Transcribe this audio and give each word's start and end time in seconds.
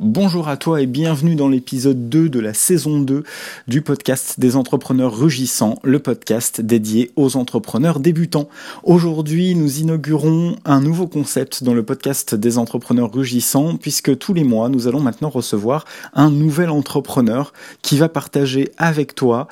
Bonjour 0.00 0.46
à 0.46 0.56
toi 0.56 0.80
et 0.80 0.86
bienvenue 0.86 1.34
dans 1.34 1.48
l'épisode 1.48 2.08
2 2.08 2.28
de 2.28 2.38
la 2.38 2.54
saison 2.54 3.00
2 3.00 3.24
du 3.66 3.82
podcast 3.82 4.38
des 4.38 4.54
entrepreneurs 4.54 5.18
rugissants, 5.18 5.80
le 5.82 5.98
podcast 5.98 6.60
dédié 6.60 7.10
aux 7.16 7.36
entrepreneurs 7.36 7.98
débutants. 7.98 8.48
Aujourd'hui, 8.84 9.56
nous 9.56 9.80
inaugurons 9.80 10.54
un 10.64 10.80
nouveau 10.80 11.08
concept 11.08 11.64
dans 11.64 11.74
le 11.74 11.82
podcast 11.82 12.36
des 12.36 12.58
entrepreneurs 12.58 13.12
rugissants 13.12 13.76
puisque 13.76 14.16
tous 14.18 14.34
les 14.34 14.44
mois, 14.44 14.68
nous 14.68 14.86
allons 14.86 15.00
maintenant 15.00 15.30
recevoir 15.30 15.84
un 16.14 16.30
nouvel 16.30 16.70
entrepreneur 16.70 17.52
qui 17.82 17.98
va 17.98 18.08
partager 18.08 18.70
avec 18.78 19.16
toi 19.16 19.48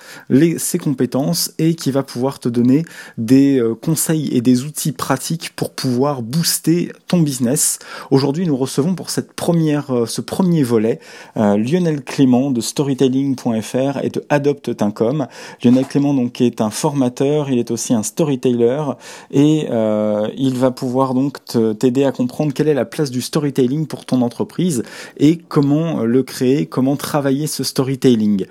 ses 0.58 0.78
compétences 0.78 1.50
et 1.58 1.74
qui 1.74 1.90
va 1.90 2.04
pouvoir 2.04 2.38
te 2.38 2.48
donner 2.48 2.84
des 3.18 3.58
euh, 3.58 3.74
conseils 3.74 4.28
et 4.28 4.42
des 4.42 4.62
outils 4.62 4.92
pratiques 4.92 5.50
pour 5.56 5.72
pouvoir 5.72 6.22
booster 6.22 6.92
ton 7.08 7.18
business. 7.18 7.80
Aujourd'hui, 8.12 8.46
nous 8.46 8.56
recevons 8.56 8.94
pour 8.94 9.10
cette 9.10 9.32
première, 9.32 9.90
euh, 9.90 10.06
ce 10.06 10.20
volet, 10.62 11.00
euh, 11.36 11.56
Lionel 11.56 12.02
Clément 12.02 12.50
de 12.50 12.60
storytelling.fr 12.60 13.98
et 14.02 14.10
de 14.10 14.24
adopt.com. 14.28 15.26
Lionel 15.62 15.86
Clément 15.86 16.14
donc 16.14 16.40
est 16.40 16.60
un 16.60 16.70
formateur, 16.70 17.50
il 17.50 17.58
est 17.58 17.70
aussi 17.70 17.94
un 17.94 18.02
storyteller 18.02 18.82
et 19.30 19.66
euh, 19.70 20.28
il 20.36 20.54
va 20.54 20.70
pouvoir 20.70 21.14
donc 21.14 21.38
t'aider 21.78 22.04
à 22.04 22.12
comprendre 22.12 22.52
quelle 22.52 22.68
est 22.68 22.74
la 22.74 22.84
place 22.84 23.10
du 23.10 23.20
storytelling 23.20 23.86
pour 23.86 24.04
ton 24.04 24.22
entreprise 24.22 24.82
et 25.18 25.36
comment 25.36 26.02
le 26.02 26.22
créer, 26.22 26.66
comment 26.66 26.96
travailler 26.96 27.46
ce 27.46 27.64
storytelling. 27.64 28.46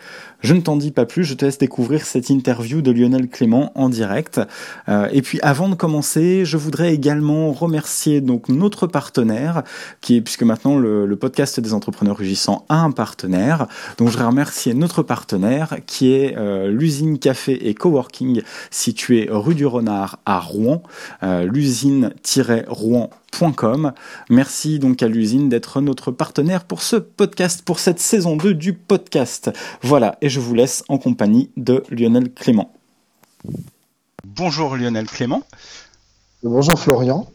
Je 0.45 0.53
ne 0.53 0.61
t'en 0.61 0.77
dis 0.77 0.91
pas 0.91 1.07
plus, 1.07 1.23
je 1.23 1.33
te 1.33 1.43
laisse 1.43 1.57
découvrir 1.57 2.05
cette 2.05 2.29
interview 2.29 2.83
de 2.83 2.91
Lionel 2.91 3.27
Clément 3.29 3.71
en 3.73 3.89
direct. 3.89 4.39
Euh, 4.87 5.09
et 5.11 5.23
puis 5.23 5.39
avant 5.41 5.69
de 5.69 5.73
commencer, 5.73 6.45
je 6.45 6.55
voudrais 6.55 6.93
également 6.93 7.51
remercier 7.51 8.21
donc 8.21 8.47
notre 8.47 8.85
partenaire, 8.85 9.63
qui 10.01 10.17
est 10.17 10.21
puisque 10.21 10.43
maintenant 10.43 10.77
le, 10.77 11.15
podcast 11.15 11.59
des 11.59 11.73
entrepreneurs 11.73 12.17
rugissants 12.17 12.63
a 12.69 12.75
un 12.75 12.91
partenaire. 12.91 13.65
Donc 13.97 14.09
je 14.09 14.13
voudrais 14.13 14.27
remercier 14.27 14.75
notre 14.75 15.01
partenaire 15.01 15.77
qui 15.87 16.13
est 16.13 16.37
euh, 16.37 16.69
l'usine 16.69 17.17
café 17.17 17.67
et 17.67 17.73
coworking 17.73 18.43
située 18.69 19.27
rue 19.31 19.55
du 19.55 19.65
Renard 19.65 20.19
à 20.27 20.39
Rouen, 20.39 20.83
euh, 21.23 21.45
l'usine-rouen 21.51 23.09
Merci 24.29 24.79
donc 24.79 25.03
à 25.03 25.07
l'usine 25.07 25.49
d'être 25.49 25.81
notre 25.81 26.11
partenaire 26.11 26.63
pour 26.63 26.81
ce 26.81 26.95
podcast, 26.95 27.63
pour 27.65 27.79
cette 27.79 27.99
saison 27.99 28.37
2 28.37 28.53
du 28.53 28.73
podcast. 28.73 29.51
Voilà, 29.81 30.17
vous 30.39 30.53
laisse 30.53 30.83
en 30.87 30.97
compagnie 30.97 31.51
de 31.57 31.83
Lionel 31.89 32.33
Clément. 32.33 32.73
Bonjour 34.23 34.75
Lionel 34.75 35.07
Clément. 35.07 35.43
Bonjour 36.43 36.79
Florian. 36.79 37.27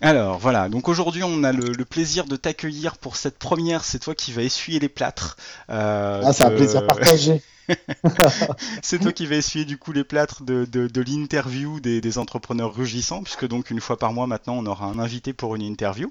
Alors 0.00 0.38
voilà, 0.38 0.68
donc 0.68 0.88
aujourd'hui 0.88 1.24
on 1.24 1.42
a 1.42 1.52
le, 1.52 1.84
plaisir 1.84 2.26
de 2.26 2.36
t'accueillir 2.36 2.96
pour 2.98 3.16
cette 3.16 3.38
première, 3.38 3.82
c'est 3.82 3.98
toi 3.98 4.14
qui 4.14 4.32
vas 4.32 4.42
essuyer 4.42 4.78
les 4.78 4.88
plâtres. 4.88 5.36
Euh, 5.70 6.22
ah, 6.24 6.32
c'est 6.32 6.44
un 6.44 6.50
plaisir 6.50 6.86
partagé. 6.86 7.42
c'est 8.82 8.98
toi 9.00 9.12
qui 9.12 9.26
vas 9.26 9.36
essuyer 9.36 9.64
du 9.64 9.76
coup 9.76 9.92
les 9.92 10.04
plâtres 10.04 10.42
de, 10.44 10.66
l'interview 11.00 11.80
des, 11.80 12.18
entrepreneurs 12.18 12.74
rugissants, 12.74 13.22
puisque 13.22 13.46
donc 13.48 13.70
une 13.70 13.80
fois 13.80 13.98
par 13.98 14.12
mois 14.12 14.28
maintenant 14.28 14.56
on 14.56 14.66
aura 14.66 14.86
un 14.86 15.00
invité 15.00 15.32
pour 15.32 15.56
une 15.56 15.62
interview. 15.62 16.08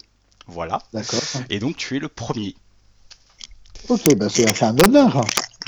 Voilà. 0.48 0.80
D'accord. 0.94 1.22
Et 1.50 1.60
donc 1.60 1.78
tu 1.78 1.96
es 1.96 2.00
le 2.00 2.10
premier. 2.10 2.56
Ok, 3.90 4.16
bah 4.16 4.28
c'est 4.30 4.64
un 4.64 4.78
honneur. 4.80 5.22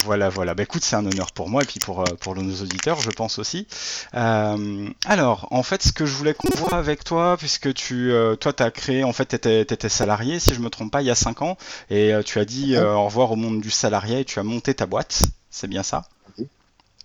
Voilà, 0.06 0.30
voilà. 0.30 0.54
Bah 0.54 0.64
écoute, 0.64 0.84
c'est 0.84 0.96
un 0.96 1.06
honneur 1.06 1.32
pour 1.32 1.50
moi 1.50 1.64
et 1.64 1.66
puis 1.66 1.80
pour, 1.80 2.02
euh, 2.02 2.16
pour 2.20 2.36
nos 2.36 2.62
auditeurs, 2.62 3.00
je 3.02 3.10
pense 3.10 3.40
aussi. 3.40 3.68
Euh, 4.16 4.90
alors, 5.06 5.48
en 5.52 5.64
fait, 5.64 5.84
ce 5.84 5.92
que 5.92 6.06
je 6.06 6.14
voulais 6.14 6.34
qu'on 6.34 6.50
voit 6.56 6.76
avec 6.76 7.04
toi, 7.04 7.36
puisque 7.38 7.74
tu, 7.74 8.12
euh, 8.12 8.36
toi, 8.36 8.54
tu 8.54 8.64
as 8.64 8.72
créé, 8.72 9.04
en 9.04 9.14
fait, 9.14 9.40
tu 9.40 9.50
étais, 9.50 9.90
salarié, 9.90 10.40
si 10.40 10.54
je 10.54 10.60
me 10.60 10.70
trompe 10.70 10.92
pas, 10.92 11.02
il 11.02 11.06
y 11.06 11.12
a 11.12 11.16
5 11.16 11.42
ans, 11.42 11.58
et 11.90 12.14
tu 12.26 12.40
as 12.40 12.46
dit 12.46 12.78
au 12.78 13.06
revoir 13.06 13.32
au 13.32 13.36
monde 13.36 13.62
du 13.62 13.72
salarié 13.72 14.22
et 14.22 14.26
tu 14.26 14.40
as 14.40 14.44
monté 14.44 14.74
ta 14.74 14.86
boîte. 14.86 15.24
C'est 15.50 15.68
bien 15.68 15.84
ça? 15.84 16.04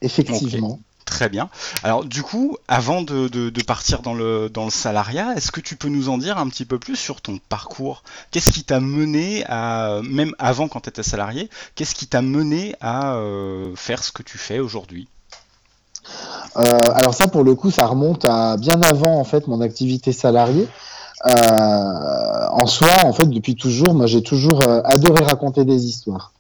Effectivement. 0.03 0.79
Très 1.05 1.29
bien. 1.29 1.51
Alors 1.83 2.05
du 2.05 2.23
coup, 2.23 2.57
avant 2.67 3.03
de, 3.03 3.63
partir 3.67 4.01
dans 4.01 4.15
le, 4.15 4.51
salariat, 4.71 5.35
est-ce 5.37 5.53
que 5.53 5.61
tu 5.61 5.77
peux 5.77 5.89
nous 5.89 6.09
en 6.09 6.19
dire 6.19 6.39
un 6.39 6.49
petit 6.49 6.65
peu 6.65 6.79
plus 6.79 6.97
sur 6.97 7.21
ton 7.21 7.39
parcours? 7.49 8.03
Qu'est-ce 8.31 8.51
qui 8.51 8.65
t'a 8.65 8.81
mené 8.81 9.45
à, 9.49 10.01
même 10.03 10.35
avant 10.39 10.69
quand 10.69 10.81
tu 10.81 10.89
étais 10.89 11.03
salarié, 11.03 11.51
qu'est-ce 11.75 11.95
qui 11.95 12.07
t'a 12.07 12.23
mené 12.23 12.75
à 12.81 13.15
euh, 13.15 13.75
faire 13.77 14.03
ce 14.03 14.13
que 14.13 14.23
tu 14.23 14.39
fais 14.39 14.59
aujourd'hui? 14.59 15.09
Euh, 16.57 16.81
Alors 16.95 17.15
ça, 17.15 17.29
pour 17.29 17.45
le 17.45 17.55
coup, 17.55 17.71
ça 17.71 17.87
remonte 17.87 18.25
à 18.25 18.57
bien 18.57 18.81
avant 18.83 19.19
en 19.19 19.25
fait 19.25 19.47
mon 19.47 19.61
activité 19.61 20.13
salariée. 20.13 20.69
Euh, 21.27 22.47
en 22.51 22.67
soi, 22.67 23.05
en 23.05 23.13
fait, 23.13 23.27
depuis 23.27 23.57
toujours, 23.57 23.95
moi 23.95 24.07
j'ai 24.07 24.23
toujours 24.23 24.61
adoré 24.85 25.23
raconter 25.23 25.65
des 25.65 25.85
histoires. 25.87 26.34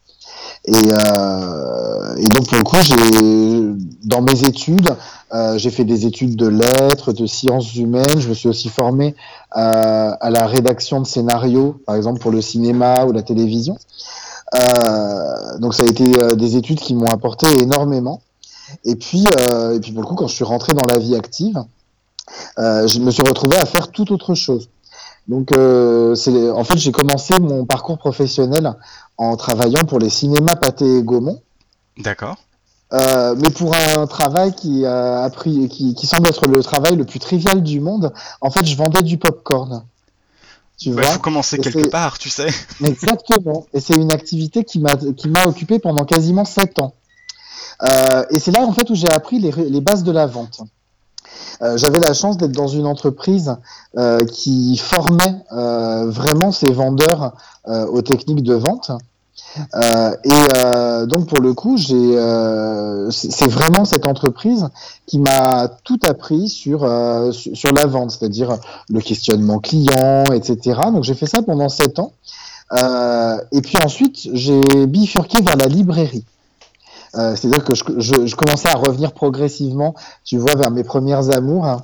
Et, 0.67 0.73
euh, 0.75 2.17
et, 2.17 2.25
donc 2.29 2.49
pour 2.49 2.57
le 2.57 2.65
coup, 2.65 2.77
j'ai 2.81 2.95
dans 4.05 4.23
mes 4.23 4.45
études, 4.45 4.95
euh, 5.33 5.59
j'ai 5.59 5.71
fait 5.71 5.85
des 5.85 6.07
études 6.07 6.37
de 6.37 6.47
lettres, 6.47 7.13
de 7.13 7.27
sciences 7.27 7.75
humaines. 7.75 8.19
Je 8.19 8.29
me 8.29 8.35
suis 8.35 8.49
aussi 8.49 8.69
formé 8.69 9.15
euh, 9.57 10.13
à 10.21 10.31
la 10.31 10.47
rédaction 10.47 11.01
de 11.01 11.07
scénarios, 11.07 11.81
par 11.87 11.97
exemple 11.97 12.21
pour 12.21 12.31
le 12.31 12.41
cinéma 12.41 13.05
ou 13.05 13.13
la 13.13 13.23
télévision. 13.23 13.77
Euh, 14.55 15.59
donc 15.59 15.75
ça 15.75 15.83
a 15.83 15.87
été 15.87 16.05
euh, 16.19 16.35
des 16.35 16.57
études 16.57 16.79
qui 16.79 16.95
m'ont 16.95 17.11
apporté 17.11 17.47
énormément. 17.61 18.23
Et 18.85 18.97
puis, 18.97 19.25
et 19.25 19.81
puis 19.81 19.93
pour 19.93 20.03
le 20.03 20.09
coup, 20.09 20.15
quand 20.15 20.27
je 20.27 20.35
suis 20.35 20.45
rentré 20.45 20.73
dans 20.73 20.87
la 20.87 20.99
vie 20.99 21.15
active, 21.15 21.63
je 22.57 22.99
me 22.99 23.11
suis 23.11 23.23
retrouvé 23.23 23.57
à 23.57 23.67
faire 23.67 23.89
tout 23.89 24.11
autre 24.13 24.35
chose. 24.35 24.69
Donc, 25.29 25.57
euh, 25.57 26.15
en 26.53 26.65
fait, 26.65 26.77
j'ai 26.77 26.93
commencé 26.93 27.39
mon 27.39 27.65
parcours 27.65 27.99
professionnel 27.99 28.75
en 29.17 29.37
travaillant 29.37 29.85
pour 29.85 29.99
les 29.99 30.11
cinémas 30.11 30.57
Pathé 30.57 30.99
et 30.99 31.03
Gaumont. 31.03 31.41
D'accord. 31.99 32.37
Euh, 32.93 33.35
mais 33.39 33.51
pour 33.51 33.75
un 33.75 34.07
travail 34.07 34.55
qui 34.55 34.85
a 34.85 35.29
pris, 35.31 35.69
qui, 35.69 35.95
qui, 35.95 36.07
semble 36.07 36.29
être 36.29 36.47
le 36.47 36.63
travail 36.63 36.97
le 36.97 37.05
plus 37.05 37.19
trivial 37.19 37.63
du 37.63 37.81
monde. 37.81 38.13
En 38.41 38.51
fait, 38.51 38.65
je 38.67 38.77
vendais 38.77 39.03
du 39.03 39.17
popcorn. 39.19 39.85
Tu 40.79 40.91
bah, 40.91 41.03
vois. 41.03 41.11
faut 41.13 41.21
commencer 41.21 41.59
quelque 41.59 41.89
part, 41.89 42.19
tu 42.19 42.29
sais. 42.29 42.49
Exactement. 42.85 43.67
Et 43.73 43.81
c'est 43.81 43.95
une 43.95 44.13
activité 44.13 44.65
qui 44.65 44.81
m'a 44.81 44.97
qui 44.97 45.29
m'a 45.29 45.45
occupé 45.47 45.79
pendant 45.79 46.05
quasiment 46.05 46.45
sept 46.45 46.79
ans. 46.79 46.95
Euh, 47.83 48.25
et 48.31 48.39
c'est 48.39 48.53
là 48.53 48.63
en 48.63 48.73
fait 48.73 48.89
où 48.91 48.95
j'ai 48.95 49.11
appris 49.11 49.39
les, 49.39 49.51
les 49.51 49.81
bases 49.81 50.05
de 50.05 50.13
la 50.13 50.27
vente. 50.27 50.61
Euh, 51.63 51.77
j'avais 51.77 52.01
la 52.01 52.13
chance 52.13 52.37
d'être 52.37 52.53
dans 52.53 52.67
une 52.67 52.87
entreprise 52.87 53.57
euh, 53.97 54.25
qui 54.25 54.77
formait 54.77 55.37
euh, 55.53 56.11
vraiment 56.11 56.53
ses 56.53 56.73
vendeurs 56.73 57.33
aux 57.67 58.03
techniques 58.03 58.43
de 58.43 58.55
vente. 58.55 58.91
et 59.75 61.07
donc 61.07 61.27
pour 61.29 61.41
le 61.41 61.55
coup, 61.55 61.79
c'est 61.79 63.49
vraiment 63.49 63.87
cette 63.87 64.05
entreprise 64.05 64.69
qui 65.07 65.19
m'a 65.19 65.69
tout 65.83 65.99
appris 66.05 66.51
sur 66.51 66.81
sur 67.33 67.73
la 67.73 67.87
vente, 67.87 68.11
c'est-à-dire 68.11 68.59
le 68.91 69.01
questionnement 69.01 69.61
client, 69.61 70.25
etc. 70.35 70.79
Donc 70.93 71.05
j'ai 71.05 71.15
fait 71.15 71.25
ça 71.27 71.41
pendant 71.41 71.71
sept 71.71 71.99
ans. 71.99 72.13
et 73.51 73.63
puis 73.63 73.79
ensuite, 73.83 74.29
j'ai 74.35 74.87
bifurqué 74.87 75.41
vers 75.41 75.57
la 75.57 75.69
librairie. 75.69 76.27
Euh, 77.17 77.37
c'est-à-dire 77.37 77.65
que 77.65 77.75
je, 77.75 78.35
commençais 78.35 78.69
à 78.69 78.75
revenir 78.75 79.13
progressivement, 79.13 79.95
tu 80.25 80.39
vois, 80.39 80.55
vers 80.55 80.71
mes 80.71 80.85
premières 80.85 81.31
amours. 81.31 81.67
Hein. 81.67 81.83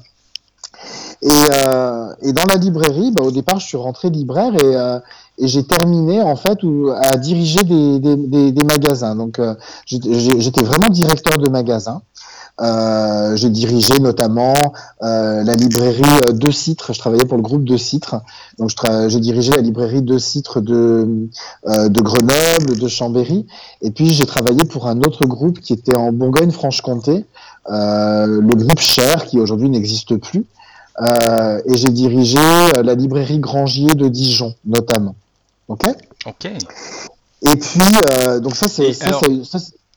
Euh, 1.25 2.15
et, 2.23 2.33
dans 2.33 2.45
la 2.49 2.57
librairie, 2.57 3.13
bah, 3.13 3.23
au 3.23 3.31
départ, 3.31 3.61
je 3.61 3.67
suis 3.67 3.77
rentré 3.77 4.11
libraire 4.11 4.55
et, 4.55 4.77
euh, 4.77 4.99
j'ai 5.43 5.65
terminé 5.65 6.21
en 6.21 6.37
fait 6.37 6.59
à 6.97 7.17
diriger 7.17 7.65
des, 7.65 8.65
magasins. 8.65 9.17
Donc, 9.17 9.41
j'étais 9.87 10.63
vraiment 10.63 10.89
directeur 10.91 11.39
de 11.39 11.49
magasin. 11.49 12.03
Euh, 12.61 13.37
j'ai 13.37 13.49
dirigé 13.49 13.99
notamment 14.01 14.55
euh, 15.03 15.43
la 15.43 15.57
librairie 15.57 16.03
euh, 16.25 16.33
De 16.33 16.51
Citre. 16.51 16.93
Je 16.93 16.99
travaillais 16.99 17.25
pour 17.25 17.39
le 17.39 17.43
groupe 17.43 17.65
De 17.65 17.77
Citre. 17.77 18.17
Donc, 18.59 18.71
j'ai 19.09 19.21
dirigé 19.21 19.53
la 19.53 19.63
librairie 19.63 20.03
De 20.03 20.19
Citre 20.19 20.61
de, 20.61 21.29
de 21.67 22.01
Grenoble, 22.01 22.79
de 22.79 22.89
Chambéry. 22.89 23.47
Et 23.81 23.91
puis, 23.91 24.13
j'ai 24.13 24.27
travaillé 24.27 24.65
pour 24.65 24.89
un 24.89 25.01
autre 25.01 25.25
groupe 25.27 25.61
qui 25.61 25.73
était 25.73 25.97
en 25.97 26.13
Bourgogne-Franche-Comté, 26.13 27.25
le 27.69 28.55
groupe 28.55 28.81
Cher, 28.81 29.25
qui 29.25 29.39
aujourd'hui 29.39 29.71
n'existe 29.71 30.17
plus. 30.17 30.45
et 31.01 31.77
j'ai 31.77 31.89
dirigé 31.89 32.39
la 32.83 32.95
librairie 32.95 33.39
Grangier 33.39 33.95
de 33.95 34.09
Dijon, 34.09 34.55
notamment. 34.67 35.15
Ok? 35.69 35.87
Ok. 36.27 36.45
Et 37.43 37.57
puis, 37.57 37.81
donc 38.43 38.57
ça, 38.57 38.69
c'est 38.69 38.93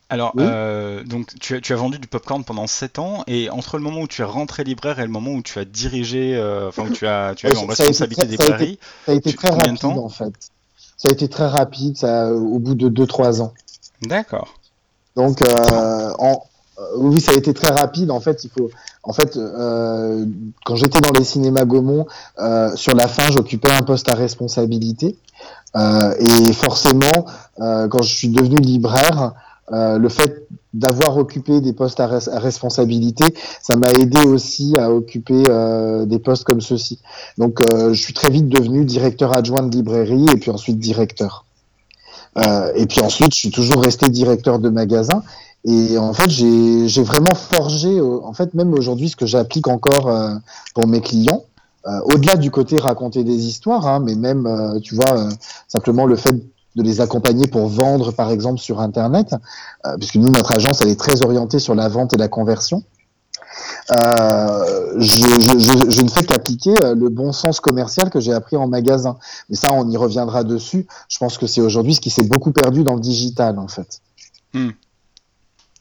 alors, 0.09 0.33
euh, 0.37 1.03
donc 1.03 1.33
tu 1.39 1.55
as, 1.55 1.61
tu 1.61 1.73
as, 1.73 1.75
vendu 1.75 1.97
du 1.97 2.07
popcorn 2.07 2.43
pendant 2.43 2.67
7 2.67 2.99
ans, 2.99 3.23
et 3.27 3.49
entre 3.49 3.77
le 3.77 3.83
moment 3.83 4.01
où 4.01 4.07
tu 4.07 4.21
es 4.21 4.25
rentré 4.25 4.63
libraire 4.63 4.99
et 4.99 5.03
le 5.03 5.09
moment 5.09 5.31
où 5.31 5.41
tu 5.41 5.57
as 5.59 5.65
dirigé, 5.65 6.35
euh, 6.35 6.69
enfin 6.69 6.83
où 6.83 6.89
tu 6.89 7.07
as, 7.07 7.33
tu 7.35 7.47
as 7.47 7.51
eu 7.51 7.57
en 7.57 7.65
responsabilité 7.65 8.25
des 8.27 8.37
librairies, 8.37 8.79
ça 9.05 9.11
a 9.11 9.15
été, 9.15 9.33
très 9.33 9.49
rapide 9.49 9.85
en 9.85 10.09
fait. 10.09 10.33
Ça 10.97 11.09
a 11.09 11.11
été 11.11 11.27
très 11.27 11.47
rapide, 11.47 11.97
ça, 11.97 12.31
au 12.31 12.59
bout 12.59 12.75
de 12.75 12.89
2-3 12.89 13.41
ans. 13.41 13.53
D'accord. 14.03 14.53
Donc, 15.15 15.41
euh, 15.41 16.13
en, 16.19 16.43
oui, 16.97 17.19
ça 17.19 17.31
a 17.31 17.35
été 17.35 17.53
très 17.53 17.71
rapide. 17.71 18.11
En 18.11 18.19
fait, 18.19 18.43
il 18.43 18.49
faut, 18.49 18.69
en 19.03 19.13
fait, 19.13 19.35
quand 19.35 20.75
j'étais 20.75 21.01
dans 21.01 21.11
les 21.11 21.23
cinémas 21.23 21.65
Gaumont, 21.65 22.05
sur 22.75 22.93
la 22.93 23.07
fin, 23.07 23.31
j'occupais 23.31 23.71
un 23.71 23.81
poste 23.81 24.09
à 24.09 24.15
responsabilité. 24.15 25.17
et 25.75 26.53
forcément, 26.53 27.25
quand 27.57 28.01
je 28.01 28.13
suis 28.13 28.29
devenu 28.29 28.57
libraire, 28.57 29.33
le 29.71 30.09
fait 30.09 30.47
d'avoir 30.73 31.17
occupé 31.17 31.61
des 31.61 31.73
postes 31.73 31.99
à, 31.99 32.07
responsabilité, 32.07 33.25
ça 33.61 33.75
m'a 33.75 33.91
aidé 33.91 34.19
aussi 34.27 34.75
à 34.77 34.91
occuper 34.91 35.43
des 36.05 36.19
postes 36.19 36.43
comme 36.43 36.61
ceux-ci. 36.61 36.99
Donc, 37.37 37.59
je 37.69 37.93
suis 37.93 38.13
très 38.13 38.29
vite 38.29 38.49
devenu 38.49 38.83
directeur 38.85 39.33
adjoint 39.33 39.63
de 39.63 39.75
librairie 39.75 40.25
et 40.33 40.37
puis 40.37 40.51
ensuite 40.51 40.79
directeur. 40.79 41.45
et 42.75 42.85
puis 42.87 43.01
ensuite, 43.01 43.33
je 43.33 43.39
suis 43.39 43.51
toujours 43.51 43.81
resté 43.83 44.09
directeur 44.09 44.59
de 44.59 44.69
magasin. 44.69 45.23
Et 45.65 45.97
en 45.97 46.13
fait, 46.13 46.29
j'ai 46.29 47.03
vraiment 47.03 47.35
forgé, 47.35 48.01
en 48.01 48.33
fait, 48.33 48.53
même 48.53 48.73
aujourd'hui, 48.73 49.09
ce 49.09 49.15
que 49.15 49.25
j'applique 49.25 49.67
encore 49.67 50.09
euh, 50.09 50.35
pour 50.75 50.87
mes 50.87 50.99
clients, 50.99 51.43
euh, 51.87 51.99
au-delà 52.13 52.35
du 52.35 52.51
côté 52.51 52.79
raconter 52.79 53.23
des 53.23 53.45
histoires, 53.45 53.87
hein, 53.87 53.99
mais 53.99 54.15
même, 54.15 54.45
euh, 54.45 54.79
tu 54.81 54.95
vois, 54.95 55.29
simplement 55.69 56.05
le 56.05 56.17
fait 56.17 56.35
de 56.75 56.83
les 56.83 57.01
accompagner 57.01 57.47
pour 57.47 57.67
vendre, 57.67 58.11
par 58.11 58.31
exemple, 58.31 58.59
sur 58.59 58.79
Internet, 58.79 59.35
puisque 59.97 60.15
nous, 60.15 60.29
notre 60.29 60.53
agence, 60.53 60.81
elle 60.81 60.89
est 60.89 60.99
très 60.99 61.23
orientée 61.23 61.59
sur 61.59 61.75
la 61.75 61.87
vente 61.87 62.13
et 62.13 62.17
la 62.17 62.27
conversion. 62.27 62.83
Je, 63.89 64.97
je, 64.97 66.01
ne 66.01 66.09
fais 66.09 66.23
qu'appliquer 66.23 66.73
le 66.95 67.09
bon 67.09 67.31
sens 67.31 67.59
commercial 67.59 68.09
que 68.09 68.19
j'ai 68.19 68.33
appris 68.33 68.55
en 68.55 68.67
magasin. 68.67 69.17
Mais 69.49 69.55
ça, 69.55 69.71
on 69.71 69.89
y 69.89 69.97
reviendra 69.97 70.43
dessus. 70.43 70.87
Je 71.09 71.17
pense 71.19 71.37
que 71.37 71.47
c'est 71.47 71.61
aujourd'hui 71.61 71.95
ce 71.95 72.01
qui 72.01 72.09
s'est 72.09 72.23
beaucoup 72.23 72.51
perdu 72.51 72.83
dans 72.83 72.95
le 72.95 73.01
digital, 73.01 73.59
en 73.59 73.67
fait. 73.67 74.01
Hmm. 74.53 74.71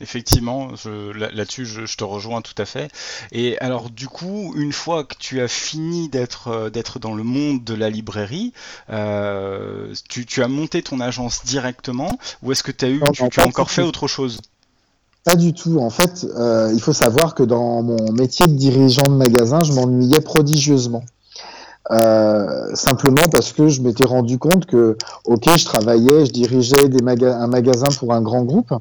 Effectivement, 0.02 0.70
là-dessus, 1.14 1.64
je, 1.64 1.96
te 1.96 2.02
rejoins 2.02 2.42
tout 2.42 2.54
à 2.58 2.64
fait. 2.64 2.90
Et 3.30 3.56
alors, 3.60 3.88
du 3.88 4.08
coup, 4.08 4.52
une 4.56 4.72
fois 4.72 5.04
que 5.04 5.14
tu 5.16 5.40
as 5.40 5.46
fini 5.46 6.08
d'être 6.08 6.48
euh, 6.48 6.70
d'être 6.70 6.98
dans 6.98 7.14
le 7.14 7.22
monde 7.22 7.62
de 7.62 7.72
la 7.72 7.88
librairie, 7.88 8.52
euh, 8.90 9.94
tu, 10.08 10.42
as 10.42 10.48
monté 10.48 10.82
ton 10.82 10.98
agence 10.98 11.44
directement, 11.44 12.18
ou 12.42 12.50
est-ce 12.50 12.64
que 12.64 12.72
tu 12.72 12.84
as 12.84 12.88
eu, 12.88 13.00
tu, 13.12 13.40
as 13.40 13.46
encore 13.46 13.70
fait 13.70 13.82
autre 13.82 14.08
chose? 14.08 14.40
Pas 15.22 15.36
du 15.36 15.54
tout. 15.54 15.78
En 15.78 15.90
fait, 15.90 16.26
euh, 16.36 16.72
il 16.74 16.80
faut 16.80 16.92
savoir 16.92 17.36
que 17.36 17.44
dans 17.44 17.82
mon 17.84 18.10
métier 18.10 18.48
de 18.48 18.54
dirigeant 18.54 19.04
de 19.04 19.14
magasin, 19.14 19.62
je 19.62 19.72
m'ennuyais 19.72 20.20
prodigieusement. 20.20 21.04
simplement 22.74 23.28
parce 23.30 23.52
que 23.52 23.68
je 23.68 23.82
m'étais 23.82 24.04
rendu 24.04 24.38
compte 24.38 24.66
que, 24.66 24.96
ok, 25.26 25.48
je 25.56 25.64
travaillais, 25.64 26.26
je 26.26 26.32
dirigeais 26.32 26.88
des 26.88 27.04
un 27.24 27.46
magasin 27.46 27.86
pour 28.00 28.12
un 28.14 28.20
grand 28.20 28.42
groupe, 28.42 28.74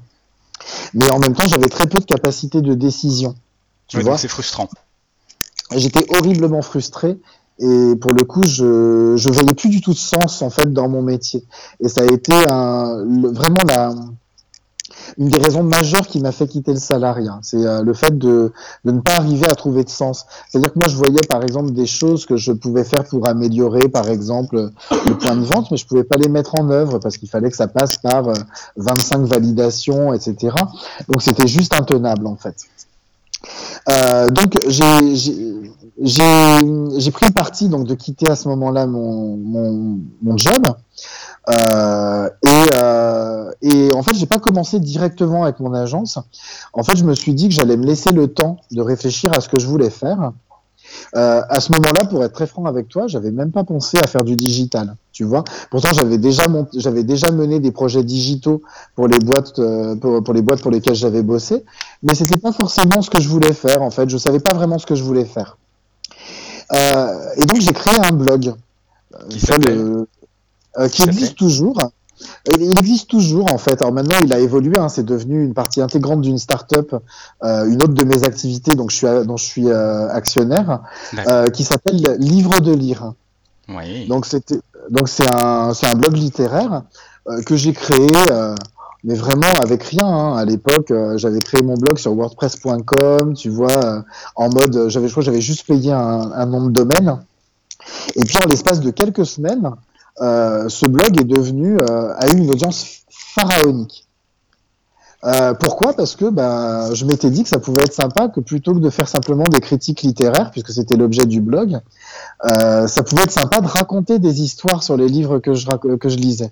mais 0.93 1.09
en 1.11 1.19
même 1.19 1.33
temps, 1.33 1.47
j'avais 1.47 1.69
très 1.69 1.87
peu 1.87 1.99
de 1.99 2.05
capacité 2.05 2.61
de 2.61 2.73
décision. 2.73 3.35
Tu 3.87 3.99
vois 3.99 4.17
c'est 4.17 4.27
frustrant. 4.27 4.69
J'étais 5.75 6.05
horriblement 6.15 6.61
frustré 6.61 7.17
et 7.59 7.95
pour 7.99 8.13
le 8.13 8.23
coup, 8.23 8.43
je 8.43 9.13
je 9.17 9.29
voyais 9.29 9.53
plus 9.53 9.69
du 9.69 9.81
tout 9.81 9.93
de 9.93 9.97
sens 9.97 10.41
en 10.41 10.49
fait 10.49 10.71
dans 10.73 10.89
mon 10.89 11.01
métier. 11.01 11.43
Et 11.79 11.89
ça 11.89 12.01
a 12.01 12.05
été 12.05 12.33
un, 12.47 13.05
vraiment 13.31 13.63
la 13.67 13.93
une 15.17 15.29
des 15.29 15.37
raisons 15.37 15.63
majeures 15.63 16.07
qui 16.07 16.19
m'a 16.19 16.31
fait 16.31 16.47
quitter 16.47 16.73
le 16.73 16.79
salariat. 16.79 17.39
C'est 17.41 17.65
euh, 17.65 17.83
le 17.83 17.93
fait 17.93 18.17
de, 18.17 18.51
de, 18.85 18.91
ne 18.91 18.99
pas 18.99 19.15
arriver 19.15 19.47
à 19.47 19.55
trouver 19.55 19.83
de 19.83 19.89
sens. 19.89 20.25
C'est-à-dire 20.49 20.73
que 20.73 20.79
moi, 20.79 20.87
je 20.87 20.95
voyais 20.95 21.21
par 21.27 21.43
exemple 21.43 21.71
des 21.71 21.85
choses 21.85 22.25
que 22.25 22.37
je 22.37 22.51
pouvais 22.51 22.83
faire 22.83 23.03
pour 23.05 23.27
améliorer, 23.27 23.89
par 23.89 24.09
exemple, 24.09 24.69
le 24.91 25.17
point 25.17 25.35
de 25.35 25.43
vente, 25.43 25.71
mais 25.71 25.77
je 25.77 25.85
pouvais 25.85 26.03
pas 26.03 26.17
les 26.17 26.29
mettre 26.29 26.59
en 26.59 26.69
œuvre 26.69 26.99
parce 26.99 27.17
qu'il 27.17 27.29
fallait 27.29 27.49
que 27.49 27.57
ça 27.57 27.67
passe 27.67 27.97
par 27.97 28.31
25 28.77 29.19
euh, 29.19 29.25
validations, 29.25 30.13
etc. 30.13 30.55
Donc 31.07 31.21
c'était 31.21 31.47
juste 31.47 31.73
intenable 31.73 32.27
en 32.27 32.35
fait. 32.35 32.55
Euh, 33.89 34.29
donc 34.29 34.59
j'ai 34.67 35.15
j'ai 36.03 37.11
pris 37.11 37.25
le 37.27 37.33
parti 37.33 37.69
donc 37.69 37.85
de 37.85 37.95
quitter 37.95 38.29
à 38.29 38.35
ce 38.35 38.47
moment-là 38.49 38.87
mon, 38.87 39.37
mon, 39.37 39.99
mon 40.21 40.37
job 40.37 40.63
euh, 41.49 42.29
et, 42.43 42.69
euh, 42.75 43.51
et 43.61 43.93
en 43.93 44.03
fait, 44.03 44.15
j'ai 44.15 44.25
pas 44.25 44.39
commencé 44.39 44.79
directement 44.79 45.43
avec 45.43 45.59
mon 45.59 45.73
agence. 45.73 46.19
En 46.73 46.83
fait, 46.83 46.95
je 46.95 47.03
me 47.03 47.15
suis 47.15 47.33
dit 47.33 47.49
que 47.49 47.55
j'allais 47.55 47.77
me 47.77 47.85
laisser 47.85 48.11
le 48.11 48.27
temps 48.27 48.57
de 48.71 48.81
réfléchir 48.81 49.31
à 49.35 49.41
ce 49.41 49.49
que 49.49 49.59
je 49.59 49.67
voulais 49.67 49.89
faire. 49.89 50.31
Euh, 51.15 51.41
à 51.47 51.59
ce 51.59 51.71
moment-là, 51.73 52.05
pour 52.05 52.23
être 52.23 52.33
très 52.33 52.47
franc 52.47 52.65
avec 52.65 52.89
toi, 52.89 53.07
j'avais 53.07 53.31
même 53.31 53.51
pas 53.51 53.63
pensé 53.63 53.97
à 53.97 54.07
faire 54.07 54.23
du 54.23 54.35
digital. 54.35 54.95
Tu 55.11 55.23
vois. 55.23 55.43
Pourtant, 55.69 55.89
j'avais 55.93 56.17
déjà 56.17 56.43
j'avais 56.75 57.03
déjà 57.03 57.31
mené 57.31 57.59
des 57.59 57.71
projets 57.71 58.03
digitaux 58.03 58.61
pour 58.95 59.07
les 59.07 59.19
boîtes, 59.19 59.59
euh, 59.59 59.95
pour, 59.95 60.23
pour, 60.23 60.33
les 60.33 60.41
boîtes 60.41 60.61
pour 60.61 60.71
lesquelles 60.71 60.95
j'avais 60.95 61.21
bossé, 61.21 61.63
mais 62.03 62.15
c'était 62.15 62.37
pas 62.37 62.51
forcément 62.51 63.01
ce 63.01 63.09
que 63.09 63.21
je 63.21 63.27
voulais 63.27 63.53
faire. 63.53 63.81
En 63.81 63.91
fait, 63.91 64.09
je 64.09 64.17
savais 64.17 64.39
pas 64.39 64.53
vraiment 64.53 64.79
ce 64.79 64.85
que 64.85 64.95
je 64.95 65.03
voulais 65.03 65.25
faire. 65.25 65.57
Euh, 66.73 67.25
et 67.37 67.45
donc, 67.45 67.61
j'ai 67.61 67.73
créé 67.73 67.97
un 67.99 68.11
blog. 68.11 68.53
Qui 69.29 69.39
s'appelle 69.41 70.05
euh, 70.77 70.87
qui 70.87 71.03
existe 71.03 71.37
toujours. 71.37 71.91
Il 72.53 72.77
existe 72.77 73.09
toujours 73.09 73.51
en 73.53 73.57
fait. 73.57 73.81
Alors 73.81 73.93
maintenant, 73.93 74.17
il 74.23 74.33
a 74.33 74.39
évolué. 74.39 74.77
Hein, 74.77 74.89
c'est 74.89 75.05
devenu 75.05 75.43
une 75.43 75.53
partie 75.53 75.81
intégrante 75.81 76.21
d'une 76.21 76.37
start-up, 76.37 76.95
euh, 77.43 77.65
une 77.65 77.81
autre 77.81 77.93
de 77.93 78.03
mes 78.03 78.23
activités, 78.23 78.75
donc 78.75 78.91
je 78.91 78.97
suis 78.97 79.07
dont 79.25 79.37
je 79.37 79.45
suis 79.45 79.69
euh, 79.69 80.09
actionnaire, 80.09 80.81
euh, 81.27 81.49
qui 81.49 81.63
s'appelle 81.63 82.17
Livre 82.19 82.59
de 82.59 82.73
lire. 82.73 83.13
Oui. 83.69 84.07
Donc 84.07 84.25
c'était 84.25 84.59
donc 84.89 85.07
c'est 85.07 85.31
un 85.33 85.73
c'est 85.73 85.87
un 85.87 85.95
blog 85.95 86.15
littéraire 86.15 86.83
que 87.45 87.55
j'ai 87.55 87.73
créé. 87.73 88.07
mais 89.03 89.15
vraiment 89.15 89.51
avec 89.63 89.83
rien. 89.83 90.05
Hein. 90.05 90.37
À 90.37 90.45
l'époque, 90.45 90.93
j'avais 91.15 91.39
créé 91.39 91.61
mon 91.61 91.75
blog 91.75 91.97
sur 91.97 92.13
WordPress.com, 92.13 93.33
tu 93.33 93.49
vois, 93.49 94.03
en 94.35 94.49
mode, 94.49 94.89
j'avais, 94.89 95.07
je 95.07 95.11
crois, 95.11 95.23
j'avais 95.23 95.41
juste 95.41 95.65
payé 95.65 95.91
un, 95.91 96.31
un 96.31 96.45
nom 96.45 96.67
de 96.67 96.71
domaine. 96.71 97.19
Et 98.15 98.23
puis 98.23 98.37
en 98.43 98.45
l'espace 98.47 98.79
de 98.79 98.91
quelques 98.91 99.25
semaines, 99.25 99.71
ce 100.21 100.85
blog 100.85 101.19
est 101.19 101.25
devenu 101.25 101.79
euh, 101.79 102.13
a 102.15 102.27
eu 102.29 102.37
une 102.37 102.49
audience 102.49 103.03
pharaonique. 103.09 104.07
Euh, 105.23 105.53
pourquoi? 105.53 105.93
Parce 105.93 106.15
que 106.15 106.29
bah, 106.29 106.93
je 106.93 107.05
m'étais 107.05 107.29
dit 107.29 107.43
que 107.43 107.49
ça 107.49 107.59
pouvait 107.59 107.83
être 107.83 107.93
sympa 107.93 108.27
que 108.27 108.39
plutôt 108.39 108.73
que 108.73 108.79
de 108.79 108.89
faire 108.89 109.07
simplement 109.07 109.43
des 109.43 109.59
critiques 109.59 110.01
littéraires, 110.01 110.49
puisque 110.51 110.71
c'était 110.71 110.95
l'objet 110.95 111.25
du 111.25 111.41
blog, 111.41 111.79
ça 112.43 113.03
pouvait 113.03 113.23
être 113.23 113.31
sympa 113.31 113.61
de 113.61 113.67
raconter 113.67 114.17
des 114.17 114.41
histoires 114.41 114.81
sur 114.81 114.97
les 114.97 115.07
livres 115.07 115.39
que 115.39 115.53
je 115.53 116.17
lisais. 116.17 116.51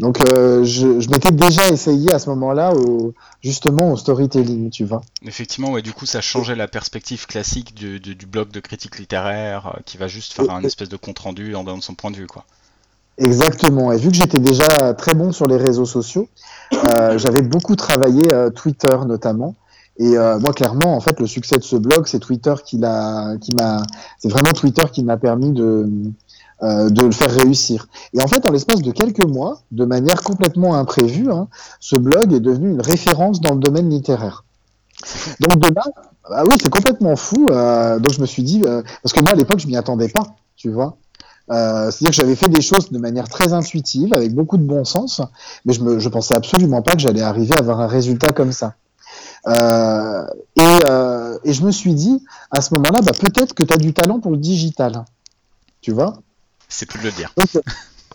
Donc 0.00 0.18
euh, 0.26 0.64
je, 0.64 0.98
je 0.98 1.10
m'étais 1.10 1.30
déjà 1.30 1.68
essayé 1.68 2.10
à 2.10 2.18
ce 2.18 2.30
moment-là 2.30 2.72
au, 2.74 3.12
justement 3.42 3.92
au 3.92 3.98
storytelling, 3.98 4.70
tu 4.70 4.86
vois. 4.86 5.02
Effectivement, 5.26 5.72
ouais, 5.72 5.82
du 5.82 5.92
coup 5.92 6.06
ça 6.06 6.22
changeait 6.22 6.56
la 6.56 6.68
perspective 6.68 7.26
classique 7.26 7.74
du, 7.74 8.00
du, 8.00 8.14
du 8.14 8.24
blog 8.24 8.50
de 8.50 8.60
critique 8.60 8.98
littéraire 8.98 9.74
euh, 9.76 9.80
qui 9.84 9.98
va 9.98 10.08
juste 10.08 10.32
faire 10.32 10.50
un 10.52 10.64
espèce 10.64 10.88
de 10.88 10.96
compte 10.96 11.18
rendu 11.18 11.54
en 11.54 11.64
donnant 11.64 11.82
son 11.82 11.92
point 11.92 12.10
de 12.10 12.16
vue, 12.16 12.26
quoi. 12.26 12.46
Exactement. 13.18 13.92
Et 13.92 13.98
vu 13.98 14.08
que 14.08 14.16
j'étais 14.16 14.38
déjà 14.38 14.94
très 14.94 15.12
bon 15.12 15.32
sur 15.32 15.46
les 15.46 15.58
réseaux 15.58 15.84
sociaux, 15.84 16.30
euh, 16.72 17.18
j'avais 17.18 17.42
beaucoup 17.42 17.76
travaillé 17.76 18.26
Twitter 18.56 18.96
notamment. 19.06 19.54
Et 19.98 20.16
moi, 20.16 20.54
clairement, 20.54 20.96
en 20.96 21.00
fait, 21.00 21.20
le 21.20 21.26
succès 21.26 21.58
de 21.58 21.62
ce 21.62 21.76
blog, 21.76 22.06
c'est 22.06 22.20
Twitter 22.20 22.54
qui 22.64 22.78
l'a, 22.78 23.34
qui 23.38 23.54
m'a, 23.54 23.82
c'est 24.18 24.30
vraiment 24.30 24.52
Twitter 24.52 24.84
qui 24.90 25.02
m'a 25.02 25.18
permis 25.18 25.52
de, 25.52 25.86
euh, 26.62 26.90
de 26.90 27.02
le 27.02 27.12
faire 27.12 27.30
réussir. 27.30 27.86
Et 28.12 28.22
en 28.22 28.26
fait, 28.26 28.46
en 28.46 28.50
l'espace 28.50 28.82
de 28.82 28.90
quelques 28.92 29.24
mois, 29.24 29.60
de 29.70 29.84
manière 29.84 30.22
complètement 30.22 30.74
imprévue, 30.74 31.30
hein, 31.30 31.48
ce 31.80 31.96
blog 31.96 32.32
est 32.32 32.40
devenu 32.40 32.70
une 32.70 32.82
référence 32.82 33.40
dans 33.40 33.54
le 33.54 33.60
domaine 33.60 33.88
littéraire. 33.90 34.44
Donc 35.40 35.58
de 35.58 35.68
là, 35.74 35.82
ah 36.24 36.44
oui, 36.44 36.56
c'est 36.60 36.70
complètement 36.70 37.16
fou. 37.16 37.48
Euh, 37.50 37.98
donc 37.98 38.12
je 38.12 38.20
me 38.20 38.26
suis 38.26 38.42
dit, 38.42 38.62
euh, 38.64 38.82
parce 39.02 39.12
que 39.12 39.20
moi 39.20 39.32
à 39.32 39.34
l'époque, 39.34 39.58
je 39.58 39.66
m'y 39.66 39.76
attendais 39.76 40.08
pas, 40.08 40.36
tu 40.56 40.70
vois. 40.70 40.96
Euh, 41.50 41.90
C'est-à-dire 41.90 42.10
que 42.10 42.16
j'avais 42.16 42.36
fait 42.36 42.48
des 42.48 42.60
choses 42.60 42.90
de 42.90 42.98
manière 42.98 43.28
très 43.28 43.52
intuitive, 43.52 44.14
avec 44.14 44.34
beaucoup 44.34 44.56
de 44.56 44.62
bon 44.62 44.84
sens, 44.84 45.20
mais 45.64 45.72
je, 45.72 45.82
me, 45.82 45.98
je 45.98 46.08
pensais 46.08 46.34
absolument 46.34 46.82
pas 46.82 46.92
que 46.92 47.00
j'allais 47.00 47.22
arriver 47.22 47.54
à 47.56 47.58
avoir 47.58 47.80
un 47.80 47.88
résultat 47.88 48.32
comme 48.32 48.52
ça. 48.52 48.74
Euh, 49.46 50.26
et, 50.56 50.78
euh, 50.86 51.38
et, 51.44 51.52
je 51.52 51.64
me 51.64 51.72
suis 51.72 51.94
dit, 51.94 52.22
à 52.50 52.60
ce 52.60 52.74
moment-là, 52.74 53.00
bah, 53.00 53.12
peut-être 53.18 53.54
que 53.54 53.62
tu 53.62 53.74
as 53.74 53.78
du 53.78 53.92
talent 53.92 54.20
pour 54.20 54.30
le 54.30 54.36
digital. 54.36 55.04
Tu 55.80 55.92
vois 55.92 56.18
c'est 56.70 56.86
plus 56.86 56.98
de 57.00 57.04
le 57.04 57.12
dire. 57.12 57.30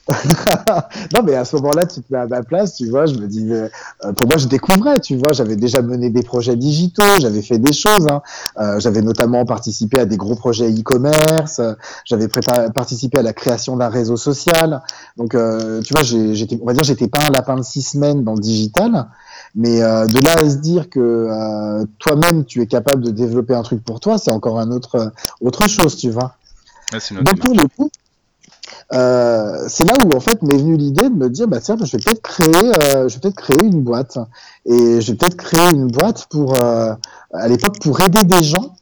non, 1.14 1.24
mais 1.24 1.34
à 1.34 1.46
ce 1.46 1.56
moment-là, 1.56 1.86
tu 1.86 2.02
te 2.02 2.14
mets 2.14 2.20
à 2.20 2.28
ma 2.28 2.44
place, 2.44 2.76
tu 2.76 2.88
vois. 2.90 3.08
Je 3.08 3.16
me 3.16 3.28
dis, 3.28 3.52
euh, 3.52 3.68
pour 4.16 4.28
moi, 4.28 4.38
je 4.38 4.48
découvrais, 4.48 5.00
tu 5.00 5.18
vois. 5.18 5.34
J'avais 5.34 5.56
déjà 5.56 5.82
mené 5.82 6.12
des 6.12 6.22
projets 6.22 6.56
digitaux, 6.56 7.20
j'avais 7.20 7.42
fait 7.42 7.58
des 7.58 7.74
choses. 7.74 8.06
Hein. 8.08 8.22
Euh, 8.60 8.80
j'avais 8.80 9.02
notamment 9.02 9.46
participé 9.46 10.00
à 10.00 10.06
des 10.06 10.18
gros 10.18 10.36
projets 10.36 10.70
e-commerce. 10.70 11.60
j'avais 12.06 12.28
participé 12.28 13.18
à 13.18 13.24
la 13.24 13.34
création 13.34 13.78
d'un 13.78 13.90
réseau 13.90 14.16
social. 14.16 14.84
Donc, 15.18 15.34
euh, 15.34 15.82
tu 15.82 15.94
vois, 15.94 16.04
j'étais, 16.04 16.60
on 16.62 16.66
va 16.66 16.74
dire, 16.74 16.84
j'étais 16.84 17.08
pas 17.08 17.24
un 17.24 17.32
lapin 17.32 17.56
de 17.56 17.64
six 17.64 17.82
semaines 17.82 18.24
dans 18.24 18.36
le 18.36 18.42
digital. 18.42 19.08
Mais 19.56 19.80
de 19.80 20.26
là 20.26 20.34
à 20.38 20.50
se 20.50 20.58
dire 20.58 20.90
que 20.90 21.86
toi-même, 21.98 22.44
tu 22.46 22.62
es 22.62 22.68
capable 22.68 23.02
de 23.04 23.10
développer 23.10 23.56
un 23.56 23.64
truc 23.64 23.84
pour 23.84 24.02
toi, 24.02 24.18
c'est 24.18 24.32
encore 24.32 24.60
un 24.60 24.70
autre, 24.70 25.14
autre 25.40 25.68
chose, 25.68 25.96
tu 25.96 26.10
vois. 26.10 26.36
Ah, 26.94 26.98
Donc, 27.24 27.40
pour 27.40 27.54
le 27.54 27.66
coup, 27.68 27.90
euh, 28.94 29.66
c'est 29.68 29.86
là 29.86 29.96
où 30.06 30.16
en 30.16 30.20
fait 30.20 30.42
m'est 30.44 30.58
venue 30.58 30.78
l'idée 30.78 31.10
de 31.10 31.16
me 31.16 31.30
dire 31.30 31.48
bah 31.48 31.60
tiens 31.60 31.76
je 31.82 31.98
vais 31.98 32.04
peut-être 32.04 32.22
créer 32.22 32.54
euh, 32.54 33.10
je 33.10 33.16
vais 33.16 33.20
peut-être 33.20 33.36
créer 33.36 33.64
une 33.64 33.82
boîte 33.82 34.20
et 34.66 35.02
je 35.02 35.12
vais 35.12 35.18
peut-être 35.18 35.38
créer 35.38 35.72
une 35.72 35.88
boîte 35.88 36.28
pour 36.30 36.62
euh, 36.62 36.94
à 37.34 37.48
l'époque 37.48 37.80
pour 37.82 38.00
aider 38.02 38.24
des 38.24 38.44
gens 38.44 38.76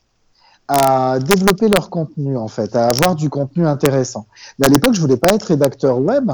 à 0.68 1.20
développer 1.20 1.68
leur 1.68 1.90
contenu 1.90 2.38
en 2.38 2.48
fait, 2.48 2.76
à 2.76 2.88
avoir 2.88 3.16
du 3.16 3.30
contenu 3.30 3.68
intéressant. 3.68 4.26
Mais 4.60 4.68
à 4.68 4.70
l'époque, 4.70 4.94
je 4.94 5.02
voulais 5.02 5.18
pas 5.18 5.34
être 5.34 5.44
rédacteur 5.44 6.00
web 6.00 6.32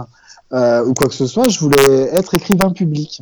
euh, 0.53 0.85
ou 0.85 0.93
quoi 0.93 1.07
que 1.07 1.13
ce 1.13 1.27
soit, 1.27 1.47
je 1.49 1.59
voulais 1.59 2.09
être 2.13 2.33
écrivain 2.35 2.71
public. 2.71 3.21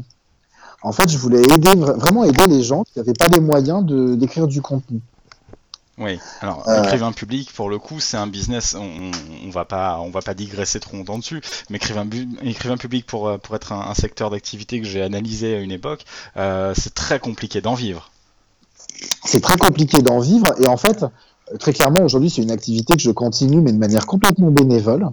En 0.84 0.92
fait, 0.92 1.10
je 1.10 1.18
voulais 1.18 1.42
aider 1.42 1.74
vraiment 1.76 2.24
aider 2.24 2.46
les 2.48 2.62
gens 2.62 2.84
qui 2.84 3.00
n'avaient 3.00 3.14
pas 3.14 3.28
les 3.28 3.40
moyens 3.40 3.84
de 3.84 4.16
d'écrire 4.16 4.48
du 4.48 4.62
contenu. 4.62 5.02
Oui, 6.00 6.20
alors 6.42 6.68
euh... 6.70 6.84
écrivain 6.84 7.12
public 7.12 7.52
pour 7.54 7.70
le 7.70 7.80
coup 7.80 8.00
c'est 8.00 8.18
un 8.18 8.28
business, 8.28 8.76
on, 8.76 9.12
on, 9.48 9.50
va 9.50 9.66
pas 9.66 10.00
on 10.00 10.12
va 10.12 10.22
pas 10.22 10.36
digresser 10.36 10.80
trop 10.80 10.96
longtemps 10.96 11.18
dessus, 11.18 11.42
mais 11.72 11.78
écrivain, 11.78 12.08
écrivain 12.44 12.78
public 12.78 13.08
pour, 13.08 13.40
pour 13.40 13.56
être 13.56 13.72
un, 13.72 13.82
un 13.82 13.94
secteur 13.96 14.30
d'activité 14.30 14.80
que 14.80 14.86
j'ai 14.86 15.02
analysé 15.02 15.56
à 15.56 15.60
une 15.60 15.72
époque, 15.72 16.06
euh, 16.38 16.74
c'est 16.78 16.94
très 16.94 17.20
compliqué 17.20 17.62
d'en 17.62 17.74
vivre. 17.74 18.12
C'est 19.26 19.42
très 19.42 19.58
compliqué 19.58 20.04
d'en 20.04 20.20
vivre 20.20 20.46
et 20.60 20.68
en 20.68 20.78
fait 20.78 21.04
très 21.60 21.74
clairement 21.74 22.04
aujourd'hui 22.04 22.30
c'est 22.30 22.44
une 22.44 22.52
activité 22.52 22.96
que 22.96 23.02
je 23.02 23.12
continue 23.12 23.62
mais 23.62 23.72
de 23.72 23.80
manière 23.80 24.06
complètement 24.06 24.52
bénévole. 24.52 25.10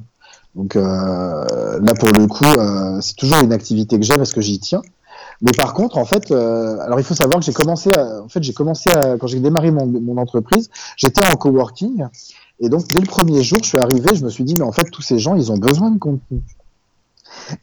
Donc 0.55 0.77
euh, 0.77 1.81
là 1.81 1.95
pour 1.95 2.11
le 2.11 2.27
coup 2.27 2.45
euh, 2.45 3.01
c'est 3.01 3.17
toujours 3.17 3.41
une 3.41 3.55
activité 3.55 3.99
que 3.99 4.05
j'ai 4.05 4.17
parce 4.17 4.35
que 4.35 4.43
j'y 4.43 4.59
tiens. 4.59 4.83
Mais 5.41 5.51
par 5.57 5.75
contre, 5.75 5.99
en 5.99 6.05
fait, 6.05 6.31
euh, 6.31 6.79
alors 6.81 7.01
il 7.01 7.05
faut 7.05 7.15
savoir 7.15 7.41
que 7.41 7.45
j'ai 7.45 7.53
commencé, 7.53 7.91
à, 7.93 8.23
en 8.23 8.29
fait, 8.29 8.43
j'ai 8.43 8.53
commencé 8.53 8.91
à, 8.91 9.17
quand 9.19 9.27
j'ai 9.27 9.41
démarré 9.41 9.71
mon, 9.71 9.87
mon 9.87 10.17
entreprise, 10.17 10.71
j'étais 10.97 11.25
en 11.27 11.37
coworking, 11.37 12.07
et 12.61 12.69
donc 12.69 12.87
dès 12.89 13.01
le 13.01 13.07
premier 13.07 13.43
jour, 13.43 13.59
je 13.63 13.69
suis 13.69 13.79
arrivé, 13.79 14.15
je 14.15 14.25
me 14.25 14.31
suis 14.31 14.45
dit, 14.45 14.55
mais 14.55 14.65
en 14.65 14.73
fait, 14.73 14.91
tous 14.91 15.03
ces 15.03 15.19
gens, 15.19 15.35
ils 15.35 15.51
ont 15.51 15.59
besoin 15.59 15.91
de 15.91 15.99
contenu. 15.99 16.41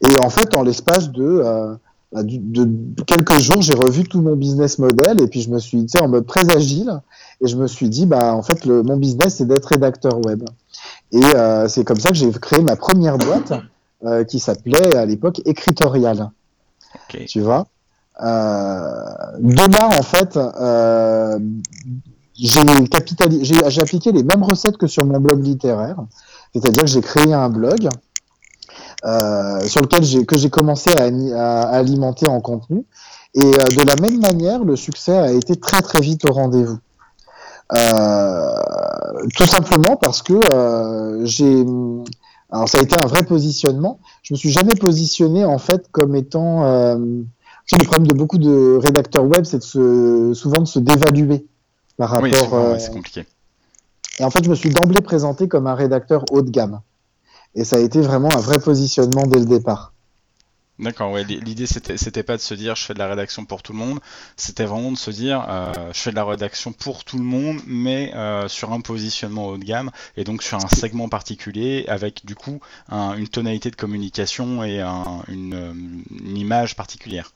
Et 0.00 0.24
en 0.24 0.30
fait, 0.30 0.54
en 0.54 0.62
l'espace 0.62 1.10
de, 1.10 1.22
euh, 1.22 1.74
de, 2.14 2.64
de, 2.64 3.02
quelques 3.02 3.38
jours, 3.38 3.62
j'ai 3.62 3.74
revu 3.74 4.04
tout 4.04 4.20
mon 4.20 4.36
business 4.36 4.78
model, 4.78 5.20
et 5.20 5.26
puis 5.26 5.40
je 5.40 5.50
me 5.50 5.58
suis, 5.58 5.88
sais, 5.88 6.00
en 6.00 6.08
mode 6.08 6.26
très 6.26 6.48
agile, 6.54 7.00
et 7.40 7.48
je 7.48 7.56
me 7.56 7.66
suis 7.66 7.88
dit, 7.88 8.06
bah, 8.06 8.34
en 8.34 8.42
fait, 8.42 8.64
le, 8.64 8.82
mon 8.82 8.96
business, 8.96 9.36
c'est 9.36 9.46
d'être 9.46 9.66
rédacteur 9.66 10.24
web. 10.24 10.44
Et 11.12 11.24
euh, 11.24 11.68
c'est 11.68 11.84
comme 11.84 11.98
ça 11.98 12.10
que 12.10 12.16
j'ai 12.16 12.30
créé 12.30 12.62
ma 12.62 12.76
première 12.76 13.18
boîte, 13.18 13.52
euh, 14.04 14.24
qui 14.24 14.40
s'appelait 14.40 14.96
à 14.96 15.06
l'époque 15.06 15.40
Écritorial. 15.44 16.30
Tu 17.26 17.40
vois 17.40 17.66
euh, 18.22 19.04
De 19.38 19.72
là, 19.72 19.88
en 19.88 20.02
fait, 20.02 20.36
euh, 20.36 21.38
j'ai 22.34 23.80
appliqué 23.80 24.12
les 24.12 24.22
mêmes 24.22 24.42
recettes 24.42 24.76
que 24.76 24.86
sur 24.86 25.04
mon 25.04 25.20
blog 25.20 25.44
littéraire. 25.44 25.96
C'est-à-dire 26.54 26.82
que 26.82 26.88
j'ai 26.88 27.00
créé 27.00 27.32
un 27.32 27.48
blog 27.48 27.88
euh, 29.04 29.60
sur 29.66 29.80
lequel 29.80 30.26
que 30.26 30.38
j'ai 30.38 30.50
commencé 30.50 30.90
à, 31.34 31.62
alimenter 31.70 32.28
en 32.28 32.40
contenu. 32.40 32.84
Et 33.34 33.40
de 33.40 33.86
la 33.86 33.96
même 33.96 34.20
manière, 34.20 34.62
le 34.62 34.76
succès 34.76 35.16
a 35.16 35.32
été 35.32 35.56
très 35.56 35.80
très 35.80 36.00
vite 36.00 36.28
au 36.28 36.32
rendez-vous. 36.32 36.78
Tout 39.34 39.46
simplement 39.46 39.96
parce 39.96 40.22
que 40.22 40.38
j'ai 41.24 41.64
alors 42.52 42.68
ça 42.68 42.78
a 42.78 42.82
été 42.82 42.96
un 42.96 43.06
vrai 43.06 43.22
positionnement. 43.22 43.98
Je 44.22 44.34
me 44.34 44.38
suis 44.38 44.50
jamais 44.50 44.74
positionné 44.74 45.44
en 45.44 45.58
fait 45.58 45.88
comme 45.90 46.14
étant. 46.14 46.64
Euh, 46.64 46.96
tu 47.66 47.76
sais, 47.76 47.82
le 47.82 47.86
problème 47.86 48.06
de 48.06 48.14
beaucoup 48.14 48.38
de 48.38 48.78
rédacteurs 48.80 49.24
web, 49.24 49.44
c'est 49.44 49.58
de 49.58 49.62
se, 49.62 50.32
souvent 50.34 50.60
de 50.60 50.66
se 50.66 50.78
dévaluer 50.78 51.46
par 51.96 52.10
rapport. 52.10 52.52
Oui, 52.52 52.58
euh, 52.58 52.78
c'est 52.78 52.92
compliqué. 52.92 53.24
Et 54.18 54.24
en 54.24 54.30
fait, 54.30 54.44
je 54.44 54.50
me 54.50 54.54
suis 54.54 54.68
d'emblée 54.68 55.00
présenté 55.00 55.48
comme 55.48 55.66
un 55.66 55.74
rédacteur 55.74 56.24
haut 56.30 56.42
de 56.42 56.50
gamme. 56.50 56.80
Et 57.54 57.64
ça 57.64 57.76
a 57.76 57.78
été 57.78 58.00
vraiment 58.00 58.30
un 58.32 58.40
vrai 58.40 58.58
positionnement 58.58 59.26
dès 59.26 59.38
le 59.38 59.46
départ. 59.46 59.91
D'accord, 60.82 61.12
ouais. 61.12 61.22
L'idée 61.22 61.66
c'était 61.66 61.96
c'était 61.96 62.24
pas 62.24 62.36
de 62.36 62.42
se 62.42 62.54
dire 62.54 62.74
je 62.74 62.84
fais 62.84 62.92
de 62.92 62.98
la 62.98 63.06
rédaction 63.06 63.44
pour 63.44 63.62
tout 63.62 63.72
le 63.72 63.78
monde, 63.78 64.00
c'était 64.36 64.64
vraiment 64.64 64.90
de 64.90 64.96
se 64.96 65.12
dire 65.12 65.46
euh, 65.48 65.72
je 65.92 66.00
fais 66.00 66.10
de 66.10 66.16
la 66.16 66.24
rédaction 66.24 66.72
pour 66.72 67.04
tout 67.04 67.18
le 67.18 67.24
monde, 67.24 67.60
mais 67.68 68.12
euh, 68.16 68.48
sur 68.48 68.72
un 68.72 68.80
positionnement 68.80 69.46
haut 69.46 69.58
de 69.58 69.64
gamme 69.64 69.92
et 70.16 70.24
donc 70.24 70.42
sur 70.42 70.58
un 70.58 70.68
segment 70.68 71.08
particulier 71.08 71.84
avec 71.86 72.26
du 72.26 72.34
coup 72.34 72.58
un, 72.88 73.14
une 73.14 73.28
tonalité 73.28 73.70
de 73.70 73.76
communication 73.76 74.64
et 74.64 74.80
un, 74.80 75.22
une, 75.28 76.02
une, 76.10 76.36
image 76.36 76.74
particulière. 76.74 77.30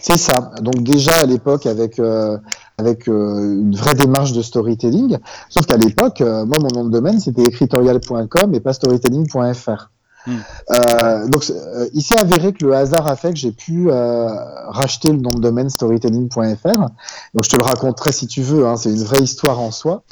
C'est 0.00 0.18
ça. 0.18 0.52
Donc 0.60 0.84
déjà 0.84 1.16
à 1.16 1.26
l'époque 1.26 1.66
avec 1.66 1.98
euh, 1.98 2.38
avec 2.78 3.08
euh, 3.08 3.60
une 3.60 3.74
vraie 3.74 3.96
démarche 3.96 4.32
de 4.32 4.42
storytelling, 4.42 5.18
sauf 5.48 5.66
qu'à 5.66 5.76
l'époque 5.76 6.20
moi 6.20 6.58
mon 6.60 6.68
nom 6.72 6.84
de 6.84 6.90
domaine 6.90 7.18
c'était 7.18 7.42
écritorial.com 7.42 8.54
et 8.54 8.60
pas 8.60 8.72
storytelling.fr. 8.72 9.88
Hmm. 10.26 10.36
Euh, 10.70 11.28
donc, 11.28 11.44
euh, 11.50 11.88
il 11.94 12.02
s'est 12.02 12.18
avéré 12.18 12.52
que 12.52 12.64
le 12.64 12.74
hasard 12.74 13.06
a 13.06 13.16
fait 13.16 13.30
que 13.30 13.38
j'ai 13.38 13.52
pu 13.52 13.90
euh, 13.90 14.28
racheter 14.68 15.10
le 15.10 15.18
nom 15.18 15.30
de 15.30 15.40
domaine 15.40 15.70
storytelling.fr. 15.70 16.78
Donc, 17.34 17.44
je 17.44 17.48
te 17.48 17.56
le 17.56 17.62
raconterai 17.62 18.12
si 18.12 18.26
tu 18.26 18.42
veux. 18.42 18.66
Hein, 18.66 18.76
c'est 18.76 18.90
une 18.90 19.04
vraie 19.04 19.22
histoire 19.22 19.60
en 19.60 19.70
soi, 19.70 20.02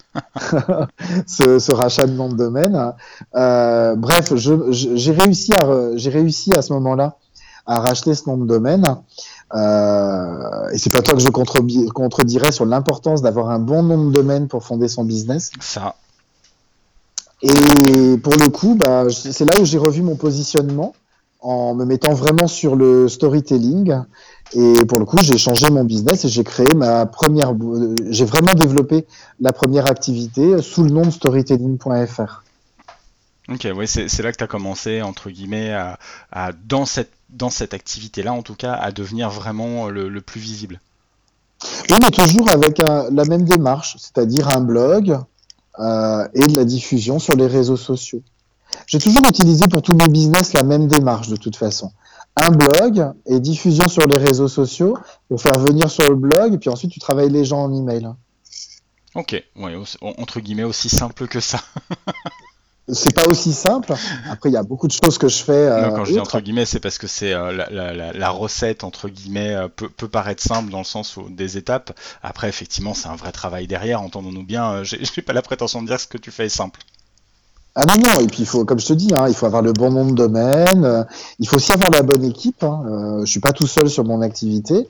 ce, 1.26 1.58
ce, 1.58 1.72
rachat 1.72 2.06
de 2.06 2.12
nom 2.12 2.28
de 2.28 2.36
domaine. 2.36 2.92
Euh, 3.34 3.94
bref, 3.96 4.34
j'ai 4.36 5.12
réussi 5.12 5.52
à 5.54 5.66
j'ai 5.96 6.10
réussi 6.10 6.54
à 6.54 6.62
ce 6.62 6.72
moment-là 6.75 7.16
à 7.66 7.80
racheter 7.80 8.14
ce 8.14 8.28
nom 8.28 8.36
de 8.36 8.46
domaine. 8.46 8.96
Euh, 9.54 10.68
et 10.72 10.78
c'est 10.78 10.90
pas 10.90 11.02
toi 11.02 11.14
que 11.14 11.20
je 11.20 11.28
contredirais 11.28 12.52
sur 12.52 12.64
l'importance 12.64 13.22
d'avoir 13.22 13.50
un 13.50 13.58
bon 13.58 13.82
nom 13.82 14.06
de 14.06 14.12
domaine 14.12 14.48
pour 14.48 14.64
fonder 14.64 14.88
son 14.88 15.04
business. 15.04 15.50
Ça, 15.60 15.94
et 17.42 18.16
pour 18.22 18.34
le 18.34 18.48
coup, 18.48 18.74
bah, 18.74 19.04
c'est 19.10 19.44
là 19.44 19.60
où 19.60 19.64
j'ai 19.64 19.78
revu 19.78 20.02
mon 20.02 20.16
positionnement 20.16 20.94
en 21.40 21.74
me 21.74 21.84
mettant 21.84 22.14
vraiment 22.14 22.46
sur 22.46 22.76
le 22.76 23.08
storytelling. 23.08 23.94
Et 24.52 24.84
pour 24.86 24.98
le 24.98 25.04
coup, 25.04 25.18
j'ai 25.18 25.38
changé 25.38 25.70
mon 25.70 25.84
business 25.84 26.24
et 26.24 26.28
j'ai 26.28 26.44
créé 26.44 26.72
ma 26.74 27.04
première, 27.04 27.52
j'ai 28.08 28.24
vraiment 28.24 28.54
développé 28.54 29.06
la 29.40 29.52
première 29.52 29.86
activité 29.90 30.62
sous 30.62 30.84
le 30.84 30.90
nom 30.90 31.02
de 31.02 31.10
storytelling.fr. 31.10 32.42
Ok, 33.48 33.68
oui, 33.76 33.86
c'est 33.86 34.22
là 34.22 34.32
que 34.32 34.38
tu 34.38 34.44
as 34.44 34.48
commencé, 34.48 35.02
entre 35.02 35.30
guillemets, 35.30 35.72
à, 35.72 35.98
à 36.32 36.52
dans 36.52 36.84
cette, 36.84 37.12
dans 37.30 37.50
cette 37.50 37.74
activité-là, 37.74 38.32
en 38.32 38.42
tout 38.42 38.54
cas, 38.54 38.72
à 38.72 38.90
devenir 38.92 39.30
vraiment 39.30 39.88
le, 39.88 40.08
le 40.08 40.20
plus 40.20 40.40
visible. 40.40 40.80
Oui, 41.90 41.98
mais 42.00 42.10
toujours 42.10 42.50
avec 42.50 42.80
un, 42.80 43.08
la 43.10 43.24
même 43.24 43.44
démarche, 43.44 43.96
c'est-à-dire 43.98 44.48
un 44.56 44.60
blog, 44.60 45.18
euh, 45.78 46.26
et 46.35 46.47
de 46.47 46.56
la 46.56 46.64
diffusion 46.64 47.18
sur 47.18 47.37
les 47.37 47.47
réseaux 47.47 47.76
sociaux. 47.76 48.23
J'ai 48.87 48.99
toujours 48.99 49.23
utilisé 49.28 49.68
pour 49.68 49.83
tous 49.83 49.95
mes 49.95 50.09
business 50.09 50.52
la 50.52 50.62
même 50.62 50.87
démarche 50.87 51.28
de 51.28 51.37
toute 51.37 51.56
façon. 51.56 51.92
Un 52.37 52.50
blog 52.50 53.12
et 53.26 53.40
diffusion 53.40 53.88
sur 53.88 54.06
les 54.06 54.16
réseaux 54.16 54.49
sociaux 54.49 54.99
pour 55.28 55.40
faire 55.40 55.59
venir 55.59 55.90
sur 55.90 56.09
le 56.09 56.16
blog 56.16 56.54
et 56.54 56.59
puis 56.59 56.68
ensuite 56.71 56.90
tu 56.90 57.00
travailles 57.00 57.30
les 57.30 57.45
gens 57.45 57.64
en 57.64 57.73
email. 57.73 58.09
Ok, 59.14 59.42
entre 60.02 60.40
guillemets 60.40 60.64
aussi 60.64 60.90
simple 60.90 61.26
que 61.26 61.40
ça. 61.40 61.61
c'est 62.92 63.14
pas 63.14 63.26
aussi 63.26 63.52
simple. 63.52 63.94
Après, 64.30 64.48
il 64.48 64.52
y 64.52 64.56
a 64.56 64.62
beaucoup 64.62 64.86
de 64.86 64.92
choses 64.92 65.18
que 65.18 65.28
je 65.28 65.42
fais. 65.42 65.52
Euh, 65.52 65.88
non, 65.88 65.96
quand 65.96 66.04
je 66.04 66.12
dis 66.12 66.20
entre 66.20 66.40
guillemets, 66.40 66.66
c'est 66.66 66.80
parce 66.80 66.98
que 66.98 67.06
c'est 67.06 67.32
euh, 67.32 67.52
la, 67.52 67.92
la, 67.92 68.12
la, 68.12 68.30
recette 68.30 68.84
entre 68.84 69.08
guillemets 69.08 69.54
euh, 69.54 69.68
peut, 69.68 69.88
peut, 69.88 70.08
paraître 70.08 70.42
simple 70.42 70.70
dans 70.70 70.78
le 70.78 70.84
sens 70.84 71.16
où 71.16 71.28
des 71.28 71.56
étapes. 71.58 71.92
Après, 72.22 72.48
effectivement, 72.48 72.94
c'est 72.94 73.08
un 73.08 73.16
vrai 73.16 73.32
travail 73.32 73.66
derrière. 73.66 74.02
Entendons-nous 74.02 74.44
bien. 74.44 74.72
Euh, 74.72 74.84
J'ai 74.84 75.22
pas 75.26 75.32
la 75.32 75.42
prétention 75.42 75.82
de 75.82 75.88
dire 75.88 75.96
que 75.96 76.02
ce 76.02 76.08
que 76.08 76.18
tu 76.18 76.30
fais 76.30 76.46
est 76.46 76.50
simple. 76.50 76.80
Ah 77.78 77.84
non 77.84 78.02
non 78.02 78.20
et 78.20 78.26
puis 78.26 78.38
il 78.40 78.46
faut 78.46 78.64
comme 78.64 78.80
je 78.80 78.86
te 78.86 78.94
dis 78.94 79.12
hein, 79.14 79.26
il 79.28 79.34
faut 79.34 79.44
avoir 79.44 79.60
le 79.60 79.74
bon 79.74 79.90
nom 79.90 80.06
de 80.06 80.14
domaine 80.14 80.82
euh, 80.86 81.04
il 81.38 81.46
faut 81.46 81.56
aussi 81.56 81.74
avoir 81.74 81.90
la 81.90 82.00
bonne 82.02 82.24
équipe 82.24 82.64
hein, 82.64 82.82
euh, 82.86 83.20
je 83.26 83.30
suis 83.30 83.40
pas 83.40 83.52
tout 83.52 83.66
seul 83.66 83.90
sur 83.90 84.02
mon 84.02 84.22
activité 84.22 84.88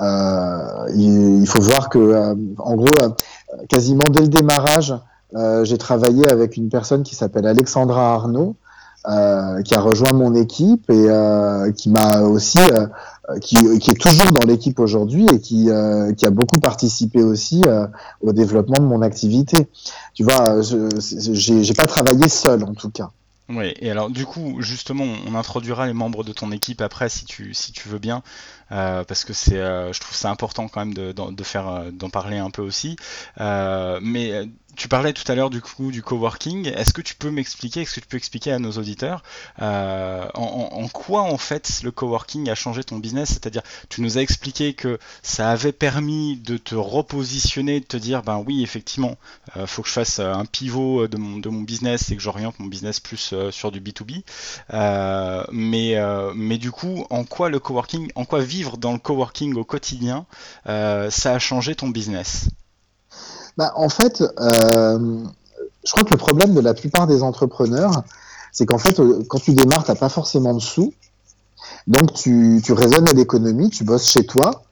euh, 0.00 0.86
il, 0.94 1.40
il, 1.40 1.46
faut 1.48 1.60
voir 1.60 1.88
que 1.88 2.36
en 2.58 2.76
gros 2.76 2.94
quasiment 3.68 4.04
dès 4.08 4.20
le 4.20 4.28
démarrage 4.28 4.94
euh, 5.34 5.64
j'ai 5.64 5.78
travaillé 5.78 6.30
avec 6.30 6.56
une 6.56 6.68
personne 6.68 7.02
qui 7.02 7.14
s'appelle 7.14 7.46
Alexandra 7.46 8.14
Arnaud, 8.14 8.56
euh, 9.06 9.62
qui 9.62 9.74
a 9.74 9.80
rejoint 9.80 10.12
mon 10.12 10.34
équipe 10.34 10.90
et 10.90 11.06
euh, 11.08 11.70
qui 11.72 11.90
m'a 11.90 12.20
aussi, 12.22 12.58
qui, 13.40 13.56
est 13.56 14.00
toujours 14.00 14.32
dans 14.32 14.46
l'équipe 14.46 14.78
aujourd'hui 14.78 15.26
et 15.32 15.40
qui, 15.40 15.70
a 15.70 16.30
beaucoup 16.30 16.58
participé 16.58 17.22
aussi 17.22 17.62
au 18.22 18.32
développement 18.32 18.78
de 18.78 18.86
mon 18.86 19.02
activité. 19.02 19.68
Tu 20.14 20.24
vois, 20.24 20.60
j'ai 20.62 21.74
pas 21.74 21.86
travaillé 21.86 22.28
seul 22.28 22.64
en 22.64 22.74
tout 22.74 22.90
cas. 22.90 23.10
Oui, 23.50 23.72
et 23.80 23.90
alors 23.90 24.10
du 24.10 24.26
coup, 24.26 24.56
justement, 24.60 25.06
on 25.26 25.34
introduira 25.34 25.86
les 25.86 25.94
membres 25.94 26.22
de 26.22 26.32
ton 26.34 26.52
équipe 26.52 26.82
après, 26.82 27.08
si 27.08 27.24
tu, 27.24 27.54
si 27.54 27.72
tu 27.72 27.88
veux 27.88 27.98
bien, 27.98 28.22
parce 28.68 29.24
que 29.24 29.32
c'est, 29.32 29.56
je 29.56 30.00
trouve 30.00 30.16
ça 30.16 30.30
important 30.30 30.68
quand 30.68 30.80
même 30.80 30.94
de, 30.94 31.12
de, 31.12 31.44
faire, 31.44 31.84
d'en 31.92 32.10
parler 32.10 32.38
un 32.38 32.50
peu 32.50 32.62
aussi. 32.62 32.96
Mais 33.38 34.48
tu 34.78 34.88
parlais 34.88 35.12
tout 35.12 35.30
à 35.30 35.34
l'heure 35.34 35.50
du 35.50 35.60
coup 35.60 35.90
du 35.90 36.02
coworking. 36.02 36.68
Est-ce 36.68 36.92
que 36.92 37.02
tu 37.02 37.16
peux 37.16 37.30
m'expliquer, 37.30 37.82
est-ce 37.82 37.96
que 37.96 38.00
tu 38.00 38.06
peux 38.06 38.16
expliquer 38.16 38.52
à 38.52 38.60
nos 38.60 38.70
auditeurs 38.72 39.24
euh, 39.60 40.26
en, 40.34 40.68
en, 40.72 40.88
quoi 40.88 41.22
en 41.22 41.36
fait 41.36 41.80
le 41.82 41.90
coworking 41.90 42.48
a 42.48 42.54
changé 42.54 42.84
ton 42.84 42.98
business? 42.98 43.30
C'est-à-dire, 43.30 43.62
tu 43.88 44.00
nous 44.02 44.18
as 44.18 44.22
expliqué 44.22 44.74
que 44.74 44.98
ça 45.22 45.50
avait 45.50 45.72
permis 45.72 46.36
de 46.36 46.56
te 46.56 46.76
repositionner, 46.76 47.80
de 47.80 47.86
te 47.86 47.96
dire 47.96 48.22
ben 48.22 48.42
oui 48.46 48.62
effectivement, 48.62 49.16
euh, 49.56 49.66
faut 49.66 49.82
que 49.82 49.88
je 49.88 49.94
fasse 49.94 50.20
un 50.20 50.44
pivot 50.44 51.08
de 51.08 51.16
mon 51.16 51.38
de 51.38 51.48
mon 51.48 51.62
business 51.62 52.10
et 52.12 52.16
que 52.16 52.22
j'oriente 52.22 52.58
mon 52.60 52.66
business 52.66 53.00
plus 53.00 53.32
euh, 53.32 53.50
sur 53.50 53.72
du 53.72 53.80
B2B. 53.80 54.22
Euh, 54.74 55.44
mais 55.50 55.96
euh, 55.96 56.32
mais 56.36 56.58
du 56.58 56.70
coup, 56.70 57.04
en 57.10 57.24
quoi 57.24 57.48
le 57.48 57.58
coworking, 57.58 58.12
en 58.14 58.24
quoi 58.24 58.40
vivre 58.40 58.76
dans 58.76 58.92
le 58.92 58.98
coworking 58.98 59.54
au 59.56 59.64
quotidien, 59.64 60.26
euh, 60.68 61.10
ça 61.10 61.34
a 61.34 61.38
changé 61.40 61.74
ton 61.74 61.88
business? 61.88 62.48
Bah, 63.58 63.72
En 63.76 63.90
fait, 63.90 64.22
euh, 64.40 65.18
je 65.84 65.90
crois 65.90 66.04
que 66.04 66.10
le 66.10 66.16
problème 66.16 66.54
de 66.54 66.60
la 66.60 66.72
plupart 66.72 67.06
des 67.06 67.22
entrepreneurs, 67.22 68.02
c'est 68.52 68.64
qu'en 68.64 68.78
fait, 68.78 68.98
euh, 68.98 69.22
quand 69.28 69.38
tu 69.38 69.52
démarres, 69.52 69.84
tu 69.84 69.90
n'as 69.90 69.96
pas 69.96 70.08
forcément 70.08 70.54
de 70.54 70.60
sous. 70.60 70.94
Donc, 71.86 72.14
tu, 72.14 72.62
tu 72.64 72.72
raisonnes 72.72 73.08
à 73.08 73.12
l'économie, 73.12 73.68
tu 73.68 73.84
bosses 73.84 74.08
chez 74.08 74.24
toi. 74.24 74.62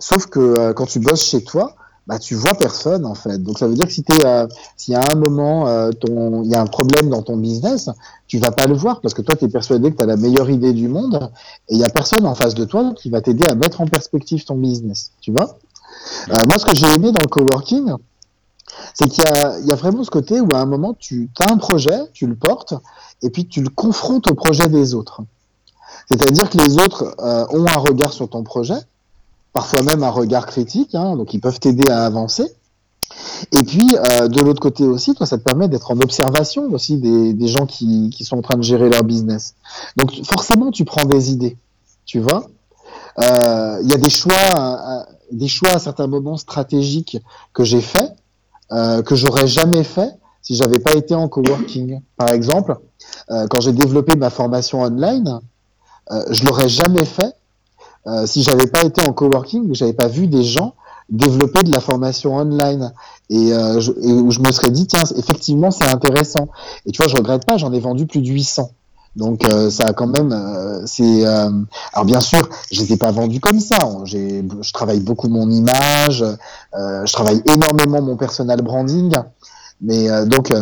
Sauf 0.00 0.26
que 0.26 0.40
euh, 0.40 0.72
quand 0.72 0.86
tu 0.86 0.98
bosses 0.98 1.24
chez 1.24 1.44
toi, 1.44 1.76
bah, 2.10 2.18
tu 2.18 2.34
vois 2.34 2.54
personne 2.54 3.06
en 3.06 3.14
fait. 3.14 3.38
Donc 3.38 3.58
ça 3.58 3.68
veut 3.68 3.74
dire 3.74 3.86
que 3.86 3.92
si 3.92 4.02
tu 4.02 4.12
euh, 4.24 4.46
s'il 4.76 4.94
y 4.94 4.96
a 4.96 5.12
un 5.12 5.14
moment, 5.14 5.68
euh, 5.68 5.92
ton, 5.92 6.42
il 6.42 6.50
y 6.50 6.56
a 6.56 6.60
un 6.60 6.66
problème 6.66 7.08
dans 7.08 7.22
ton 7.22 7.36
business, 7.36 7.88
tu 8.26 8.38
vas 8.38 8.50
pas 8.50 8.66
le 8.66 8.74
voir 8.74 9.00
parce 9.00 9.14
que 9.14 9.22
toi 9.22 9.36
tu 9.36 9.44
es 9.44 9.48
persuadé 9.48 9.92
que 9.92 9.96
tu 9.96 10.02
as 10.02 10.06
la 10.06 10.16
meilleure 10.16 10.50
idée 10.50 10.72
du 10.72 10.88
monde 10.88 11.30
et 11.68 11.74
il 11.74 11.78
y 11.78 11.84
a 11.84 11.88
personne 11.88 12.26
en 12.26 12.34
face 12.34 12.54
de 12.54 12.64
toi 12.64 12.94
qui 12.96 13.10
va 13.10 13.20
t'aider 13.20 13.46
à 13.46 13.54
mettre 13.54 13.80
en 13.80 13.86
perspective 13.86 14.44
ton 14.44 14.56
business. 14.56 15.12
Tu 15.20 15.30
vois? 15.30 15.56
Euh, 16.30 16.44
Moi, 16.46 16.58
ce 16.58 16.66
que 16.66 16.74
j'ai 16.74 16.92
aimé 16.92 17.12
dans 17.12 17.22
le 17.22 17.28
coworking, 17.28 17.92
c'est 18.94 19.08
qu'il 19.08 19.24
y 19.24 19.68
y 19.68 19.72
a 19.72 19.74
vraiment 19.74 20.04
ce 20.04 20.10
côté 20.10 20.40
où 20.40 20.48
à 20.54 20.60
un 20.60 20.66
moment 20.66 20.94
tu 20.94 21.30
as 21.40 21.52
un 21.52 21.56
projet, 21.56 21.98
tu 22.12 22.26
le 22.26 22.34
portes 22.34 22.74
et 23.22 23.30
puis 23.30 23.46
tu 23.46 23.62
le 23.62 23.70
confrontes 23.70 24.28
au 24.30 24.34
projet 24.34 24.68
des 24.68 24.94
autres. 24.94 25.22
C'est-à-dire 26.08 26.50
que 26.50 26.58
les 26.58 26.78
autres 26.78 27.14
ont 27.18 27.66
un 27.66 27.78
regard 27.78 28.12
sur 28.12 28.28
ton 28.28 28.42
projet 28.42 28.80
parfois 29.52 29.82
même 29.82 30.02
un 30.02 30.10
regard 30.10 30.46
critique, 30.46 30.94
hein, 30.94 31.16
donc 31.16 31.34
ils 31.34 31.40
peuvent 31.40 31.58
t'aider 31.58 31.88
à 31.88 32.04
avancer. 32.04 32.44
Et 33.52 33.62
puis, 33.64 33.96
euh, 33.96 34.28
de 34.28 34.40
l'autre 34.40 34.60
côté 34.60 34.84
aussi, 34.84 35.14
toi, 35.14 35.26
ça 35.26 35.36
te 35.36 35.42
permet 35.42 35.66
d'être 35.66 35.90
en 35.90 35.98
observation 36.00 36.70
aussi 36.70 36.96
des, 36.98 37.48
gens 37.48 37.66
qui, 37.66 38.10
qui, 38.10 38.24
sont 38.24 38.38
en 38.38 38.42
train 38.42 38.56
de 38.56 38.62
gérer 38.62 38.88
leur 38.88 39.02
business. 39.02 39.54
Donc, 39.96 40.12
forcément, 40.24 40.70
tu 40.70 40.84
prends 40.84 41.04
des 41.04 41.32
idées, 41.32 41.56
tu 42.04 42.20
vois. 42.20 42.46
Euh, 43.18 43.80
il 43.82 43.90
y 43.90 43.94
a 43.94 43.96
des 43.96 44.10
choix, 44.10 44.32
euh, 44.32 45.02
des 45.32 45.48
choix 45.48 45.70
à 45.70 45.78
certains 45.80 46.06
moments 46.06 46.36
stratégiques 46.36 47.18
que 47.52 47.64
j'ai 47.64 47.80
faits, 47.80 48.12
euh, 48.72 49.02
que 49.02 49.14
j'aurais 49.14 49.46
jamais 49.46 49.84
fait 49.84 50.10
si 50.42 50.56
j'avais 50.56 50.78
pas 50.78 50.94
été 50.94 51.14
en 51.14 51.28
coworking. 51.28 52.00
Par 52.16 52.30
exemple, 52.30 52.76
euh, 53.30 53.46
quand 53.48 53.60
j'ai 53.60 53.72
développé 53.72 54.16
ma 54.16 54.30
formation 54.30 54.82
online, 54.82 55.40
euh, 56.10 56.22
je 56.30 56.44
l'aurais 56.44 56.68
jamais 56.68 57.04
fait 57.04 57.34
euh, 58.06 58.26
si 58.26 58.42
j'avais 58.42 58.66
pas 58.66 58.82
été 58.82 59.06
en 59.06 59.12
coworking, 59.12 59.74
j'avais 59.74 59.92
pas 59.92 60.08
vu 60.08 60.26
des 60.26 60.42
gens 60.42 60.74
développer 61.08 61.62
de 61.62 61.72
la 61.72 61.80
formation 61.80 62.36
online. 62.36 62.92
Et, 63.30 63.50
je, 63.50 63.92
et 64.02 64.12
où 64.12 64.30
je 64.32 64.40
me 64.40 64.50
serais 64.50 64.70
dit 64.70 64.86
tiens 64.88 65.04
effectivement 65.16 65.70
c'est 65.70 65.86
intéressant. 65.86 66.48
Et 66.86 66.92
tu 66.92 67.00
vois 67.02 67.08
je 67.08 67.16
regrette 67.16 67.44
pas 67.44 67.58
j'en 67.58 67.72
ai 67.72 67.78
vendu 67.78 68.06
plus 68.06 68.20
de 68.20 68.28
800 68.28 68.70
donc 69.16 69.44
euh, 69.44 69.70
ça 69.70 69.86
a 69.86 69.92
quand 69.92 70.06
même 70.06 70.32
euh, 70.32 70.86
c'est 70.86 71.26
euh, 71.26 71.50
alors 71.92 72.04
bien 72.04 72.20
sûr 72.20 72.48
je 72.70 72.80
les 72.80 72.92
ai 72.92 72.96
pas 72.96 73.10
vendus 73.10 73.40
comme 73.40 73.60
ça. 73.60 73.78
J'ai 74.04 74.44
je 74.60 74.72
travaille 74.72 75.00
beaucoup 75.00 75.28
mon 75.28 75.50
image 75.50 76.22
euh, 76.22 77.06
je 77.06 77.12
travaille 77.12 77.42
énormément 77.46 78.00
mon 78.02 78.16
personal 78.16 78.62
branding. 78.62 79.12
Mais 79.80 80.08
euh, 80.08 80.26
donc 80.26 80.52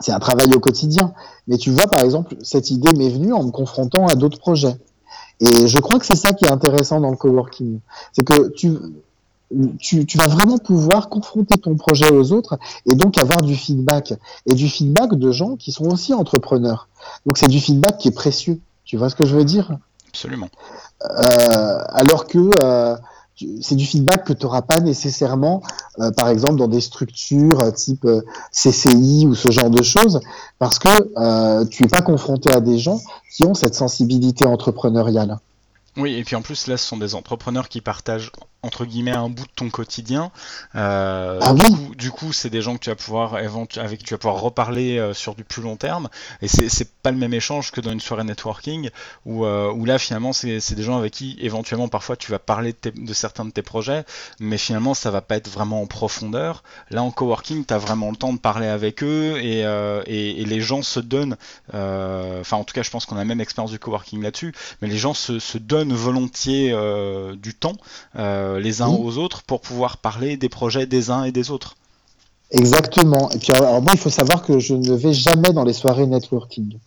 c'est 0.00 0.12
un 0.12 0.18
travail 0.18 0.52
au 0.54 0.60
quotidien. 0.60 1.14
Mais 1.48 1.56
tu 1.56 1.70
vois 1.70 1.86
par 1.86 2.04
exemple 2.04 2.36
cette 2.42 2.70
idée 2.70 2.92
m'est 2.92 3.10
venue 3.10 3.32
en 3.32 3.44
me 3.44 3.50
confrontant 3.50 4.06
à 4.06 4.16
d'autres 4.16 4.38
projets. 4.38 4.76
Et 5.40 5.66
je 5.66 5.78
crois 5.78 5.98
que 5.98 6.06
c'est 6.06 6.16
ça 6.16 6.32
qui 6.34 6.44
est 6.44 6.50
intéressant 6.50 7.00
dans 7.00 7.10
le 7.10 7.16
coworking. 7.16 7.80
C'est 8.12 8.22
que 8.22 8.48
tu, 8.50 8.76
tu, 9.78 10.06
tu, 10.06 10.18
vas 10.18 10.26
vraiment 10.26 10.58
pouvoir 10.58 11.08
confronter 11.08 11.58
ton 11.58 11.76
projet 11.76 12.10
aux 12.10 12.32
autres 12.32 12.58
et 12.86 12.94
donc 12.94 13.18
avoir 13.18 13.42
du 13.42 13.54
feedback. 13.54 14.14
Et 14.46 14.54
du 14.54 14.68
feedback 14.68 15.14
de 15.14 15.30
gens 15.30 15.56
qui 15.56 15.72
sont 15.72 15.86
aussi 15.86 16.14
entrepreneurs. 16.14 16.88
Donc 17.26 17.38
c'est 17.38 17.48
du 17.48 17.60
feedback 17.60 17.98
qui 17.98 18.08
est 18.08 18.12
précieux. 18.12 18.60
Tu 18.84 18.96
vois 18.96 19.10
ce 19.10 19.16
que 19.16 19.24
je 19.24 19.36
veux 19.36 19.44
dire? 19.44 19.78
Absolument. 20.08 20.48
Euh, 21.02 21.78
alors 21.88 22.26
que 22.26 22.50
euh, 22.58 22.96
c'est 23.60 23.76
du 23.76 23.86
feedback 23.86 24.24
que 24.24 24.32
tu 24.32 24.44
n'auras 24.44 24.62
pas 24.62 24.80
nécessairement, 24.80 25.62
euh, 25.98 26.10
par 26.12 26.28
exemple, 26.28 26.56
dans 26.56 26.68
des 26.68 26.80
structures 26.80 27.72
type 27.72 28.06
CCI 28.52 29.26
ou 29.26 29.34
ce 29.34 29.50
genre 29.50 29.70
de 29.70 29.82
choses, 29.82 30.20
parce 30.58 30.78
que 30.78 31.64
tu 31.64 31.82
n'es 31.82 31.88
pas 31.88 32.02
confronté 32.02 32.52
à 32.52 32.60
des 32.60 32.78
gens 32.78 33.00
qui 33.34 33.44
ont 33.44 33.54
cette 33.54 33.74
sensibilité 33.74 34.44
entrepreneuriale. 34.44 35.38
Oui, 35.96 36.14
et 36.14 36.24
puis 36.24 36.36
en 36.36 36.42
plus, 36.42 36.66
là, 36.68 36.76
ce 36.76 36.86
sont 36.86 36.96
des 36.96 37.14
entrepreneurs 37.14 37.68
qui 37.68 37.80
partagent 37.80 38.32
entre 38.62 38.84
guillemets 38.84 39.10
un 39.10 39.28
bout 39.28 39.44
de 39.44 39.52
ton 39.56 39.70
quotidien. 39.70 40.30
Euh, 40.76 41.40
ah 41.42 41.52
du 41.52 41.64
oui. 41.64 41.70
coup, 41.70 41.94
du 41.96 42.10
coup, 42.10 42.32
c'est 42.32 42.50
des 42.50 42.62
gens 42.62 42.74
que 42.74 42.80
tu 42.80 42.90
vas 42.90 42.96
pouvoir 42.96 43.34
avec 43.34 43.98
qui 43.98 44.04
tu 44.04 44.14
vas 44.14 44.18
pouvoir 44.18 44.40
reparler 44.40 44.98
euh, 44.98 45.14
sur 45.14 45.34
du 45.34 45.42
plus 45.42 45.62
long 45.62 45.76
terme. 45.76 46.08
Et 46.42 46.48
c'est 46.48 46.88
pas 47.02 47.10
le 47.10 47.16
même 47.16 47.34
échange 47.34 47.72
que 47.72 47.80
dans 47.80 47.90
une 47.90 48.00
soirée 48.00 48.22
networking 48.24 48.90
où 49.26 49.44
euh, 49.44 49.72
où 49.72 49.84
là 49.84 49.98
finalement 49.98 50.32
c'est 50.32 50.74
des 50.74 50.82
gens 50.82 50.98
avec 50.98 51.12
qui 51.12 51.36
éventuellement 51.40 51.88
parfois 51.88 52.16
tu 52.16 52.30
vas 52.30 52.38
parler 52.38 52.72
de, 52.72 52.76
tes, 52.76 52.90
de, 52.92 53.12
certains 53.12 53.44
de 53.44 53.50
tes 53.50 53.62
projets, 53.62 54.04
mais 54.38 54.58
finalement 54.58 54.94
ça 54.94 55.10
va 55.10 55.20
pas 55.20 55.36
être 55.36 55.48
vraiment 55.48 55.82
en 55.82 55.86
profondeur. 55.86 56.62
Là 56.90 57.02
en 57.02 57.10
coworking, 57.10 57.64
tu 57.64 57.74
as 57.74 57.78
vraiment 57.78 58.10
le 58.10 58.16
temps 58.16 58.32
de 58.32 58.38
parler 58.38 58.68
avec 58.68 59.02
eux 59.02 59.38
et 59.38 59.62
et, 60.06 60.42
et, 60.42 60.44
les 60.44 60.60
gens 60.60 60.82
se 60.82 61.00
donnent. 61.00 61.36
Enfin, 61.72 62.56
en 62.56 62.64
tout 62.64 62.74
cas, 62.74 62.82
je 62.82 62.90
pense 62.90 63.06
qu'on 63.06 63.16
a 63.16 63.20
la 63.20 63.24
même 63.24 63.40
expérience 63.40 63.70
du 63.70 63.78
coworking 63.78 64.22
là-dessus, 64.22 64.54
mais 64.80 64.88
les 64.88 64.98
gens 64.98 65.14
se 65.14 65.38
se 65.38 65.58
donnent 65.58 65.92
volontiers 65.92 66.74
du 67.36 67.54
temps. 67.54 67.76
Euh, 68.51 68.51
les 68.58 68.82
uns 68.82 68.88
Oui. 68.88 69.00
aux 69.02 69.18
autres 69.18 69.42
pour 69.42 69.60
pouvoir 69.60 69.96
parler 69.96 70.36
des 70.36 70.48
projets 70.48 70.86
des 70.86 71.10
uns 71.10 71.24
et 71.24 71.32
des 71.32 71.50
autres. 71.50 71.76
Exactement. 72.50 73.30
Et 73.30 73.38
puis 73.38 73.52
alors 73.52 73.80
moi, 73.82 73.92
il 73.94 73.98
faut 73.98 74.10
savoir 74.10 74.42
que 74.42 74.58
je 74.58 74.74
ne 74.74 74.94
vais 74.94 75.12
jamais 75.12 75.52
dans 75.52 75.64
les 75.64 75.72
soirées 75.72 76.06
networking. 76.06 76.78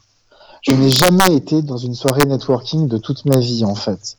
Je 0.61 0.71
n'ai 0.73 0.89
jamais 0.89 1.35
été 1.35 1.61
dans 1.61 1.77
une 1.77 1.93
soirée 1.93 2.25
networking 2.25 2.87
de 2.87 2.97
toute 2.97 3.25
ma 3.25 3.37
vie 3.37 3.63
en 3.65 3.75
fait, 3.75 4.17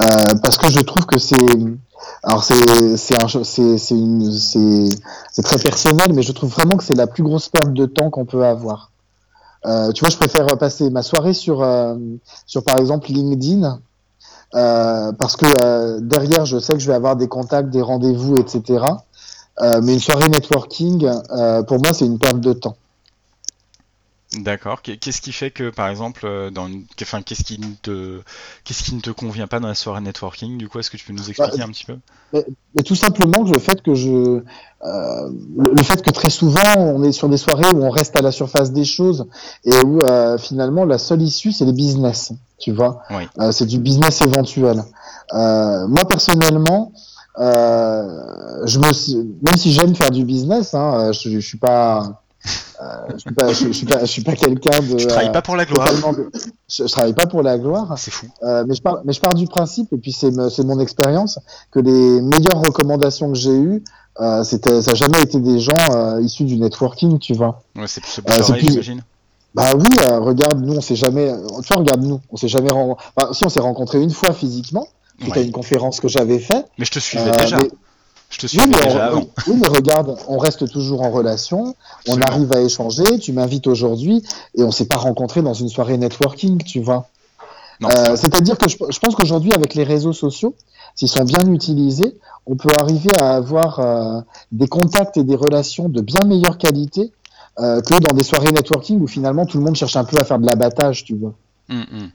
euh, 0.00 0.04
parce 0.42 0.56
que 0.56 0.70
je 0.70 0.80
trouve 0.80 1.04
que 1.04 1.18
c'est, 1.18 1.36
alors 2.22 2.42
c'est 2.42 2.96
c'est 2.96 3.18
très 5.42 5.58
personnel, 5.58 6.14
mais 6.14 6.22
je 6.22 6.32
trouve 6.32 6.50
vraiment 6.50 6.76
que 6.78 6.84
c'est 6.84 6.94
la 6.94 7.06
plus 7.06 7.22
grosse 7.22 7.50
perte 7.50 7.74
de 7.74 7.84
temps 7.84 8.08
qu'on 8.08 8.24
peut 8.24 8.44
avoir. 8.46 8.90
Euh, 9.66 9.92
tu 9.92 10.00
vois, 10.00 10.08
je 10.10 10.16
préfère 10.16 10.46
passer 10.58 10.88
ma 10.88 11.02
soirée 11.02 11.34
sur 11.34 11.62
euh, 11.62 11.94
sur 12.46 12.64
par 12.64 12.78
exemple 12.78 13.12
LinkedIn 13.12 13.78
euh, 14.54 15.12
parce 15.12 15.36
que 15.36 15.46
euh, 15.46 16.00
derrière, 16.00 16.44
je 16.46 16.58
sais 16.58 16.74
que 16.74 16.78
je 16.78 16.86
vais 16.86 16.94
avoir 16.94 17.16
des 17.16 17.28
contacts, 17.28 17.70
des 17.70 17.82
rendez-vous, 17.82 18.36
etc. 18.38 18.84
Euh, 19.60 19.80
mais 19.82 19.94
une 19.94 20.00
soirée 20.00 20.28
networking, 20.28 21.08
pour 21.66 21.78
moi, 21.78 21.92
c'est 21.92 22.06
une 22.06 22.18
perte 22.18 22.40
de 22.40 22.52
temps. 22.52 22.76
D'accord. 24.34 24.80
Qu'est-ce 24.82 25.20
qui 25.20 25.32
fait 25.32 25.50
que, 25.50 25.70
par 25.70 25.88
exemple, 25.88 26.22
euh, 26.24 26.50
dans 26.50 26.66
une... 26.66 26.84
enfin, 27.02 27.20
qu'est-ce 27.20 27.44
qui 27.44 27.58
ne 27.60 27.74
te, 27.82 28.20
qu'est-ce 28.64 28.82
qui 28.82 28.94
ne 28.94 29.00
te 29.00 29.10
convient 29.10 29.46
pas 29.46 29.60
dans 29.60 29.68
la 29.68 29.74
soirée 29.74 30.00
networking? 30.00 30.56
Du 30.56 30.68
coup, 30.68 30.78
est-ce 30.78 30.90
que 30.90 30.96
tu 30.96 31.04
peux 31.04 31.12
nous 31.12 31.28
expliquer 31.28 31.58
bah, 31.58 31.64
un 31.64 31.68
petit 31.68 31.84
peu? 31.84 31.96
mais, 32.32 32.46
mais 32.74 32.82
tout 32.82 32.94
simplement 32.94 33.42
le 33.42 33.58
fait 33.58 33.82
que 33.82 33.94
je, 33.94 34.42
euh, 34.84 35.30
le 35.58 35.82
fait 35.82 36.02
que 36.02 36.10
très 36.10 36.30
souvent, 36.30 36.76
on 36.76 37.02
est 37.02 37.12
sur 37.12 37.28
des 37.28 37.36
soirées 37.36 37.68
où 37.74 37.82
on 37.82 37.90
reste 37.90 38.16
à 38.16 38.22
la 38.22 38.32
surface 38.32 38.72
des 38.72 38.84
choses 38.84 39.26
et 39.64 39.76
où 39.84 40.00
euh, 40.00 40.38
finalement 40.38 40.84
la 40.84 40.98
seule 40.98 41.22
issue, 41.22 41.52
c'est 41.52 41.64
les 41.64 41.72
business. 41.72 42.32
Tu 42.58 42.72
vois, 42.72 43.02
oui. 43.10 43.28
euh, 43.38 43.52
c'est 43.52 43.66
du 43.66 43.78
business 43.78 44.22
éventuel. 44.22 44.82
Euh, 45.34 45.86
moi 45.88 46.04
personnellement. 46.06 46.92
Euh, 47.38 48.66
je 48.66 48.78
me, 48.78 49.22
même 49.42 49.56
si 49.56 49.72
j'aime 49.72 49.94
faire 49.94 50.10
du 50.10 50.22
business, 50.22 50.74
hein, 50.74 51.12
je, 51.12 51.30
je 51.30 51.38
suis 51.38 51.56
pas, 51.56 52.21
je 53.12 53.18
suis 53.18 53.32
pas, 53.32 53.52
je, 53.52 53.66
je 53.66 53.72
suis 53.72 53.86
pas, 53.86 54.00
je 54.00 54.06
suis 54.06 54.22
pas 54.22 54.34
quelqu'un 54.34 54.80
de. 54.80 54.96
Tu 54.96 55.06
travailles 55.06 55.32
pas 55.32 55.42
pour 55.42 55.56
la 55.56 55.64
gloire. 55.64 55.88
De, 56.14 56.30
je, 56.68 56.84
je, 56.86 56.92
travaille 56.92 57.14
pas 57.14 57.26
pour 57.26 57.42
la 57.42 57.58
gloire. 57.58 57.94
C'est 57.96 58.10
fou. 58.10 58.26
Euh, 58.42 58.64
mais 58.66 58.74
je 58.74 58.82
pars, 58.82 59.00
mais 59.04 59.12
je 59.12 59.20
pars 59.20 59.34
du 59.34 59.46
principe 59.46 59.92
et 59.92 59.98
puis 59.98 60.12
c'est 60.12 60.32
c'est 60.50 60.64
mon 60.64 60.80
expérience 60.80 61.38
que 61.70 61.78
les 61.78 62.20
meilleures 62.20 62.60
recommandations 62.60 63.30
que 63.30 63.38
j'ai 63.38 63.56
eues, 63.56 63.84
euh, 64.20 64.44
c'était, 64.44 64.82
ça 64.82 64.92
n'a 64.92 64.96
jamais 64.96 65.22
été 65.22 65.38
des 65.40 65.58
gens 65.58 65.72
euh, 65.90 66.20
issus 66.20 66.44
du 66.44 66.58
networking, 66.58 67.18
tu 67.18 67.32
vois. 67.32 67.62
Ouais, 67.76 67.86
c'est 67.86 68.02
plus, 68.02 68.20
plus 68.20 68.70
j'imagine. 68.70 69.02
Bah 69.54 69.72
oui, 69.74 69.88
euh, 70.02 70.18
regarde, 70.18 70.64
nous 70.64 70.74
on 70.74 70.80
s'est 70.80 70.96
jamais, 70.96 71.30
tu 71.62 71.68
vois, 71.68 71.76
regarde 71.78 72.02
nous, 72.02 72.20
on 72.30 72.36
s'est 72.36 72.48
jamais, 72.48 72.70
enfin, 72.72 73.32
si 73.32 73.44
on 73.44 73.48
s'est 73.48 73.60
rencontré 73.60 74.00
une 74.00 74.10
fois 74.10 74.32
physiquement, 74.32 74.86
c'était 75.18 75.40
ouais. 75.40 75.44
une 75.44 75.52
conférence 75.52 76.00
que 76.00 76.08
j'avais 76.08 76.38
fait. 76.38 76.64
Mais 76.78 76.84
je 76.84 76.90
te 76.90 76.98
suivais 76.98 77.30
déjà. 77.30 77.58
Mais... 77.58 77.70
Je 78.32 78.38
te 78.38 78.46
suivais 78.46 78.64
oui, 78.66 78.72
déjà 78.72 78.96
on, 78.96 79.00
avant. 79.00 79.26
Oui, 79.46 79.56
mais 79.60 79.68
regarde, 79.68 80.16
on 80.26 80.38
reste 80.38 80.68
toujours 80.70 81.02
en 81.02 81.10
relation, 81.10 81.60
on 82.08 82.16
Absolument. 82.16 82.26
arrive 82.26 82.52
à 82.52 82.60
échanger, 82.62 83.18
tu 83.18 83.32
m'invites 83.32 83.66
aujourd'hui 83.66 84.24
et 84.56 84.62
on 84.64 84.72
s'est 84.72 84.86
pas 84.86 84.96
rencontré 84.96 85.42
dans 85.42 85.54
une 85.54 85.68
soirée 85.68 85.98
networking, 85.98 86.62
tu 86.64 86.80
vois. 86.80 87.06
Euh, 87.84 88.16
C'est-à-dire 88.16 88.56
que 88.58 88.68
je, 88.68 88.76
je 88.88 88.98
pense 88.98 89.14
qu'aujourd'hui, 89.14 89.52
avec 89.52 89.74
les 89.74 89.84
réseaux 89.84 90.12
sociaux, 90.12 90.54
s'ils 90.94 91.08
sont 91.08 91.24
bien 91.24 91.46
utilisés, 91.52 92.16
on 92.46 92.56
peut 92.56 92.70
arriver 92.78 93.10
à 93.20 93.34
avoir 93.34 93.80
euh, 93.80 94.20
des 94.50 94.66
contacts 94.66 95.16
et 95.16 95.24
des 95.24 95.36
relations 95.36 95.88
de 95.88 96.00
bien 96.00 96.20
meilleure 96.26 96.58
qualité 96.58 97.12
euh, 97.60 97.80
que 97.82 97.98
dans 97.98 98.16
des 98.16 98.22
soirées 98.22 98.52
networking 98.52 99.00
où 99.00 99.06
finalement 99.06 99.46
tout 99.46 99.58
le 99.58 99.64
monde 99.64 99.76
cherche 99.76 99.96
un 99.96 100.04
peu 100.04 100.18
à 100.18 100.24
faire 100.24 100.38
de 100.38 100.46
l'abattage, 100.46 101.04
tu 101.04 101.14
vois. 101.16 101.34
Mm 101.68 101.82
-hmm. 101.82 102.08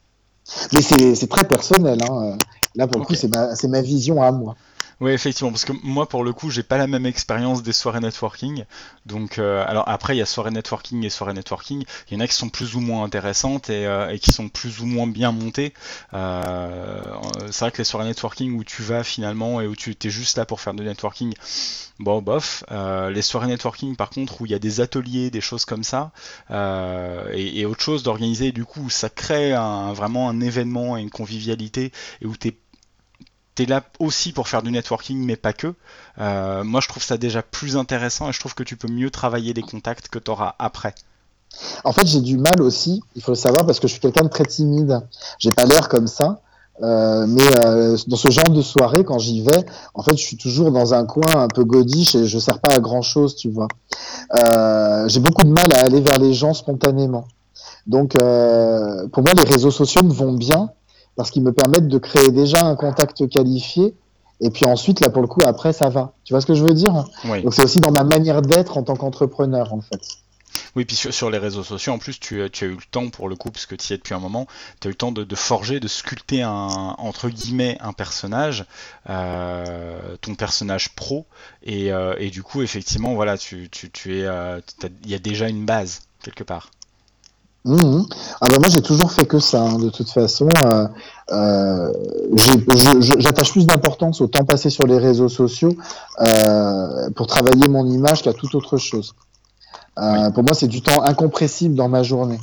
Mais 0.73 0.81
c'est 1.15 1.27
très 1.27 1.45
personnel. 1.47 1.99
Hein. 2.09 2.37
Là, 2.75 2.87
pour 2.87 3.01
le 3.01 3.05
coup, 3.05 3.15
c'est 3.15 3.27
ma, 3.27 3.49
ma, 3.67 3.81
vision 3.81 4.21
à 4.21 4.31
moi. 4.31 4.55
Oui, 4.99 5.11
effectivement, 5.11 5.51
parce 5.51 5.65
que 5.65 5.73
moi, 5.83 6.09
pour 6.09 6.23
le 6.23 6.33
coup, 6.33 6.49
j'ai 6.49 6.63
pas 6.63 6.77
la 6.77 6.87
même 6.87 7.05
expérience 7.05 7.61
des 7.61 7.71
soirées 7.71 7.99
networking. 7.99 8.65
Donc, 9.05 9.37
euh, 9.37 9.63
alors 9.67 9.87
après, 9.87 10.15
il 10.15 10.19
y 10.19 10.23
a 10.23 10.25
soirée 10.25 10.49
networking 10.49 11.03
et 11.03 11.11
soirée 11.11 11.33
networking. 11.33 11.83
Il 12.09 12.15
y 12.15 12.17
en 12.17 12.19
a 12.19 12.27
qui 12.27 12.33
sont 12.33 12.49
plus 12.49 12.75
ou 12.75 12.79
moins 12.79 13.03
intéressantes 13.03 13.69
et, 13.69 13.85
euh, 13.85 14.17
qui 14.17 14.31
sont 14.31 14.49
plus 14.49 14.79
ou 14.79 14.87
moins 14.87 15.05
bien 15.05 15.31
montées. 15.31 15.73
Euh, 16.15 16.99
c'est 17.51 17.59
vrai 17.59 17.71
que 17.71 17.77
les 17.77 17.83
soirées 17.83 18.07
networking 18.07 18.57
où 18.57 18.63
tu 18.63 18.81
vas 18.81 19.03
finalement 19.03 19.61
et 19.61 19.67
où 19.67 19.75
tu 19.75 19.95
es 20.03 20.09
juste 20.09 20.35
là 20.35 20.45
pour 20.47 20.61
faire 20.61 20.73
du 20.73 20.83
networking, 20.83 21.35
bon, 21.99 22.23
bof. 22.23 22.63
les 22.71 23.21
soirées 23.21 23.47
networking, 23.47 23.95
par 23.95 24.09
contre, 24.09 24.41
où 24.41 24.47
il 24.47 24.51
y 24.51 24.55
a 24.55 24.59
des 24.59 24.81
ateliers, 24.81 25.29
des 25.29 25.41
choses 25.41 25.65
comme 25.65 25.83
ça, 25.83 26.11
et, 26.49 27.65
autre 27.67 27.81
chose 27.81 28.01
d'organiser, 28.01 28.51
du 28.51 28.65
coup, 28.65 28.89
ça 28.89 29.09
crée 29.09 29.51
vraiment 29.93 30.29
un 30.29 30.41
événement 30.41 30.97
et 30.97 31.01
une 31.01 31.11
convivialité 31.11 31.91
et 32.21 32.25
où 32.25 32.35
tu 32.35 32.47
es 32.49 32.57
tu 33.57 33.65
là 33.65 33.81
aussi 33.99 34.31
pour 34.31 34.47
faire 34.47 34.61
du 34.61 34.71
networking, 34.71 35.17
mais 35.23 35.35
pas 35.35 35.53
que. 35.53 35.73
Euh, 36.19 36.63
moi, 36.63 36.79
je 36.81 36.87
trouve 36.87 37.03
ça 37.03 37.17
déjà 37.17 37.41
plus 37.41 37.75
intéressant 37.75 38.29
et 38.29 38.31
je 38.31 38.39
trouve 38.39 38.53
que 38.53 38.63
tu 38.63 38.77
peux 38.77 38.87
mieux 38.87 39.09
travailler 39.09 39.53
les 39.53 39.63
contacts 39.63 40.09
que 40.09 40.19
tu 40.19 40.29
auras 40.29 40.55
après. 40.59 40.93
En 41.83 41.91
fait, 41.91 42.05
j'ai 42.05 42.21
du 42.21 42.37
mal 42.37 42.61
aussi, 42.61 43.01
il 43.15 43.21
faut 43.21 43.31
le 43.31 43.37
savoir, 43.37 43.65
parce 43.65 43.79
que 43.79 43.87
je 43.87 43.93
suis 43.93 44.01
quelqu'un 44.01 44.23
de 44.23 44.29
très 44.29 44.45
timide. 44.45 45.01
J'ai 45.39 45.51
pas 45.51 45.65
l'air 45.65 45.89
comme 45.89 46.07
ça. 46.07 46.41
Euh, 46.83 47.25
mais 47.27 47.41
euh, 47.65 47.97
dans 48.05 48.17
ce 48.17 48.29
genre 48.29 48.49
de 48.49 48.61
soirée, 48.61 49.03
quand 49.03 49.17
j'y 49.17 49.41
vais, 49.41 49.65
en 49.95 50.03
fait, 50.03 50.15
je 50.15 50.23
suis 50.23 50.37
toujours 50.37 50.71
dans 50.71 50.93
un 50.93 51.05
coin 51.05 51.35
un 51.35 51.47
peu 51.47 51.63
godiche 51.63 52.13
et 52.13 52.27
je 52.27 52.37
sers 52.37 52.59
pas 52.59 52.75
à 52.75 52.79
grand 52.79 53.01
chose, 53.01 53.35
tu 53.35 53.49
vois. 53.49 53.67
j'ai 55.07 55.19
beaucoup 55.19 55.43
de 55.43 55.49
mal 55.51 55.73
à 55.73 55.79
aller 55.79 56.01
vers 56.01 56.19
les 56.19 56.33
gens 56.33 56.53
spontanément. 56.53 57.25
Donc, 57.87 58.11
pour 58.11 59.23
moi, 59.23 59.33
les 59.33 59.43
réseaux 59.43 59.71
sociaux 59.71 60.03
me 60.03 60.13
vont 60.13 60.33
bien 60.33 60.69
parce 61.17 61.31
qu'ils 61.31 61.43
me 61.43 61.51
permettent 61.51 61.87
de 61.87 61.97
créer 61.97 62.31
déjà 62.31 62.65
un 62.65 62.75
contact 62.75 63.27
qualifié. 63.27 63.95
Et 64.39 64.51
puis 64.51 64.65
ensuite, 64.65 64.99
là, 65.01 65.09
pour 65.09 65.23
le 65.23 65.27
coup, 65.27 65.41
après, 65.45 65.73
ça 65.73 65.89
va. 65.89 66.13
Tu 66.23 66.33
vois 66.33 66.41
ce 66.41 66.45
que 66.45 66.53
je 66.53 66.63
veux 66.63 66.75
dire 66.75 66.93
Donc, 67.23 67.53
c'est 67.53 67.63
aussi 67.63 67.79
dans 67.79 67.91
ma 67.91 68.03
manière 68.03 68.43
d'être 68.43 68.77
en 68.77 68.83
tant 68.83 68.95
qu'entrepreneur, 68.95 69.73
en 69.73 69.81
fait. 69.81 69.99
Oui, 70.75 70.85
puis 70.85 70.95
sur, 70.95 71.31
les 71.31 71.39
réseaux 71.39 71.63
sociaux, 71.63 71.93
en 71.93 71.97
plus, 71.97 72.19
tu, 72.19 72.43
as 72.43 72.45
eu 72.45 72.69
le 72.69 72.77
temps, 72.91 73.09
pour 73.09 73.29
le 73.29 73.35
coup, 73.35 73.49
puisque 73.49 73.75
tu 73.77 73.89
y 73.89 73.93
es 73.93 73.97
depuis 73.97 74.13
un 74.13 74.19
moment, 74.19 74.45
tu 74.79 74.87
as 74.87 74.89
eu 74.89 74.91
le 74.91 74.97
temps 74.97 75.11
de, 75.11 75.35
forger, 75.35 75.79
de 75.79 75.87
sculpter 75.87 76.43
un, 76.43 76.95
entre 76.99 77.29
guillemets, 77.29 77.77
un 77.81 77.93
personnage, 77.93 78.65
euh, 79.09 80.17
ton 80.21 80.35
personnage 80.35 80.89
pro. 80.95 81.25
Euh, 81.67 82.15
et, 82.19 82.29
du 82.29 82.43
coup, 82.43 82.61
effectivement, 82.61 83.15
voilà, 83.15 83.39
tu, 83.39 83.69
tu 83.71 84.19
es, 84.19 84.23
euh, 84.23 84.61
il 85.03 85.09
y 85.09 85.15
a 85.15 85.19
déjà 85.19 85.49
une 85.49 85.65
base, 85.65 86.01
quelque 86.21 86.43
part. 86.43 86.69
Mmh. 87.65 88.03
Ah 88.39 88.47
bah 88.49 88.59
moi 88.59 88.69
j'ai 88.69 88.81
toujours 88.81 89.11
fait 89.11 89.25
que 89.25 89.39
ça. 89.39 89.61
Hein. 89.61 89.77
De 89.77 89.89
toute 89.89 90.09
façon, 90.09 90.47
euh, 90.65 90.87
euh, 91.31 91.91
j'attache 93.19 93.51
plus 93.51 93.65
d'importance 93.65 94.21
au 94.21 94.27
temps 94.27 94.45
passé 94.45 94.69
sur 94.69 94.87
les 94.87 94.97
réseaux 94.97 95.27
sociaux 95.27 95.75
euh, 96.21 97.09
pour 97.11 97.27
travailler 97.27 97.67
mon 97.67 97.85
image 97.85 98.21
qu'à 98.21 98.33
toute 98.33 98.55
autre 98.55 98.77
chose. 98.77 99.15
Pour 99.95 100.43
moi, 100.43 100.53
c'est 100.53 100.67
du 100.67 100.81
temps 100.81 101.01
incompressible 101.03 101.75
dans 101.75 101.89
ma 101.89 102.03
journée. 102.03 102.39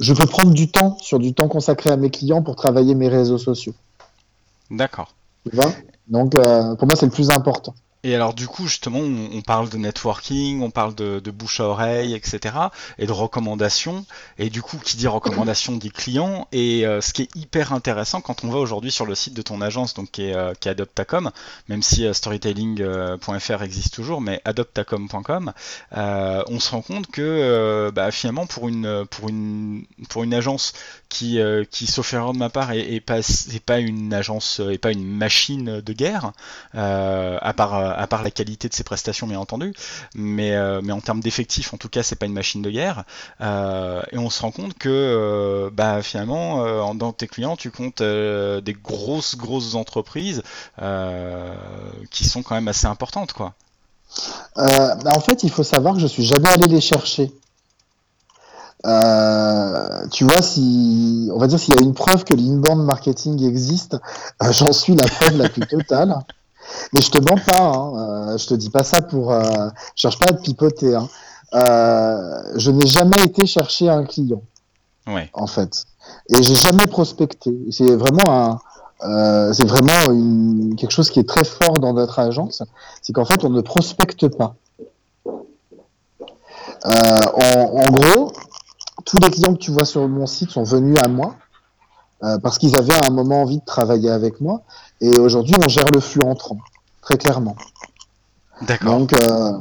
Je 0.00 0.12
peux 0.12 0.26
prendre 0.26 0.52
du 0.52 0.70
temps 0.70 0.98
sur 1.00 1.20
du 1.20 1.32
temps 1.32 1.48
consacré 1.48 1.90
à 1.90 1.96
mes 1.96 2.10
clients 2.10 2.42
pour 2.42 2.56
travailler 2.56 2.94
mes 2.94 3.08
réseaux 3.08 3.38
sociaux. 3.38 3.74
D'accord. 4.70 5.14
Tu 5.48 5.54
vois? 5.54 5.72
Donc 6.08 6.32
pour 6.32 6.86
moi, 6.86 6.96
c'est 6.96 7.06
le 7.06 7.12
plus 7.12 7.30
important. 7.30 7.74
Et 8.04 8.14
alors 8.14 8.32
du 8.32 8.46
coup 8.46 8.68
justement 8.68 9.00
on, 9.00 9.42
parle 9.42 9.68
de 9.70 9.76
networking, 9.76 10.62
on 10.62 10.70
parle 10.70 10.94
de, 10.94 11.30
bouche 11.30 11.58
à 11.58 11.64
oreille, 11.64 12.14
etc. 12.14 12.54
et 12.98 13.06
de 13.06 13.12
recommandations. 13.12 14.06
Et 14.38 14.50
du 14.50 14.62
coup 14.62 14.78
qui 14.78 14.96
dit 14.96 15.08
recommandation 15.08 15.76
dit 15.76 15.90
client. 15.90 16.46
Et 16.52 16.86
euh, 16.86 17.00
ce 17.00 17.12
qui 17.12 17.22
est 17.22 17.36
hyper 17.36 17.72
intéressant 17.72 18.20
quand 18.20 18.44
on 18.44 18.50
va 18.50 18.58
aujourd'hui 18.58 18.92
sur 18.92 19.04
le 19.04 19.16
site 19.16 19.34
de 19.34 19.42
ton 19.42 19.60
agence, 19.60 19.94
donc 19.94 20.12
qui 20.12 20.24
est, 20.24 20.34
euh, 20.34 20.52
Adoptacom, 20.64 21.30
même 21.68 21.82
si 21.82 22.06
euh, 22.06 22.12
storytelling.fr 22.12 23.62
existe 23.62 23.94
toujours, 23.94 24.20
mais 24.20 24.40
adoptacom.com, 24.44 25.52
on 25.92 26.60
se 26.60 26.70
rend 26.70 26.82
compte 26.82 27.06
que 27.08 27.90
bah, 27.94 28.10
finalement 28.10 28.46
pour 28.46 28.68
une 28.68 29.06
pour 29.10 29.28
une 29.28 29.84
pour 30.08 30.22
une 30.22 30.34
agence 30.34 30.72
qui 31.08 31.40
qui 31.70 31.86
sauf 31.86 32.12
erreur 32.12 32.32
de 32.32 32.38
ma 32.38 32.50
part 32.50 32.72
est, 32.72 33.00
pas 33.00 33.20
pas 33.64 33.78
une 33.78 34.12
agence 34.12 34.60
et 34.70 34.78
pas 34.78 34.92
une 34.92 35.04
machine 35.04 35.80
de 35.80 35.92
guerre 35.92 36.32
à 36.74 37.52
part 37.56 37.87
à 37.96 38.06
part 38.06 38.22
la 38.22 38.30
qualité 38.30 38.68
de 38.68 38.74
ses 38.74 38.84
prestations 38.84 39.26
bien 39.26 39.38
entendu, 39.38 39.74
mais, 40.14 40.54
euh, 40.54 40.80
mais 40.82 40.92
en 40.92 41.00
termes 41.00 41.20
d'effectifs 41.20 41.72
en 41.74 41.76
tout 41.76 41.88
cas 41.88 42.02
c'est 42.02 42.16
pas 42.16 42.26
une 42.26 42.32
machine 42.32 42.62
de 42.62 42.70
guerre, 42.70 43.04
euh, 43.40 44.02
et 44.12 44.18
on 44.18 44.30
se 44.30 44.42
rend 44.42 44.50
compte 44.50 44.74
que 44.74 44.88
euh, 44.88 45.70
bah, 45.72 46.02
finalement 46.02 46.94
dans 46.94 47.12
tes 47.12 47.26
clients 47.26 47.56
tu 47.56 47.70
comptes 47.70 48.02
des 48.02 48.76
grosses 48.82 49.36
grosses 49.36 49.74
entreprises 49.74 50.42
qui 52.10 52.24
sont 52.28 52.42
quand 52.42 52.54
même 52.54 52.68
assez 52.68 52.86
importantes 52.86 53.32
quoi. 53.32 53.54
Bah, 54.56 55.12
en 55.14 55.20
fait 55.20 55.42
il 55.42 55.50
faut 55.50 55.62
savoir 55.62 55.94
que 55.94 56.00
je 56.00 56.06
suis 56.06 56.24
jamais 56.24 56.48
allé 56.48 56.68
les 56.68 56.80
chercher. 56.80 57.32
tu 60.12 60.24
vois, 60.24 60.42
si 60.42 61.30
on 61.32 61.38
va 61.38 61.46
dire 61.46 61.58
s'il 61.58 61.74
y 61.74 61.78
a 61.78 61.82
une 61.82 61.94
preuve 61.94 62.24
que 62.24 62.34
l'inbound 62.34 62.84
marketing 62.84 63.42
existe, 63.44 63.96
j'en 64.50 64.72
suis 64.72 64.94
la 64.94 65.06
preuve 65.06 65.36
la 65.36 65.48
plus 65.48 65.66
totale. 65.66 66.18
Mais 66.92 67.00
je 67.00 67.10
te 67.10 67.18
mens 67.18 67.40
pas, 67.44 67.62
hein. 67.62 68.32
euh, 68.32 68.38
je 68.38 68.46
te 68.46 68.54
dis 68.54 68.70
pas 68.70 68.84
ça 68.84 69.02
pour. 69.02 69.32
Euh, 69.32 69.42
je 69.94 70.02
cherche 70.02 70.18
pas 70.18 70.26
à 70.30 70.32
te 70.32 70.42
pipoter. 70.42 70.94
Hein. 70.94 71.08
Euh, 71.54 72.42
je 72.56 72.70
n'ai 72.70 72.86
jamais 72.86 73.22
été 73.24 73.46
chercher 73.46 73.88
un 73.88 74.04
client. 74.04 74.42
Ouais. 75.06 75.30
En 75.32 75.46
fait. 75.46 75.86
Et 76.28 76.42
j'ai 76.42 76.54
jamais 76.54 76.86
prospecté. 76.86 77.54
C'est 77.70 77.96
vraiment 77.96 78.30
un. 78.30 78.58
Euh, 79.04 79.52
c'est 79.52 79.66
vraiment 79.66 80.12
une, 80.12 80.74
quelque 80.76 80.90
chose 80.90 81.08
qui 81.10 81.20
est 81.20 81.28
très 81.28 81.44
fort 81.44 81.74
dans 81.74 81.92
notre 81.92 82.18
agence, 82.18 82.64
c'est 83.00 83.12
qu'en 83.12 83.24
fait 83.24 83.44
on 83.44 83.48
ne 83.48 83.60
prospecte 83.60 84.26
pas. 84.26 84.56
Euh, 85.24 85.30
en, 86.84 87.86
en, 87.86 87.90
gros, 87.92 88.32
tous 89.04 89.18
les 89.18 89.30
clients 89.30 89.54
que 89.54 89.60
tu 89.60 89.70
vois 89.70 89.84
sur 89.84 90.08
mon 90.08 90.26
site 90.26 90.50
sont 90.50 90.64
venus 90.64 90.98
à 91.00 91.06
moi 91.06 91.36
parce 92.42 92.58
qu'ils 92.58 92.74
avaient 92.74 92.94
à 92.94 93.06
un 93.06 93.10
moment 93.10 93.42
envie 93.42 93.58
de 93.58 93.64
travailler 93.64 94.10
avec 94.10 94.40
moi. 94.40 94.62
Et 95.00 95.18
aujourd'hui, 95.18 95.54
on 95.64 95.68
gère 95.68 95.90
le 95.92 96.00
flux 96.00 96.22
entrant, 96.22 96.58
très 97.02 97.16
clairement. 97.16 97.56
D'accord. 98.62 98.98
Donc, 98.98 99.12
euh, 99.12 99.52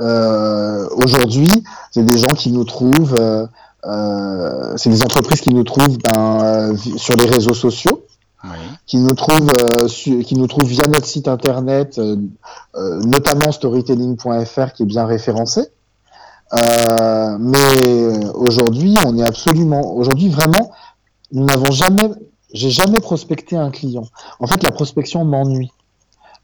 euh, 0.00 0.88
aujourd'hui, 0.92 1.50
c'est 1.90 2.04
des 2.04 2.18
gens 2.18 2.34
qui 2.34 2.52
nous 2.52 2.64
trouvent, 2.64 3.14
euh, 3.14 3.46
euh 3.86 4.76
c'est 4.76 4.90
des 4.90 5.02
entreprises 5.02 5.40
qui 5.40 5.54
nous 5.54 5.64
trouvent 5.64 5.98
ben, 5.98 6.76
sur 6.96 7.16
les 7.16 7.26
réseaux 7.26 7.54
sociaux, 7.54 8.04
oui. 8.44 8.50
qui 8.86 8.98
nous 8.98 9.14
trouvent, 9.14 9.52
qui 9.88 10.34
nous 10.34 10.46
trouvent 10.46 10.68
via 10.68 10.86
notre 10.86 11.06
site 11.06 11.28
internet, 11.28 12.00
notamment 12.76 13.50
storytelling.fr, 13.50 14.72
qui 14.74 14.82
est 14.82 14.86
bien 14.86 15.06
référencé. 15.06 15.62
mais 16.52 18.28
aujourd'hui, 18.34 18.96
on 19.06 19.16
est 19.16 19.26
absolument, 19.26 19.96
aujourd'hui 19.96 20.28
vraiment, 20.28 20.70
nous 21.32 21.44
n'avons 21.44 21.72
jamais, 21.72 22.10
j'ai 22.52 22.70
jamais 22.70 23.00
prospecté 23.00 23.56
un 23.56 23.70
client. 23.70 24.08
En 24.40 24.46
fait, 24.46 24.62
la 24.62 24.70
prospection 24.70 25.24
m'ennuie. 25.24 25.72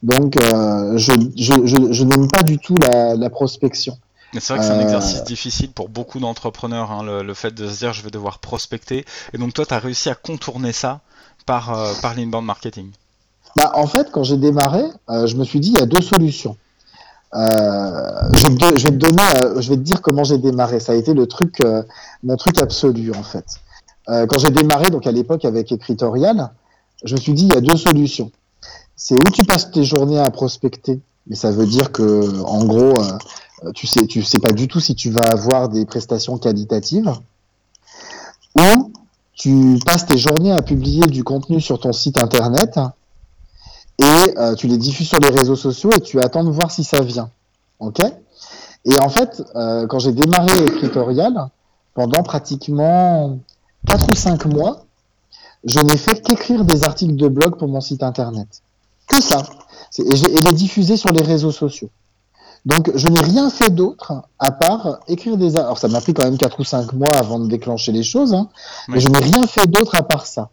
Donc, 0.03 0.37
euh, 0.41 0.99
je, 0.99 1.13
je, 1.37 1.53
je, 1.65 1.93
je 1.93 2.05
n'aime 2.05 2.29
pas 2.29 2.43
du 2.43 2.59
tout 2.59 2.75
la, 2.83 3.15
la 3.15 3.31
prospection. 3.31 3.97
C'est 4.41 4.53
vrai 4.53 4.59
que 4.59 4.65
c'est 4.65 4.73
un 4.73 4.79
euh, 4.79 4.83
exercice 4.83 5.25
difficile 5.25 5.71
pour 5.71 5.89
beaucoup 5.89 6.19
d'entrepreneurs, 6.19 6.91
hein, 6.91 7.03
le, 7.03 7.23
le, 7.23 7.35
fait 7.35 7.53
de 7.55 7.69
se 7.69 7.79
dire 7.79 7.93
je 7.93 8.03
vais 8.03 8.11
devoir 8.11 8.39
prospecter. 8.39 9.05
Et 9.33 9.39
donc 9.39 9.55
toi, 9.55 9.65
tu 9.65 9.75
as 9.75 9.79
réussi 9.79 10.11
à 10.11 10.15
contourner 10.15 10.73
ça 10.73 11.01
par, 11.47 11.73
euh, 11.73 11.93
par 12.03 12.15
l'inbound 12.15 12.45
marketing. 12.45 12.91
Bah, 13.57 13.73
en 13.75 13.87
fait, 13.87 14.11
quand 14.11 14.25
j'ai 14.25 14.37
démarré, 14.37 14.83
euh, 15.09 15.27
je 15.27 15.37
me 15.37 15.45
suis 15.45 15.61
dit 15.61 15.71
il 15.71 15.79
y 15.79 15.83
a 15.83 15.87
deux 15.87 16.03
solutions. 16.03 16.57
Je, 17.33 18.49
vais 18.49 18.55
te, 18.57 18.79
je, 18.79 18.85
vais 18.85 18.91
te 18.91 18.97
donner, 18.97 19.61
je 19.61 19.69
vais 19.71 19.77
te 19.77 19.83
dire 19.83 20.01
comment 20.03 20.23
j'ai 20.23 20.39
démarré. 20.39 20.79
Ça 20.79 20.93
a 20.93 20.95
été 20.95 21.15
le 21.15 21.27
truc, 21.27 21.59
mon 22.23 22.37
truc 22.37 22.61
absolu 22.61 23.11
en 23.13 23.25
fait. 23.25 23.45
Euh, 24.09 24.27
quand 24.27 24.39
j'ai 24.39 24.51
démarré, 24.51 24.91
donc 24.91 25.07
à 25.07 25.13
l'époque 25.13 25.45
avec 25.45 25.73
Écritorial, 25.73 26.51
je 27.05 27.15
me 27.15 27.21
suis 27.21 27.33
dit 27.33 27.45
il 27.45 27.55
y 27.55 27.57
a 27.57 27.61
deux 27.61 27.77
solutions. 27.77 28.31
C'est 28.97 29.15
où 29.15 29.31
tu 29.31 29.45
passes 29.45 29.71
tes 29.71 29.85
journées 29.85 30.21
à 30.21 30.31
prospecter, 30.31 31.01
mais 31.27 31.37
ça 31.37 31.51
veut 31.51 31.67
dire 31.67 31.91
que 31.91 32.43
en 32.43 32.65
gros, 32.65 32.95
euh, 33.01 33.73
tu 33.75 33.87
sais, 33.87 34.07
tu 34.07 34.23
sais 34.23 34.39
pas 34.39 34.53
du 34.53 34.69
tout 34.69 34.81
si 34.81 34.95
tu 34.95 35.11
vas 35.11 35.25
avoir 35.25 35.69
des 35.69 35.85
prestations 35.85 36.39
qualitatives, 36.39 37.13
ou 38.57 38.93
tu 39.35 39.79
passes 39.85 40.07
tes 40.07 40.19
journées 40.19 40.53
à 40.53 40.63
publier 40.63 41.07
du 41.07 41.25
contenu 41.25 41.61
sur 41.61 41.81
ton 41.81 41.93
site 41.93 42.19
internet 42.19 42.79
et 43.99 44.39
euh, 44.39 44.55
tu 44.55 44.69
les 44.69 44.79
diffuses 44.79 45.09
sur 45.09 45.19
les 45.19 45.31
réseaux 45.31 45.57
sociaux 45.57 45.91
et 45.97 46.01
tu 46.01 46.21
attends 46.21 46.45
de 46.45 46.51
voir 46.51 46.71
si 46.71 46.85
ça 46.85 47.01
vient. 47.01 47.31
Ok? 47.81 48.01
Et 48.85 48.99
en 49.01 49.09
fait, 49.09 49.43
euh, 49.57 49.87
quand 49.87 49.99
j'ai 49.99 50.13
démarré 50.13 50.53
Écritorial, 50.65 51.49
pendant 51.95 52.23
pratiquement 52.23 53.39
4 53.87 54.11
ou 54.11 54.15
5 54.15 54.47
mois, 54.47 54.85
je 55.65 55.81
n'ai 55.81 55.97
fait 55.97 56.23
qu'écrire 56.23 56.65
des 56.65 56.85
articles 56.85 57.17
de 57.17 57.29
blog 57.29 57.57
pour 57.57 57.69
mon 57.69 57.81
site 57.81 58.03
internet. 58.03 58.49
Que 59.07 59.21
ça. 59.21 59.43
Et, 59.99 60.03
les 60.03 60.53
diffuser 60.53 60.97
sur 60.97 61.13
les 61.13 61.23
réseaux 61.23 61.53
sociaux. 61.53 61.91
Donc, 62.65 62.91
je 62.95 63.09
n'ai 63.09 63.21
rien 63.21 63.51
fait 63.51 63.71
d'autre 63.71 64.23
à 64.39 64.51
part 64.51 65.01
écrire 65.07 65.37
des. 65.37 65.57
Alors, 65.57 65.79
ça 65.79 65.89
m'a 65.89 66.01
pris 66.01 66.15
quand 66.15 66.25
même 66.25 66.39
4 66.39 66.61
ou 66.61 66.65
5 66.65 66.93
mois 66.95 67.15
avant 67.15 67.39
de 67.39 67.47
déclencher 67.47 67.93
les 67.93 68.03
choses, 68.03 68.33
hein, 68.33 68.49
mais 68.89 69.01
je 69.01 69.09
n'ai 69.09 69.19
rien 69.19 69.47
fait 69.47 69.67
d'autre 69.67 69.95
à 69.95 70.03
part 70.03 70.27
ça. 70.27 70.51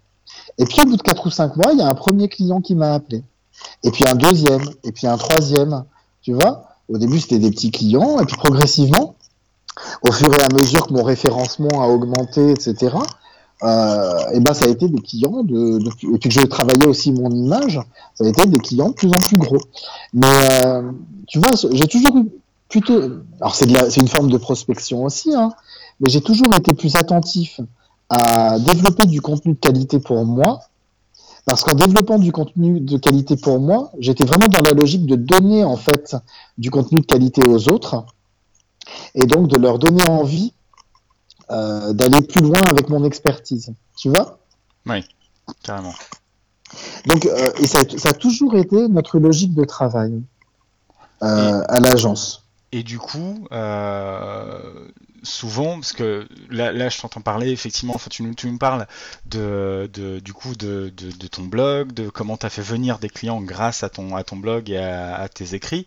Et 0.58 0.66
puis, 0.66 0.82
au 0.82 0.86
bout 0.86 0.98
de 0.98 1.02
4 1.02 1.26
ou 1.26 1.30
5 1.30 1.56
mois, 1.56 1.72
il 1.72 1.80
y 1.80 1.82
a 1.82 1.88
un 1.88 1.94
premier 1.94 2.28
client 2.28 2.60
qui 2.62 2.76
m'a 2.76 2.94
appelé. 2.94 3.24
et 3.84 3.92
puis 3.92 4.06
un 4.08 4.16
deuxième, 4.16 4.64
et 4.84 4.92
puis 4.92 5.08
un 5.08 5.18
troisième. 5.18 5.84
Tu 6.22 6.34
vois? 6.34 6.66
Au 6.90 6.98
début, 6.98 7.20
c'était 7.20 7.40
des 7.40 7.52
petits 7.52 7.72
clients, 7.72 8.20
et 8.20 8.26
puis 8.26 8.36
progressivement, 8.36 9.16
au 10.08 10.12
fur 10.12 10.34
et 10.34 10.42
à 10.42 10.50
mesure 10.54 10.88
que 10.88 10.94
mon 10.94 11.04
référencement 11.04 11.82
a 11.82 11.88
augmenté, 11.88 12.52
etc., 12.52 12.96
et 13.64 14.40
ben 14.40 14.54
ça 14.54 14.66
a 14.66 14.68
été 14.68 14.88
des 14.88 15.02
clients 15.02 15.44
de, 15.44 15.80
et 16.14 16.18
puis 16.18 16.30
que 16.30 16.40
je 16.40 16.46
travaillais 16.48 16.88
aussi 16.88 17.12
mon 17.12 17.30
image, 17.30 17.80
ça 18.16 18.24
a 18.24 18.28
été 18.28 18.48
des 18.48 18.60
clients 18.60 18.90
de 18.90 18.94
plus 18.94 19.12
en 19.14 19.20
plus 19.20 19.38
gros. 19.38 19.62
Mais 20.14 20.28
euh, 20.28 20.92
tu 21.28 21.40
vois, 21.40 21.52
j'ai 21.72 21.88
toujours 21.88 22.18
eu 22.18 22.30
plutôt, 22.70 23.00
alors 23.40 23.54
c'est 23.54 23.98
une 23.98 24.08
forme 24.08 24.30
de 24.30 24.38
prospection 24.38 25.04
aussi, 25.04 25.34
hein, 25.36 25.54
mais 26.00 26.10
j'ai 26.10 26.22
toujours 26.22 26.56
été 26.56 26.74
plus 26.74 26.96
attentif 26.96 27.60
à 28.10 28.58
développer 28.60 29.06
du 29.06 29.22
contenu 29.22 29.54
de 29.54 29.60
qualité 29.60 30.00
pour 30.00 30.26
moi 30.26 30.60
parce 31.46 31.64
qu'en 31.64 31.74
développant 31.74 32.20
du 32.20 32.32
contenu 32.32 32.80
de 32.80 32.98
qualité 32.98 33.36
pour 33.36 33.60
moi, 33.60 33.92
j'étais 34.00 34.26
vraiment 34.26 34.48
dans 34.48 34.62
la 34.62 34.72
logique 34.72 35.06
de 35.06 35.16
donner 35.16 35.64
en 35.64 35.76
fait 35.76 36.16
du 36.58 36.70
contenu 36.70 37.02
de 37.02 37.06
qualité 37.06 37.46
aux 37.46 37.70
autres 37.70 38.06
et 39.16 39.26
donc 39.26 39.48
de 39.48 39.58
leur 39.58 39.80
donner 39.80 40.04
envie 40.08 40.54
euh, 41.52 41.92
d'aller 41.92 42.22
plus 42.22 42.42
loin 42.42 42.62
avec 42.62 42.88
mon 42.90 43.04
expertise. 43.04 43.74
Tu 43.98 44.10
vois? 44.10 44.40
Oui, 44.86 45.04
carrément. 45.64 45.94
Donc, 47.06 47.26
euh, 47.26 47.52
et 47.60 47.68
ça, 47.68 47.80
a 47.80 48.14
toujours 48.14 48.56
été 48.56 48.88
notre 48.88 49.20
logique 49.20 49.54
de 49.54 49.66
travail 49.66 50.22
euh, 51.24 51.62
à 51.68 51.80
l'agence. 51.82 52.46
Et 52.72 52.84
du 52.84 53.00
coup, 53.00 53.48
souvent, 55.24 55.74
parce 55.74 55.92
que 55.92 56.26
là, 56.50 56.72
là 56.72 56.88
je 56.88 57.02
t'entends 57.02 57.20
parler, 57.20 57.52
effectivement, 57.52 57.96
enfin, 57.96 58.08
tu, 58.10 58.24
nous, 58.24 58.34
tu 58.34 58.50
nous 58.50 58.58
parles 58.58 58.88
de, 59.26 59.90
de 59.94 60.20
du 60.20 60.32
coup 60.32 60.56
de, 60.56 60.92
de, 60.96 61.12
de, 61.12 61.28
ton 61.28 61.44
blog, 61.44 61.92
de 61.92 62.10
comment 62.10 62.38
tu 62.38 62.46
as 62.46 62.50
fait 62.50 62.62
venir 62.62 62.98
des 62.98 63.10
clients 63.10 63.42
grâce 63.42 63.84
à 63.84 63.90
ton, 63.90 64.16
à 64.16 64.24
ton 64.24 64.38
blog 64.38 64.70
et 64.70 64.78
à, 64.78 65.16
à 65.18 65.28
tes 65.28 65.54
écrits. 65.54 65.86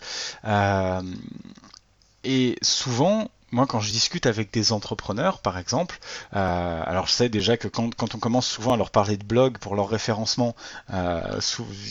Et 2.22 2.56
souvent, 2.60 3.28
moi, 3.54 3.66
quand 3.66 3.80
je 3.80 3.90
discute 3.92 4.26
avec 4.26 4.52
des 4.52 4.72
entrepreneurs, 4.72 5.38
par 5.40 5.58
exemple, 5.58 5.98
euh, 6.34 6.82
alors 6.84 7.06
je 7.06 7.12
sais 7.12 7.28
déjà 7.28 7.56
que 7.56 7.68
quand, 7.68 7.94
quand, 7.94 8.14
on 8.14 8.18
commence 8.18 8.46
souvent 8.46 8.72
à 8.72 8.76
leur 8.76 8.90
parler 8.90 9.16
de 9.16 9.24
blog 9.24 9.58
pour 9.58 9.76
leur 9.76 9.88
référencement, 9.88 10.56
euh, 10.92 11.40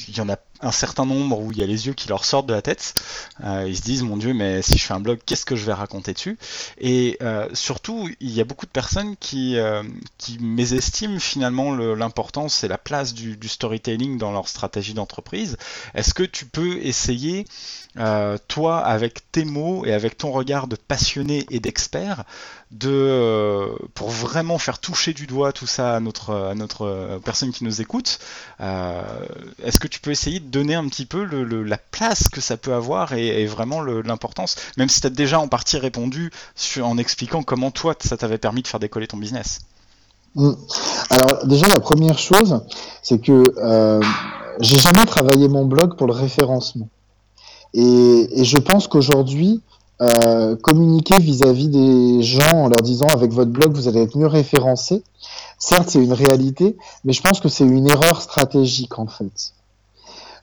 il 0.08 0.18
y 0.18 0.22
en 0.22 0.30
a 0.30 0.38
un 0.64 0.72
certain 0.72 1.06
nombre 1.06 1.40
où 1.40 1.52
il 1.52 1.58
y 1.58 1.64
a 1.64 1.68
les 1.68 1.88
yeux 1.88 1.94
qui 1.94 2.08
leur 2.08 2.26
sortent 2.26 2.48
de 2.48 2.54
la 2.54 2.62
tête. 2.62 2.96
Euh, 3.44 3.66
ils 3.68 3.78
se 3.78 3.82
disent, 3.82 4.04
mon 4.04 4.18
Dieu, 4.18 4.34
mais 4.34 4.62
si 4.62 4.78
je 4.78 4.86
fais 4.86 4.94
un 4.94 5.00
blog, 5.00 5.20
qu'est-ce 5.26 5.46
que 5.46 5.56
je 5.56 5.66
vais 5.66 5.74
raconter 5.74 6.14
dessus? 6.14 6.38
Et 6.78 7.18
euh, 7.22 7.48
surtout, 7.54 8.10
il 8.20 8.32
y 8.32 8.42
a 8.42 8.46
beaucoup 8.46 8.66
de 8.66 8.72
personnes 8.72 9.16
qui, 9.18 9.58
euh, 9.58 9.84
qui 10.18 10.40
mésestiment 10.40 11.20
finalement 11.20 11.76
l'importance 11.76 12.64
et 12.64 12.68
la 12.68 12.78
place 12.78 13.14
du, 13.14 13.38
du, 13.38 13.48
storytelling 13.48 14.18
dans 14.18 14.32
leur 14.32 14.48
stratégie 14.48 14.94
d'entreprise. 14.94 15.58
Est-ce 15.94 16.14
que 16.14 16.24
tu 16.24 16.46
peux 16.46 16.78
essayer, 16.78 17.46
euh, 17.98 18.38
toi, 18.48 18.80
avec 18.80 19.32
tes 19.32 19.46
mots 19.46 19.86
et 19.86 19.94
avec 19.94 20.18
ton 20.18 20.32
regard 20.32 20.68
de 20.68 20.76
passionné 20.76 21.46
et 21.50 21.60
d'expert, 21.60 22.24
de 22.74 22.90
euh, 22.90 23.68
pour 23.94 24.10
vraiment 24.10 24.58
faire 24.58 24.80
toucher 24.80 25.14
du 25.14 25.28
doigt 25.28 25.54
tout 25.54 25.68
ça 25.68 25.96
à 25.96 26.00
notre 26.00 26.34
à 26.34 26.56
notre 26.56 26.86
euh, 26.88 27.20
personne 27.24 27.52
qui 27.52 27.64
nous 27.64 27.82
écoute 27.82 28.20
euh, 28.62 29.02
est-ce 29.64 29.80
que 29.80 29.88
tu 29.88 30.00
peux 30.00 30.10
essayer 30.10 30.40
de 30.40 30.48
donner 30.48 30.74
un 30.74 30.88
petit 30.88 31.06
peu 31.06 31.24
le, 31.24 31.64
la 31.64 31.78
place 31.78 32.30
que 32.30 32.42
ça 32.42 32.58
peut 32.58 32.74
avoir 32.74 33.14
et, 33.14 33.46
vraiment 33.46 33.82
l'importance 33.82 34.56
même 34.78 34.90
si 34.90 35.02
tu 35.02 35.08
as 35.08 35.12
déjà 35.12 35.40
en 35.40 35.48
partie 35.48 35.78
répondu 35.78 36.32
en 36.82 36.98
expliquant 36.98 37.44
comment 37.44 37.70
toi 37.70 37.94
ça 38.00 38.18
t'avait 38.18 38.40
permis 38.40 38.64
de 38.64 38.68
faire 38.68 38.80
décoller 38.80 39.08
ton 39.08 39.18
business? 39.18 39.60
Mmh. 40.36 40.54
alors 41.12 41.46
déjà 41.46 41.68
la 41.68 41.80
première 41.80 42.18
chose 42.18 42.62
c'est 43.04 43.22
que 43.22 43.44
j'ai 44.62 44.80
jamais 44.80 45.06
travaillé 45.06 45.48
mon 45.48 45.66
blog 45.66 45.96
pour 45.96 46.08
le 46.08 46.14
référencement 46.14 46.90
et 47.76 48.44
je 48.44 48.58
pense 48.58 48.88
qu'aujourd'hui 48.88 49.62
euh, 50.04 50.58
communiquer 50.58 51.18
vis-à-vis 51.18 51.70
des 51.70 52.22
gens 52.24 52.64
en 52.64 52.68
leur 52.68 52.82
disant 52.82 53.08
avec 53.08 53.32
votre 53.32 53.52
blog 53.52 53.74
vous 53.74 53.88
allez 53.88 54.02
être 54.02 54.18
mieux 54.18 54.28
référencé. 54.28 55.02
Certes, 55.60 55.90
c'est 55.90 56.04
une 56.04 56.12
réalité, 56.12 56.76
mais 57.06 57.14
je 57.14 57.22
pense 57.22 57.40
que 57.40 57.48
c'est 57.48 57.64
une 57.64 57.88
erreur 57.90 58.22
stratégique 58.22 59.00
en 59.00 59.08
fait. 59.08 59.54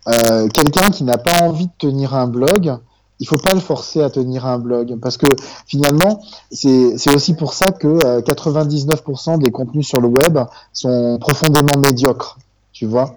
Euh, 0.08 0.48
quelqu'un 0.48 0.88
qui 0.88 1.04
n'a 1.04 1.18
pas 1.18 1.42
envie 1.42 1.66
de 1.66 1.72
tenir 1.76 2.14
un 2.14 2.26
blog, 2.26 2.74
il 3.18 3.28
faut 3.28 3.36
pas 3.36 3.52
le 3.52 3.60
forcer 3.60 4.02
à 4.02 4.08
tenir 4.08 4.46
un 4.46 4.58
blog 4.58 4.98
parce 4.98 5.18
que 5.18 5.26
finalement, 5.66 6.22
c'est 6.50 7.14
aussi 7.14 7.34
pour 7.34 7.52
ça 7.52 7.70
que 7.70 8.22
99% 8.22 9.34
euh, 9.34 9.36
des 9.36 9.50
contenus 9.50 9.86
sur 9.86 10.00
le 10.00 10.08
web 10.08 10.38
sont 10.72 11.18
profondément 11.20 11.76
médiocres, 11.76 12.38
tu 12.72 12.86
vois? 12.86 13.16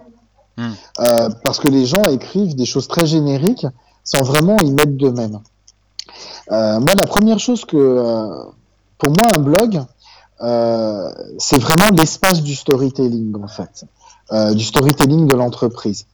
Hmm. 0.56 0.70
parce 1.42 1.58
que 1.58 1.66
les 1.66 1.84
gens 1.84 2.04
écrivent 2.04 2.54
des 2.54 2.64
choses 2.64 2.86
très 2.86 3.06
génériques 3.06 3.66
sans 4.04 4.22
vraiment 4.22 4.56
y 4.58 4.70
mettre 4.70 4.92
d'eux-mêmes. 4.92 5.40
Euh, 6.50 6.78
moi, 6.80 6.94
la 6.96 7.06
première 7.06 7.38
chose 7.38 7.64
que, 7.64 7.76
euh, 7.76 8.44
pour 8.98 9.10
moi, 9.10 9.28
un 9.34 9.40
blog, 9.40 9.82
euh, 10.42 11.10
c'est 11.38 11.58
vraiment 11.58 11.90
l'espace 11.96 12.42
du 12.42 12.54
storytelling, 12.54 13.34
en 13.42 13.48
fait, 13.48 13.84
du 14.54 14.64
storytelling 14.64 15.26
de 15.26 15.34
l'entreprise. 15.34 16.06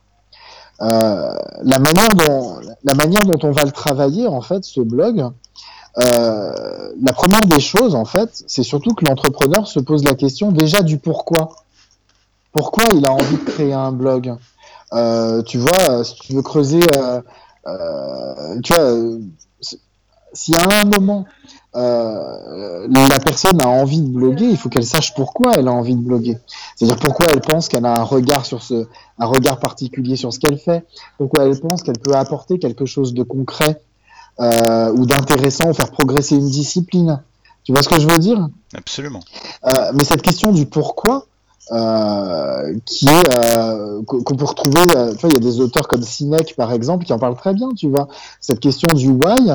la 0.78 1.78
manière 1.78 2.08
dont 2.14 2.58
la 2.84 2.94
manière 2.94 3.24
dont 3.26 3.38
on 3.42 3.50
va 3.50 3.64
le 3.64 3.72
travailler, 3.72 4.26
en 4.26 4.40
fait, 4.40 4.64
ce 4.64 4.80
blog, 4.80 5.30
la 5.96 7.12
première 7.12 7.46
des 7.46 7.60
choses, 7.60 7.94
en 7.94 8.04
fait, 8.04 8.44
c'est 8.46 8.62
surtout 8.62 8.94
que 8.94 9.04
l'entrepreneur 9.04 9.66
se 9.66 9.80
pose 9.80 10.04
la 10.04 10.14
question 10.14 10.52
déjà 10.52 10.82
du 10.82 10.98
pourquoi. 10.98 11.50
Pourquoi 12.52 12.84
il 12.94 13.04
a 13.06 13.12
envie 13.12 13.36
de 13.36 13.44
créer 13.44 13.72
un 13.72 13.92
blog? 13.92 14.34
Tu 15.46 15.58
vois, 15.58 16.04
si 16.04 16.14
tu 16.16 16.34
veux 16.34 16.42
creuser, 16.42 16.80
tu 18.62 18.72
vois, 18.72 18.94
si 20.32 20.54
à 20.56 20.66
un 20.80 20.84
moment 20.84 21.26
euh, 21.76 22.86
la 22.88 23.18
personne 23.20 23.60
a 23.60 23.68
envie 23.68 24.00
de 24.00 24.08
bloguer, 24.08 24.46
il 24.46 24.56
faut 24.56 24.68
qu'elle 24.68 24.86
sache 24.86 25.14
pourquoi 25.14 25.54
elle 25.54 25.68
a 25.68 25.72
envie 25.72 25.94
de 25.94 26.00
bloguer. 26.00 26.38
C'est-à-dire 26.76 26.96
pourquoi 26.96 27.26
elle 27.30 27.40
pense 27.40 27.68
qu'elle 27.68 27.86
a 27.86 27.96
un 27.96 28.02
regard 28.02 28.44
sur 28.44 28.62
ce, 28.62 28.86
un 29.18 29.26
regard 29.26 29.58
particulier 29.58 30.16
sur 30.16 30.32
ce 30.32 30.40
qu'elle 30.40 30.58
fait, 30.58 30.84
pourquoi 31.18 31.44
elle 31.44 31.58
pense 31.58 31.82
qu'elle 31.82 31.98
peut 31.98 32.14
apporter 32.14 32.58
quelque 32.58 32.86
chose 32.86 33.14
de 33.14 33.22
concret 33.22 33.80
euh, 34.40 34.92
ou 34.92 35.06
d'intéressant 35.06 35.68
ou 35.68 35.74
faire 35.74 35.90
progresser 35.90 36.36
une 36.36 36.48
discipline. 36.48 37.22
Tu 37.64 37.72
vois 37.72 37.82
ce 37.82 37.88
que 37.88 38.00
je 38.00 38.08
veux 38.08 38.18
dire? 38.18 38.48
Absolument. 38.74 39.20
Euh, 39.66 39.92
mais 39.94 40.04
cette 40.04 40.22
question 40.22 40.50
du 40.52 40.66
pourquoi, 40.66 41.26
euh, 41.72 42.74
qui 42.84 43.06
est 43.06 43.32
euh, 43.32 44.02
qu'on 44.04 44.34
peut 44.34 44.44
retrouver. 44.44 44.80
Euh, 44.96 45.12
tu 45.12 45.20
vois, 45.20 45.30
il 45.30 45.34
y 45.34 45.36
a 45.36 45.40
des 45.40 45.60
auteurs 45.60 45.86
comme 45.86 46.02
Sinek 46.02 46.56
par 46.56 46.72
exemple 46.72 47.04
qui 47.04 47.12
en 47.12 47.18
parlent 47.18 47.36
très 47.36 47.54
bien. 47.54 47.68
Tu 47.76 47.88
vois, 47.88 48.08
cette 48.40 48.58
question 48.58 48.88
du 48.92 49.08
why, 49.08 49.52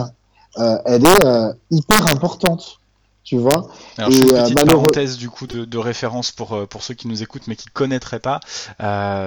elle 0.58 1.06
est 1.06 1.26
euh, 1.26 1.54
hyper 1.72 2.08
importante. 2.08 2.80
Tu 3.24 3.40
vois 3.40 3.68
Alors, 3.98 4.12
je 4.12 4.18
fais 4.18 4.24
une 4.24 4.36
euh, 4.36 4.44
petite 4.44 4.66
parenthèse 4.68 5.18
du 5.18 5.32
coup 5.32 5.48
de, 5.48 5.66
de, 5.66 5.78
référence 5.80 6.32
pour, 6.32 6.68
pour 6.68 6.84
ceux 6.84 6.94
qui 6.94 7.08
nous 7.08 7.24
écoutent 7.24 7.48
mais 7.48 7.56
qui 7.56 7.66
connaîtraient 7.70 8.20
pas. 8.20 8.40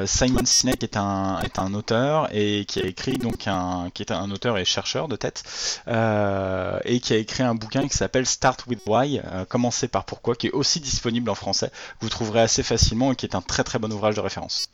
Simon 0.06 0.44
Sinek 0.44 0.84
est 0.84 0.96
un, 0.96 1.40
est 1.40 1.58
un 1.58 1.74
auteur 1.74 2.28
et 2.32 2.64
qui 2.64 2.80
a 2.80 2.86
écrit 2.86 3.18
donc 3.18 3.48
un 3.48 3.90
qui 3.92 4.04
est 4.04 4.12
un 4.12 4.30
auteur 4.30 4.56
et 4.56 4.64
chercheur 4.64 5.08
de 5.08 5.16
tête 5.16 5.42
et 5.88 7.00
qui 7.00 7.12
a 7.12 7.16
écrit 7.16 7.42
un 7.42 7.56
bouquin 7.56 7.88
qui 7.88 7.96
s'appelle 7.96 8.24
Start 8.24 8.66
with 8.68 8.78
Why, 8.86 9.20
commencer 9.48 9.88
par 9.88 10.04
pourquoi, 10.04 10.36
qui 10.36 10.46
est 10.46 10.52
aussi 10.52 10.78
disponible 10.78 11.28
en 11.28 11.34
français. 11.34 11.72
Vous 12.00 12.08
trouverez 12.08 12.42
assez 12.42 12.62
facilement 12.62 13.10
et 13.10 13.16
qui 13.16 13.26
est 13.26 13.34
un 13.34 13.42
très 13.42 13.64
très 13.64 13.80
bon 13.80 13.92
ouvrage 13.92 14.14
de 14.14 14.20
référence. 14.20 14.68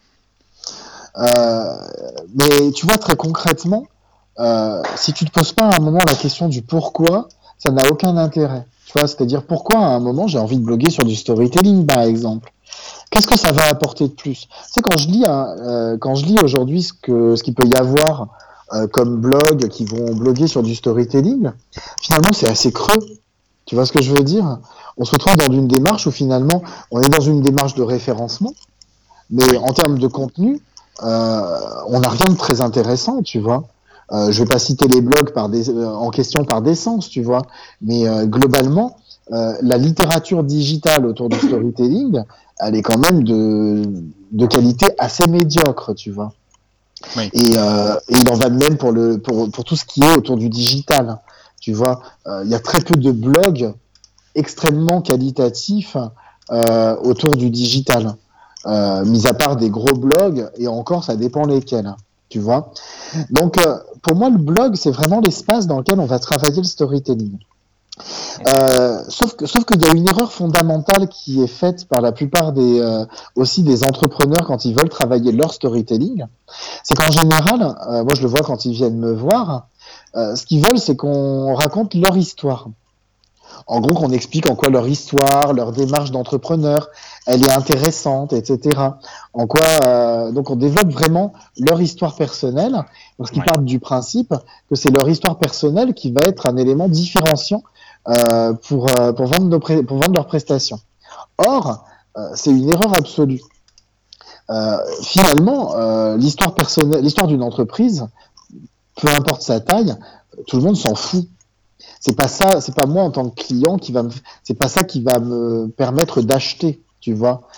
mais 1.16 2.72
tu 2.74 2.84
vois 2.84 2.98
très 2.98 3.16
concrètement, 3.16 3.86
euh, 4.38 4.82
si 4.96 5.12
tu 5.12 5.24
te 5.24 5.30
poses 5.30 5.52
pas 5.52 5.68
à 5.68 5.76
un 5.76 5.80
moment 5.80 6.00
la 6.06 6.14
question 6.14 6.48
du 6.48 6.62
pourquoi, 6.62 7.28
ça 7.58 7.70
n'a 7.70 7.88
aucun 7.90 8.16
intérêt. 8.16 8.66
Tu 8.86 8.98
vois, 8.98 9.06
c'est-à-dire 9.06 9.44
pourquoi 9.44 9.78
à 9.78 9.88
un 9.88 10.00
moment 10.00 10.26
j'ai 10.26 10.38
envie 10.38 10.58
de 10.58 10.64
bloguer 10.64 10.90
sur 10.90 11.04
du 11.04 11.14
storytelling, 11.14 11.86
par 11.86 12.00
exemple? 12.00 12.52
Qu'est-ce 13.10 13.26
que 13.26 13.38
ça 13.38 13.52
va 13.52 13.64
apporter 13.64 14.08
de 14.08 14.12
plus? 14.12 14.48
Sais, 14.68 14.82
quand 14.82 14.96
je 14.96 15.08
lis, 15.08 15.24
euh, 15.26 15.96
quand 15.98 16.14
je 16.16 16.26
lis 16.26 16.38
aujourd'hui 16.42 16.82
ce 16.82 16.92
que 16.92 17.36
ce 17.36 17.42
qu'il 17.42 17.54
peut 17.54 17.66
y 17.66 17.76
avoir 17.76 18.28
euh, 18.72 18.86
comme 18.88 19.20
blog 19.20 19.68
qui 19.68 19.84
vont 19.84 20.14
bloguer 20.14 20.46
sur 20.46 20.62
du 20.62 20.74
storytelling, 20.74 21.50
finalement 22.02 22.32
c'est 22.32 22.48
assez 22.48 22.72
creux. 22.72 22.98
Tu 23.66 23.76
vois 23.76 23.86
ce 23.86 23.92
que 23.92 24.02
je 24.02 24.12
veux 24.12 24.24
dire? 24.24 24.58
On 24.96 25.04
se 25.04 25.12
retrouve 25.12 25.36
dans 25.36 25.52
une 25.52 25.68
démarche 25.68 26.06
où 26.06 26.10
finalement 26.10 26.62
on 26.90 27.00
est 27.00 27.08
dans 27.08 27.20
une 27.20 27.40
démarche 27.40 27.74
de 27.74 27.82
référencement, 27.82 28.52
mais 29.30 29.56
en 29.56 29.72
termes 29.72 29.98
de 29.98 30.06
contenu, 30.06 30.60
euh, 31.02 31.58
on 31.88 32.00
n'a 32.00 32.08
rien 32.08 32.30
de 32.30 32.36
très 32.36 32.60
intéressant, 32.60 33.22
tu 33.22 33.40
vois. 33.40 33.64
Euh, 34.12 34.30
je 34.30 34.42
vais 34.42 34.48
pas 34.48 34.58
citer 34.58 34.86
les 34.86 35.00
blogs 35.00 35.32
par 35.32 35.48
des, 35.48 35.70
euh, 35.70 35.88
en 35.88 36.10
question 36.10 36.44
par 36.44 36.62
décence, 36.62 37.08
tu 37.08 37.22
vois, 37.22 37.42
mais 37.80 38.06
euh, 38.06 38.26
globalement, 38.26 38.96
euh, 39.32 39.54
la 39.62 39.78
littérature 39.78 40.44
digitale 40.44 41.06
autour 41.06 41.28
du 41.28 41.38
storytelling, 41.38 42.22
elle 42.58 42.76
est 42.76 42.82
quand 42.82 42.98
même 42.98 43.24
de, 43.24 43.82
de 44.32 44.46
qualité 44.46 44.88
assez 44.98 45.26
médiocre, 45.26 45.94
tu 45.94 46.10
vois. 46.10 46.32
Oui. 47.16 47.30
Et, 47.32 47.52
et, 47.52 48.16
il 48.20 48.28
en 48.30 48.34
va 48.34 48.48
de 48.48 48.56
même 48.56 48.76
pour, 48.76 48.92
le, 48.92 49.18
pour, 49.18 49.50
pour 49.50 49.64
tout 49.64 49.76
ce 49.76 49.84
qui 49.84 50.02
est 50.02 50.16
autour 50.16 50.36
du 50.36 50.48
digital. 50.48 51.18
Tu 51.60 51.72
vois, 51.72 52.00
il 52.26 52.48
y 52.48 52.54
a 52.54 52.60
très 52.60 52.80
peu 52.80 52.94
de 52.94 53.10
blogs 53.10 53.72
extrêmement 54.34 55.02
qualitatifs 55.02 55.96
autour 57.02 57.36
du 57.36 57.50
digital. 57.50 58.14
mis 58.66 59.26
à 59.26 59.34
part 59.34 59.56
des 59.56 59.70
gros 59.70 59.94
blogs, 59.94 60.48
et 60.56 60.68
encore, 60.68 61.04
ça 61.04 61.16
dépend 61.16 61.46
lesquels. 61.46 61.94
Tu 62.34 62.40
vois 62.40 62.72
Donc, 63.30 63.58
euh, 63.58 63.78
pour 64.04 64.14
moi, 64.16 64.28
le 64.28 64.36
blog, 64.38 64.76
c'est 64.76 64.90
vraiment 64.90 65.20
l'espace 65.20 65.66
dans 65.66 65.78
lequel 65.78 65.98
on 65.98 66.04
va 66.04 66.18
travailler 66.18 66.58
le 66.58 66.64
storytelling. 66.64 67.38
Euh, 68.46 69.02
sauf 69.08 69.34
que, 69.34 69.46
sauf 69.46 69.64
qu'il 69.64 69.80
y 69.82 69.88
a 69.88 69.92
une 69.92 70.06
erreur 70.06 70.30
fondamentale 70.30 71.08
qui 71.08 71.42
est 71.42 71.46
faite 71.46 71.86
par 71.86 72.00
la 72.00 72.12
plupart 72.12 72.52
des 72.52 72.80
euh, 72.80 73.06
aussi 73.36 73.62
des 73.62 73.84
entrepreneurs 73.84 74.46
quand 74.46 74.64
ils 74.64 74.74
veulent 74.74 74.88
travailler 74.88 75.32
leur 75.32 75.54
storytelling, 75.54 76.24
c'est 76.82 76.94
qu'en 76.96 77.10
général, 77.10 77.62
euh, 77.62 78.02
moi 78.04 78.14
je 78.14 78.22
le 78.22 78.28
vois 78.28 78.40
quand 78.40 78.64
ils 78.64 78.72
viennent 78.72 78.98
me 78.98 79.12
voir, 79.12 79.68
ce 80.14 80.44
qu'ils 80.44 80.64
veulent 80.64 80.78
c'est 80.78 80.96
qu'on 80.96 81.54
raconte 81.54 81.94
leur 81.94 82.16
histoire. 82.16 82.68
En 83.66 83.80
gros, 83.80 83.94
qu'on 83.94 84.10
explique 84.10 84.48
en 84.50 84.54
quoi 84.54 84.68
leur 84.68 84.86
histoire, 84.86 85.52
leur 85.52 85.72
démarche 85.72 86.10
d'entrepreneur, 86.10 86.88
elle 87.26 87.42
est 87.42 87.52
intéressante, 87.52 88.32
etc. 88.32 88.78
En 89.32 89.46
quoi, 89.46 90.30
donc, 90.32 90.50
on 90.50 90.56
développe 90.56 90.90
vraiment 90.90 91.32
leur 91.58 91.80
histoire 91.80 92.14
personnelle, 92.14 92.84
parce 93.18 93.30
qu'ils 93.30 93.44
partent 93.44 93.64
du 93.64 93.80
principe 93.80 94.34
que 94.68 94.74
c'est 94.74 94.90
leur 94.90 95.08
histoire 95.08 95.38
personnelle 95.38 95.94
qui 95.94 96.12
va 96.12 96.22
être 96.22 96.46
un 96.46 96.56
élément 96.56 96.88
différenciant 96.88 97.62
euh, 98.06 98.52
pour, 98.52 98.86
euh, 98.98 99.14
pour, 99.14 99.26
vendre 99.26 99.46
nos 99.46 99.60
pour 99.60 99.96
vendre 99.96 100.12
leurs 100.12 100.26
prestations. 100.26 100.78
Or, 101.38 101.86
euh, 102.18 102.28
c'est 102.34 102.50
une 102.50 102.68
erreur 102.68 102.94
absolue. 102.94 103.40
finalement, 105.02 105.74
l'histoire 106.16 106.54
personnelle, 106.54 107.02
l'histoire 107.02 107.26
d'une 107.26 107.42
entreprise, 107.42 108.06
peu 109.00 109.08
importe 109.08 109.40
sa 109.40 109.60
taille, 109.60 109.96
tout 110.46 110.58
le 110.58 110.62
monde 110.62 110.76
s'en 110.76 110.94
fout. 110.94 111.26
C'est 112.06 112.16
pas 112.16 112.28
ça, 112.28 112.60
c'est 112.60 112.74
pas 112.74 112.84
moi 112.84 113.02
en 113.02 113.10
tant 113.10 113.30
que 113.30 113.34
client 113.34 113.78
qui 113.78 113.90
va 113.90 114.02
me, 114.02 114.10
c'est 114.42 114.52
pas 114.52 114.68
ça 114.68 114.84
qui 114.84 115.00
va 115.00 115.20
me 115.20 115.68
permettre 115.68 116.20
d'acheter, 116.20 116.82
tu 117.00 117.14
vois. 117.14 117.48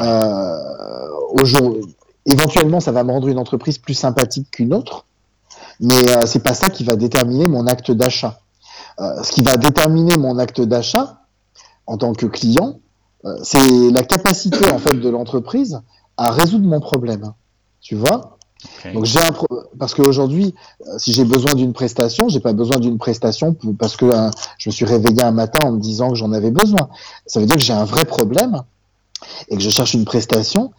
Euh, 0.00 1.82
éventuellement, 2.24 2.78
ça 2.78 2.92
va 2.92 3.02
me 3.02 3.10
rendre 3.10 3.26
une 3.26 3.40
entreprise 3.40 3.78
plus 3.78 3.94
sympathique 3.94 4.48
qu'une 4.52 4.72
autre, 4.74 5.06
mais 5.80 6.08
euh, 6.08 6.24
c'est 6.24 6.38
pas 6.38 6.54
ça 6.54 6.70
qui 6.70 6.84
va 6.84 6.94
déterminer 6.94 7.48
mon 7.48 7.66
acte 7.66 7.90
d'achat. 7.90 8.38
Euh, 9.00 9.24
ce 9.24 9.32
qui 9.32 9.42
va 9.42 9.56
déterminer 9.56 10.16
mon 10.16 10.38
acte 10.38 10.60
d'achat 10.60 11.22
en 11.88 11.96
tant 11.96 12.12
que 12.12 12.26
client, 12.26 12.78
c'est 13.42 13.90
la 13.90 14.04
capacité 14.04 14.70
en 14.70 14.78
fait 14.78 14.94
de 14.94 15.08
l'entreprise 15.08 15.80
à 16.16 16.30
résoudre 16.30 16.68
mon 16.68 16.78
problème. 16.78 17.32
Tu 17.80 17.96
vois 17.96 18.35
Donc 18.92 19.04
j'ai 19.04 19.18
un 19.18 19.32
parce 19.78 19.94
qu'aujourd'hui, 19.94 20.54
euh, 20.86 20.98
si 20.98 21.12
j'ai 21.12 21.24
besoin 21.24 21.54
d'une 21.54 21.72
prestation, 21.72 22.28
j'ai 22.28 22.40
pas 22.40 22.52
besoin 22.52 22.78
d'une 22.78 22.98
prestation 22.98 23.56
parce 23.78 23.96
que 23.96 24.10
je 24.58 24.68
me 24.68 24.72
suis 24.72 24.84
réveillé 24.84 25.22
un 25.22 25.32
matin 25.32 25.66
en 25.66 25.72
me 25.72 25.80
disant 25.80 26.10
que 26.10 26.16
j'en 26.16 26.32
avais 26.32 26.50
besoin. 26.50 26.88
Ça 27.26 27.40
veut 27.40 27.46
dire 27.46 27.56
que 27.56 27.62
j'ai 27.62 27.72
un 27.72 27.84
vrai 27.84 28.04
problème 28.04 28.62
et 29.48 29.56
que 29.56 29.62
je 29.62 29.70
cherche 29.70 29.94
une 29.94 30.04
prestation 30.04 30.72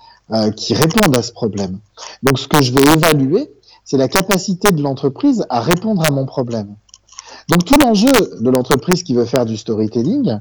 qui 0.55 0.73
réponde 0.73 1.15
à 1.15 1.21
ce 1.21 1.31
problème. 1.31 1.79
Donc 2.23 2.39
ce 2.39 2.47
que 2.47 2.61
je 2.61 2.73
vais 2.73 2.83
évaluer, 2.83 3.49
c'est 3.85 3.97
la 3.97 4.09
capacité 4.09 4.71
de 4.71 4.81
l'entreprise 4.81 5.45
à 5.49 5.61
répondre 5.61 6.03
à 6.05 6.11
mon 6.11 6.25
problème. 6.25 6.75
Donc 7.49 7.63
tout 7.63 7.77
l'enjeu 7.79 8.11
de 8.41 8.49
l'entreprise 8.49 9.03
qui 9.03 9.13
veut 9.13 9.25
faire 9.25 9.45
du 9.45 9.55
storytelling, 9.55 10.39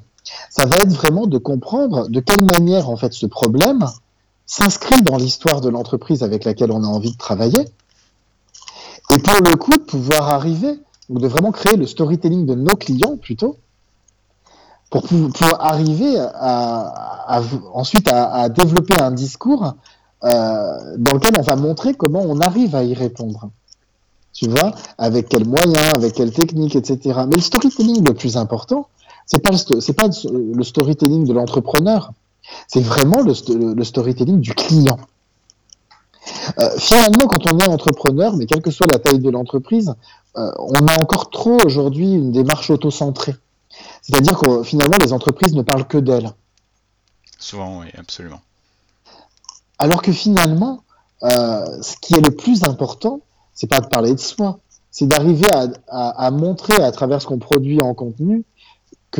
ça 0.50 0.66
va 0.66 0.76
être 0.78 0.92
vraiment 0.92 1.26
de 1.26 1.38
comprendre 1.38 2.08
de 2.08 2.20
quelle 2.20 2.44
manière 2.44 2.90
en 2.90 2.96
fait 2.96 3.12
ce 3.12 3.26
problème 3.26 3.86
s'inscrit 4.46 5.02
dans 5.02 5.16
l'histoire 5.16 5.60
de 5.60 5.68
l'entreprise 5.68 6.22
avec 6.22 6.44
laquelle 6.44 6.70
on 6.72 6.82
a 6.84 6.86
envie 6.86 7.12
de 7.12 7.18
travailler. 7.18 7.66
Et 9.10 9.18
pour 9.18 9.40
le 9.42 9.56
coup, 9.56 9.72
de 9.72 9.82
pouvoir 9.82 10.28
arriver, 10.30 10.80
ou 11.08 11.18
de 11.18 11.28
vraiment 11.28 11.52
créer 11.52 11.76
le 11.76 11.86
storytelling 11.86 12.46
de 12.46 12.54
nos 12.54 12.76
clients 12.76 13.16
plutôt, 13.16 13.58
pour 14.90 15.04
arriver 15.60 16.16
ensuite 17.74 18.08
à, 18.08 18.48
développer 18.48 18.94
un 18.98 19.10
discours 19.10 19.74
euh, 20.24 20.96
dans 20.96 21.12
lequel 21.12 21.34
on 21.38 21.42
va 21.42 21.56
montrer 21.56 21.94
comment 21.94 22.22
on 22.22 22.40
arrive 22.40 22.74
à 22.74 22.82
y 22.82 22.94
répondre 22.94 23.50
tu 24.36 24.48
vois, 24.48 24.72
avec 24.98 25.28
quels 25.30 25.46
moyens, 25.46 25.94
avec 25.94 26.12
quelles 26.12 26.32
techniques, 26.32 26.76
etc. 26.76 27.20
Mais 27.26 27.36
le 27.36 27.40
storytelling 27.40 28.06
le 28.06 28.12
plus 28.12 28.36
important, 28.36 28.86
c'est 29.24 29.38
pas 29.38 29.50
pas 29.50 30.08
le 30.30 30.62
storytelling 30.62 31.24
de 31.24 31.32
l'entrepreneur, 31.32 32.12
c'est 32.68 32.80
vraiment 32.80 33.22
le, 33.22 33.84
storytelling 33.84 34.40
du 34.40 34.54
client. 34.54 34.98
Euh, 36.58 36.70
finalement, 36.78 37.26
quand 37.28 37.50
on 37.52 37.58
est 37.58 37.68
entrepreneur, 37.68 38.34
mais 38.36 38.46
quelle 38.46 38.62
que 38.62 38.70
soit 38.70 38.86
la 38.86 38.98
taille 38.98 39.20
de 39.20 39.30
l'entreprise, 39.30 39.94
euh, 40.36 40.50
on 40.58 40.86
a 40.86 41.00
encore 41.00 41.30
trop 41.30 41.58
aujourd'hui 41.64 42.12
une 42.12 42.32
démarche 42.32 42.70
auto-centrée. 42.70 43.36
C'est-à-dire 44.02 44.38
que 44.38 44.62
finalement, 44.62 44.96
les 45.02 45.12
entreprises 45.12 45.54
ne 45.54 45.62
parlent 45.62 45.86
que 45.86 45.98
d'elles. 45.98 46.30
Souvent, 47.38 47.80
oui, 47.80 47.86
absolument. 47.96 48.40
Alors 49.78 50.02
que 50.02 50.12
finalement, 50.12 50.82
euh, 51.22 51.64
ce 51.82 51.96
qui 52.00 52.14
est 52.14 52.20
le 52.20 52.30
plus 52.30 52.64
important, 52.64 53.20
c'est 53.54 53.66
pas 53.66 53.80
de 53.80 53.86
parler 53.86 54.12
de 54.12 54.20
soi, 54.20 54.58
c'est 54.90 55.06
d'arriver 55.06 55.48
à, 55.88 56.30
montrer 56.30 56.82
à 56.82 56.90
travers 56.90 57.20
ce 57.20 57.26
qu'on 57.26 57.38
produit 57.38 57.82
en 57.82 57.92
contenu 57.92 58.44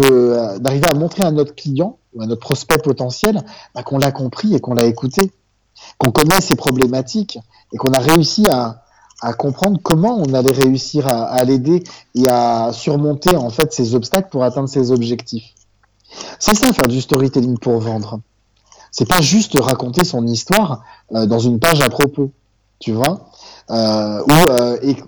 euh, 0.04 0.58
d'arriver 0.58 0.86
à 0.86 0.94
montrer 0.94 1.22
à 1.24 1.30
notre 1.30 1.54
client 1.54 1.98
ou 2.14 2.22
à 2.22 2.26
notre 2.26 2.40
prospect 2.40 2.78
potentiel 2.78 3.42
bah, 3.74 3.82
qu'on 3.82 3.98
l'a 3.98 4.12
compris 4.12 4.54
et 4.54 4.60
qu'on 4.60 4.74
l'a 4.74 4.84
écouté, 4.84 5.32
qu'on 5.98 6.10
connaît 6.10 6.40
ses 6.40 6.56
problématiques 6.56 7.38
et 7.72 7.76
qu'on 7.76 7.92
a 7.92 7.98
réussi 7.98 8.46
à, 8.48 8.82
comprendre 9.38 9.80
comment 9.82 10.18
on 10.18 10.34
allait 10.34 10.52
réussir 10.52 11.08
à, 11.08 11.42
l'aider 11.44 11.82
et 12.14 12.28
à 12.28 12.70
surmonter 12.72 13.34
en 13.34 13.50
fait 13.50 13.72
ses 13.72 13.94
obstacles 13.94 14.28
pour 14.30 14.44
atteindre 14.44 14.68
ses 14.68 14.92
objectifs. 14.92 15.54
C'est 16.38 16.54
ça 16.54 16.72
faire 16.72 16.86
du 16.86 17.00
storytelling 17.00 17.58
pour 17.58 17.80
vendre. 17.80 18.20
C'est 18.92 19.08
pas 19.08 19.20
juste 19.20 19.58
raconter 19.58 20.04
son 20.04 20.26
histoire 20.26 20.82
euh, 21.12 21.26
dans 21.26 21.38
une 21.38 21.58
page 21.58 21.80
à 21.80 21.88
propos, 21.88 22.30
tu 22.78 22.92
vois. 22.92 23.28
Euh, 23.70 24.22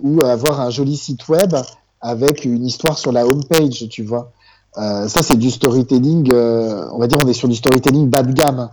ou, 0.03 0.17
ou 0.17 0.21
avoir 0.21 0.59
un 0.59 0.69
joli 0.69 0.97
site 0.97 1.27
web 1.29 1.55
avec 2.01 2.45
une 2.45 2.65
histoire 2.65 2.97
sur 2.97 3.11
la 3.11 3.25
home 3.25 3.43
page, 3.45 3.87
tu 3.89 4.03
vois. 4.03 4.31
Euh, 4.77 5.07
ça, 5.07 5.23
c'est 5.23 5.37
du 5.37 5.49
storytelling, 5.51 6.31
on 6.33 6.97
va 6.97 7.07
dire, 7.07 7.19
on 7.23 7.27
est 7.27 7.33
sur 7.33 7.47
du 7.47 7.55
storytelling 7.55 8.09
bas 8.09 8.23
de 8.23 8.31
gamme, 8.31 8.69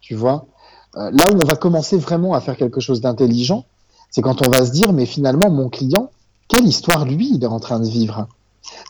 tu 0.00 0.14
vois. 0.14 0.46
là 0.94 1.30
où 1.30 1.34
on 1.34 1.46
va 1.46 1.56
commencer 1.56 1.96
vraiment 1.96 2.34
à 2.34 2.40
faire 2.40 2.56
quelque 2.56 2.80
chose 2.80 3.00
d'intelligent, 3.00 3.64
c'est 4.10 4.22
quand 4.22 4.46
on 4.46 4.50
va 4.50 4.64
se 4.64 4.72
dire, 4.72 4.92
mais 4.92 5.06
finalement, 5.06 5.50
mon 5.50 5.68
client, 5.68 6.10
quelle 6.48 6.66
histoire 6.66 7.04
lui 7.04 7.30
il 7.34 7.44
est 7.44 7.46
en 7.48 7.60
train 7.60 7.80
de 7.80 7.88
vivre. 7.88 8.26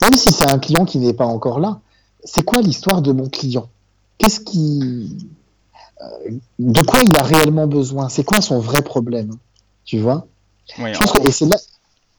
Même 0.01 0.15
si 0.15 0.33
c'est 0.33 0.51
un 0.51 0.59
client 0.59 0.85
qui 0.85 0.99
n'est 0.99 1.13
pas 1.13 1.27
encore 1.27 1.61
là, 1.61 1.81
c'est 2.25 2.43
quoi 2.43 2.61
l'histoire 2.61 3.03
de 3.03 3.13
mon 3.13 3.29
client? 3.29 3.69
Qu'est-ce 4.19 4.41
qui, 4.41 5.17
de 6.59 6.83
quoi 6.83 7.01
il 7.03 7.17
a 7.17 7.23
réellement 7.23 7.67
besoin? 7.67 8.09
C'est 8.09 8.25
quoi 8.25 8.41
son 8.41 8.59
vrai 8.59 8.83
problème? 8.83 9.33
Tu 9.85 9.99
vois? 9.99 10.27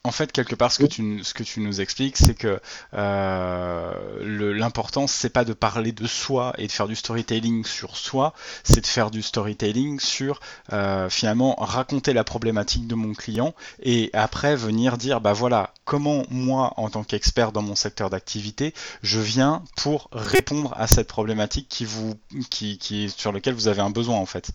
En 0.04 0.10
fait, 0.10 0.32
quelque 0.32 0.56
part, 0.56 0.72
ce 0.72 0.80
que 0.80 0.86
tu, 0.86 1.22
ce 1.22 1.32
que 1.32 1.44
tu 1.44 1.60
nous 1.60 1.80
expliques, 1.80 2.16
c'est 2.16 2.34
que 2.34 2.60
euh, 2.94 4.52
l'important, 4.52 5.06
c'est 5.06 5.30
pas 5.30 5.44
de 5.44 5.52
parler 5.52 5.92
de 5.92 6.08
soi 6.08 6.54
et 6.58 6.66
de 6.66 6.72
faire 6.72 6.88
du 6.88 6.96
storytelling 6.96 7.64
sur 7.64 7.96
soi, 7.96 8.34
c'est 8.64 8.80
de 8.80 8.86
faire 8.86 9.12
du 9.12 9.22
storytelling 9.22 10.00
sur 10.00 10.40
euh, 10.72 11.08
finalement 11.08 11.54
raconter 11.56 12.14
la 12.14 12.24
problématique 12.24 12.88
de 12.88 12.96
mon 12.96 13.14
client 13.14 13.54
et 13.80 14.10
après 14.12 14.56
venir 14.56 14.98
dire, 14.98 15.20
bah 15.20 15.34
voilà, 15.34 15.72
comment 15.84 16.24
moi, 16.30 16.72
en 16.78 16.90
tant 16.90 17.04
qu'expert 17.04 17.52
dans 17.52 17.62
mon 17.62 17.76
secteur 17.76 18.10
d'activité, 18.10 18.74
je 19.04 19.20
viens 19.20 19.62
pour 19.76 20.08
répondre 20.10 20.74
à 20.76 20.88
cette 20.88 21.06
problématique 21.06 21.68
qui 21.68 21.84
vous, 21.84 22.14
qui, 22.50 22.76
qui, 22.78 23.08
sur 23.08 23.30
lequel 23.30 23.54
vous 23.54 23.68
avez 23.68 23.82
un 23.82 23.90
besoin 23.90 24.16
en 24.16 24.26
fait. 24.26 24.50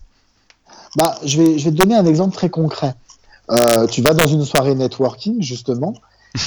Bah, 0.96 1.18
je 1.24 1.40
vais, 1.40 1.58
je 1.58 1.64
vais 1.64 1.70
te 1.70 1.76
donner 1.76 1.94
un 1.94 2.04
exemple 2.04 2.34
très 2.34 2.50
concret. 2.50 2.94
Euh, 3.50 3.86
tu 3.86 4.02
vas 4.02 4.12
dans 4.14 4.26
une 4.26 4.44
soirée 4.44 4.74
networking, 4.74 5.42
justement, 5.42 5.94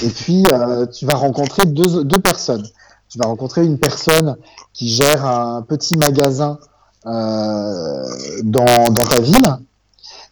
et 0.02 0.08
puis 0.08 0.44
euh, 0.52 0.86
tu 0.86 1.04
vas 1.04 1.14
rencontrer 1.14 1.66
deux, 1.66 2.04
deux, 2.04 2.20
personnes. 2.20 2.66
Tu 3.08 3.18
vas 3.18 3.26
rencontrer 3.26 3.64
une 3.64 3.78
personne 3.78 4.36
qui 4.72 4.88
gère 4.88 5.26
un 5.26 5.62
petit 5.62 5.96
magasin 5.96 6.58
euh, 7.06 8.04
dans, 8.44 8.84
dans, 8.90 9.04
ta 9.04 9.20
ville, 9.20 9.58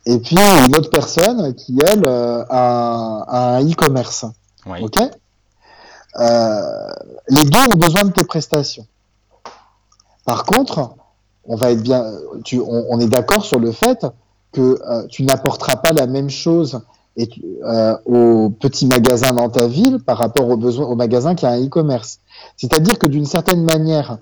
et 0.06 0.18
puis 0.18 0.36
une 0.38 0.76
autre 0.76 0.90
personne 0.90 1.54
qui, 1.54 1.76
elle, 1.84 2.04
euh, 2.04 2.44
a, 2.48 3.56
un 3.56 3.68
e-commerce. 3.68 4.26
Ok? 4.66 4.98
Les 7.28 7.44
deux 7.44 7.60
ont 7.72 7.78
besoin 7.78 8.04
de 8.04 8.12
tes 8.12 8.24
prestations. 8.24 8.86
Par 10.24 10.44
contre, 10.44 10.90
on 11.44 11.56
va 11.56 11.72
être 11.72 11.82
bien, 11.82 12.04
tu, 12.44 12.60
on, 12.60 12.86
on 12.90 13.00
est 13.00 13.08
d'accord 13.08 13.44
sur 13.44 13.58
le 13.58 13.72
fait 13.72 14.06
que 14.52 14.78
euh, 14.86 15.06
tu 15.08 15.22
n'apporteras 15.22 15.76
pas 15.76 15.92
la 15.92 16.06
même 16.06 16.30
chose 16.30 16.80
euh, 17.18 17.96
au 18.06 18.50
petit 18.50 18.86
magasin 18.86 19.32
dans 19.32 19.48
ta 19.48 19.66
ville 19.66 19.98
par 19.98 20.18
rapport 20.18 20.48
au, 20.48 20.56
besoin, 20.56 20.86
au 20.86 20.94
magasin 20.94 21.34
qui 21.34 21.44
a 21.44 21.50
un 21.50 21.64
e-commerce. 21.64 22.20
C'est-à-dire 22.56 22.98
que 22.98 23.06
d'une 23.06 23.26
certaine 23.26 23.62
manière, 23.62 24.18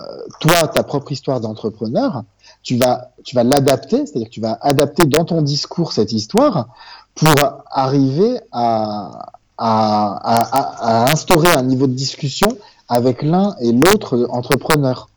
euh, 0.00 0.04
toi, 0.40 0.68
ta 0.68 0.82
propre 0.82 1.12
histoire 1.12 1.40
d'entrepreneur, 1.40 2.22
tu 2.62 2.76
vas, 2.76 3.10
tu 3.24 3.34
vas 3.34 3.42
l'adapter, 3.42 4.06
c'est-à-dire 4.06 4.28
que 4.28 4.34
tu 4.34 4.40
vas 4.40 4.58
adapter 4.60 5.06
dans 5.06 5.24
ton 5.24 5.42
discours 5.42 5.92
cette 5.92 6.12
histoire 6.12 6.68
pour 7.14 7.34
arriver 7.70 8.38
à, 8.52 9.30
à, 9.58 10.20
à, 10.22 11.04
à 11.06 11.12
instaurer 11.12 11.50
un 11.50 11.62
niveau 11.62 11.86
de 11.86 11.94
discussion 11.94 12.56
avec 12.88 13.22
l'un 13.22 13.56
et 13.60 13.72
l'autre 13.72 14.26
entrepreneur. 14.30 15.08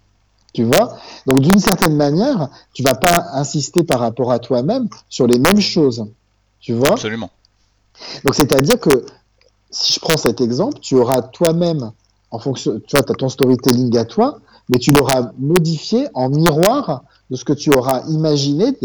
Tu 0.53 0.63
vois? 0.63 0.97
Donc 1.27 1.41
d'une 1.41 1.59
certaine 1.59 1.95
manière, 1.95 2.49
tu 2.73 2.83
vas 2.83 2.95
pas 2.95 3.27
insister 3.33 3.83
par 3.83 3.99
rapport 3.99 4.31
à 4.31 4.39
toi-même 4.39 4.87
sur 5.07 5.27
les 5.27 5.39
mêmes 5.39 5.61
choses. 5.61 6.05
Tu 6.59 6.73
vois? 6.73 6.93
Absolument. 6.93 7.29
Donc, 8.23 8.35
c'est-à-dire 8.35 8.79
que 8.79 9.05
si 9.71 9.93
je 9.93 9.99
prends 9.99 10.17
cet 10.17 10.41
exemple, 10.41 10.79
tu 10.79 10.95
auras 10.95 11.21
toi-même, 11.21 11.91
en 12.31 12.39
fonction, 12.39 12.79
tu 12.85 12.95
vois, 12.95 13.03
tu 13.03 13.11
as 13.11 13.15
ton 13.15 13.29
storytelling 13.29 13.95
à 13.97 14.05
toi, 14.05 14.39
mais 14.69 14.79
tu 14.79 14.91
l'auras 14.91 15.31
modifié 15.37 16.07
en 16.13 16.29
miroir 16.29 17.03
de 17.29 17.35
ce 17.35 17.45
que 17.45 17.53
tu 17.53 17.71
auras 17.71 18.03
imaginé, 18.07 18.77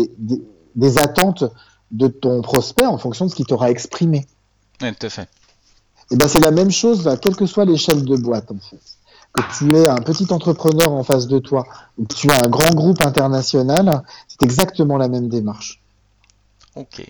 des, 0.77 0.99
attentes 0.99 1.45
de 1.91 2.09
ton 2.09 2.43
prospect 2.43 2.87
en 2.87 2.99
fonction 2.99 3.27
de 3.27 3.31
ce 3.31 3.37
qu'il 3.37 3.47
t'aura 3.47 3.71
exprimé. 3.71 4.27
Oui, 4.83 4.95
tout 4.95 5.07
à 5.07 5.11
fait. 5.11 5.29
Et 6.11 6.17
ben 6.17 6.29
c'est 6.29 6.41
la 6.41 6.51
même 6.51 6.71
chose, 6.71 7.09
quelle 7.23 7.37
que 7.37 7.47
soit 7.47 7.65
l'échelle 7.65 8.05
de 8.05 8.17
boîte 8.17 8.51
en 8.51 8.59
fait. 8.59 8.81
Que 9.35 9.43
tu 9.59 9.77
es 9.77 9.87
un 9.89 9.97
petit 9.97 10.33
entrepreneur 10.33 10.93
en 10.93 11.03
face 11.03 11.27
de 11.27 11.39
toi, 11.39 11.67
ou 11.99 12.05
que 12.07 12.15
tu 12.15 12.31
as 12.31 12.37
un 12.37 12.49
grand 12.49 12.73
groupe 12.73 13.05
international, 13.05 14.03
c'est 14.29 14.43
exactement 14.43 14.97
la 14.97 15.09
même 15.09 15.29
démarche. 15.29 15.83
Ok. 16.77 17.05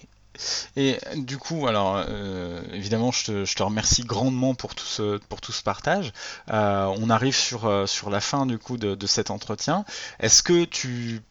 Et 0.77 0.99
du 1.16 1.39
coup, 1.39 1.66
alors 1.66 2.03
euh, 2.09 2.61
évidemment, 2.72 3.12
je 3.12 3.45
te, 3.45 3.62
remercie 3.62 4.03
grandement 4.03 4.55
pour 4.55 4.75
tout 4.75 4.85
ce, 4.85 5.62
partage. 5.62 6.12
Euh, 6.51 6.93
on 6.99 7.09
arrive 7.09 7.37
sur, 7.37 7.66
euh, 7.66 7.87
sur 7.87 8.11
la 8.11 8.20
fin 8.20 8.47
du 8.47 8.59
coup 8.59 8.77
de 8.77 9.07
cet 9.07 9.31
entretien. 9.31 9.85
Est-ce 10.18 10.43
que 10.43 10.64
tu 10.64 11.22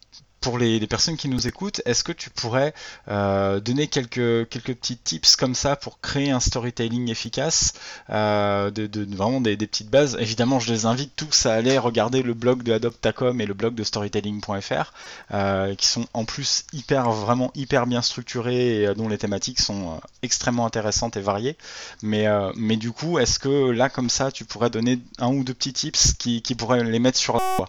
pour 0.44 0.58
les, 0.58 0.86
personnes 0.86 1.16
qui 1.16 1.30
nous 1.30 1.46
écoutent, 1.46 1.80
est-ce 1.86 2.04
que 2.04 2.12
tu 2.12 2.28
pourrais 2.28 2.74
euh, 3.08 3.60
donner 3.60 3.86
quelques, 3.86 4.46
quelques 4.50 4.74
petits 4.74 4.98
tips 4.98 5.36
comme 5.36 5.54
ça 5.54 5.74
pour 5.74 6.00
créer 6.00 6.32
un 6.32 6.38
storytelling 6.38 7.10
efficace, 7.10 7.72
euh, 8.10 8.70
de, 8.70 9.06
vraiment 9.16 9.40
des, 9.40 9.56
petites 9.56 9.88
bases? 9.88 10.18
Évidemment, 10.20 10.60
je 10.60 10.70
les 10.70 10.84
invite 10.84 11.16
tous 11.16 11.46
à 11.46 11.54
aller 11.54 11.78
regarder 11.78 12.22
le 12.22 12.34
blog 12.34 12.62
de 12.62 12.74
Adoptacom 12.74 13.40
et 13.40 13.46
le 13.46 13.54
blog 13.54 13.74
de 13.74 13.84
storytelling.fr, 13.84 14.92
euh, 15.32 15.74
qui 15.76 15.86
sont 15.86 16.06
en 16.12 16.26
plus 16.26 16.66
hyper, 16.74 17.10
vraiment 17.10 17.50
hyper 17.54 17.86
bien 17.86 18.02
structurés 18.02 18.82
et 18.82 18.94
dont 18.94 19.08
les 19.08 19.16
thématiques 19.16 19.60
sont 19.60 19.98
extrêmement 20.22 20.66
intéressantes 20.66 21.16
et 21.16 21.22
variées. 21.22 21.56
Mais, 22.02 22.26
mais 22.54 22.76
du 22.76 22.92
coup, 22.92 23.18
est-ce 23.18 23.38
que 23.38 23.70
là, 23.70 23.88
comme 23.88 24.10
ça, 24.10 24.30
tu 24.30 24.44
pourrais 24.44 24.68
donner 24.68 24.98
un 25.18 25.28
ou 25.28 25.42
deux 25.42 25.54
petits 25.54 25.72
tips 25.72 26.12
qui, 26.12 26.42
qui 26.42 26.54
pourraient 26.54 26.84
les 26.84 26.98
mettre 26.98 27.16
sur 27.16 27.38
la 27.38 27.66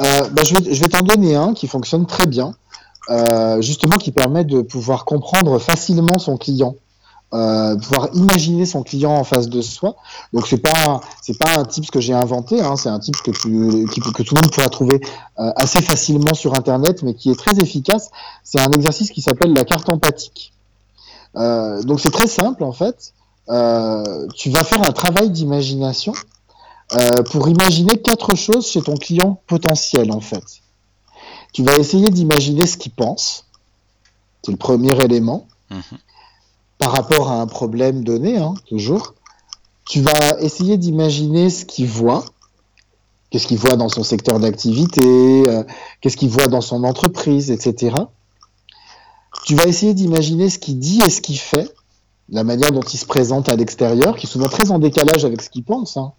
euh, 0.00 0.28
bah, 0.30 0.42
je 0.44 0.54
vais, 0.54 0.88
t'en 0.88 1.00
donner 1.00 1.34
un 1.34 1.54
qui 1.54 1.66
fonctionne 1.66 2.06
très 2.06 2.26
bien, 2.26 2.54
euh, 3.10 3.60
justement 3.60 3.96
qui 3.98 4.12
permet 4.12 4.44
de 4.44 4.62
pouvoir 4.62 5.04
comprendre 5.04 5.58
facilement 5.58 6.18
son 6.18 6.36
client. 6.36 6.76
Euh, 7.34 7.76
pouvoir 7.76 8.08
imaginer 8.14 8.64
son 8.64 8.82
client 8.82 9.12
en 9.12 9.24
face 9.24 9.50
de 9.50 9.60
soi. 9.60 9.96
Donc 10.32 10.46
c'est 10.46 10.56
pas 10.58 11.02
c'est 11.20 11.38
pas 11.38 11.58
un 11.58 11.64
type 11.64 11.90
que 11.90 12.00
j'ai 12.00 12.14
inventé, 12.14 12.62
hein, 12.62 12.76
c'est 12.76 12.88
un 12.88 12.98
tu, 12.98 13.12
que 13.12 13.30
tout 13.32 13.48
le 13.48 14.40
monde 14.40 14.50
pourra 14.50 14.70
trouver 14.70 14.98
assez 15.36 15.82
facilement 15.82 16.32
sur 16.32 16.54
internet, 16.54 17.02
mais 17.02 17.12
qui 17.12 17.30
est 17.30 17.38
très 17.38 17.60
efficace. 17.60 18.10
C'est 18.44 18.60
un 18.60 18.70
exercice 18.70 19.10
qui 19.10 19.20
s'appelle 19.20 19.52
la 19.52 19.64
carte 19.64 19.90
empathique. 19.90 20.54
donc 21.34 22.00
c'est 22.00 22.10
très 22.10 22.28
simple 22.28 22.64
en 22.64 22.72
fait. 22.72 23.12
tu 24.34 24.48
vas 24.48 24.64
faire 24.64 24.82
un 24.88 24.92
travail 24.92 25.28
d'imagination 25.28 26.14
euh, 26.94 27.22
pour 27.22 27.48
imaginer 27.48 28.00
quatre 28.00 28.34
choses 28.34 28.66
chez 28.66 28.80
ton 28.80 28.94
client 28.94 29.40
potentiel, 29.46 30.10
en 30.10 30.20
fait. 30.20 30.44
Tu 31.52 31.62
vas 31.62 31.76
essayer 31.76 32.10
d'imaginer 32.10 32.66
ce 32.66 32.76
qu'il 32.76 32.92
pense. 32.92 33.46
C'est 34.42 34.52
le 34.52 34.58
premier 34.58 34.92
élément. 35.02 35.46
Mhm. 35.70 35.82
Par 36.78 36.92
rapport 36.92 37.30
à 37.30 37.40
un 37.40 37.46
problème 37.46 38.04
donné, 38.04 38.38
hein, 38.38 38.54
toujours. 38.68 39.14
Tu 39.84 40.00
vas 40.00 40.40
essayer 40.40 40.76
d'imaginer 40.76 41.50
ce 41.50 41.64
qu'il 41.64 41.86
voit. 41.86 42.24
Qu'est-ce 43.30 43.46
qu'il 43.46 43.58
voit 43.58 43.76
dans 43.76 43.90
son 43.90 44.02
secteur 44.02 44.40
d'activité, 44.40 45.02
euh, 45.02 45.62
qu'est-ce 46.00 46.16
qu'il 46.16 46.30
voit 46.30 46.46
dans 46.46 46.62
son 46.62 46.84
entreprise, 46.84 47.50
etc. 47.50 47.94
Tu 49.44 49.54
vas 49.54 49.64
essayer 49.64 49.92
d'imaginer 49.92 50.48
ce 50.48 50.58
qu'il 50.58 50.78
dit 50.78 51.02
et 51.04 51.10
ce 51.10 51.20
qu'il 51.20 51.38
fait, 51.38 51.70
la 52.30 52.44
manière 52.44 52.72
dont 52.72 52.80
il 52.80 52.98
se 52.98 53.04
présente 53.04 53.50
à 53.50 53.56
l'extérieur, 53.56 54.16
qui 54.16 54.26
est 54.26 54.30
souvent 54.30 54.48
très 54.48 54.70
en 54.70 54.78
décalage 54.78 55.26
avec 55.26 55.42
ce 55.42 55.50
qu'il 55.50 55.64
pense. 55.64 55.98
Hein. 55.98 56.12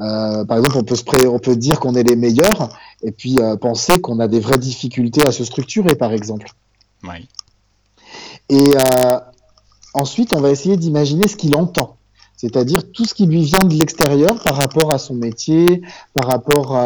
Euh, 0.00 0.44
par 0.44 0.58
exemple, 0.58 0.78
on 0.78 0.84
peut, 0.84 0.96
se 0.96 1.26
on 1.26 1.38
peut 1.38 1.56
dire 1.56 1.78
qu'on 1.78 1.94
est 1.94 2.02
les 2.02 2.16
meilleurs 2.16 2.78
et 3.02 3.12
puis 3.12 3.38
euh, 3.38 3.56
penser 3.56 4.00
qu'on 4.00 4.20
a 4.20 4.28
des 4.28 4.40
vraies 4.40 4.58
difficultés 4.58 5.26
à 5.26 5.32
se 5.32 5.44
structurer, 5.44 5.94
par 5.94 6.12
exemple. 6.12 6.50
Oui. 7.04 7.28
Et 8.48 8.70
euh, 8.76 9.18
ensuite, 9.94 10.32
on 10.32 10.40
va 10.40 10.50
essayer 10.50 10.76
d'imaginer 10.76 11.28
ce 11.28 11.36
qu'il 11.36 11.54
entend, 11.54 11.96
c'est-à-dire 12.36 12.90
tout 12.92 13.04
ce 13.04 13.14
qui 13.14 13.26
lui 13.26 13.42
vient 13.44 13.64
de 13.64 13.74
l'extérieur 13.74 14.42
par 14.42 14.56
rapport 14.56 14.92
à 14.92 14.98
son 14.98 15.14
métier, 15.14 15.82
par 16.14 16.28
rapport 16.28 16.76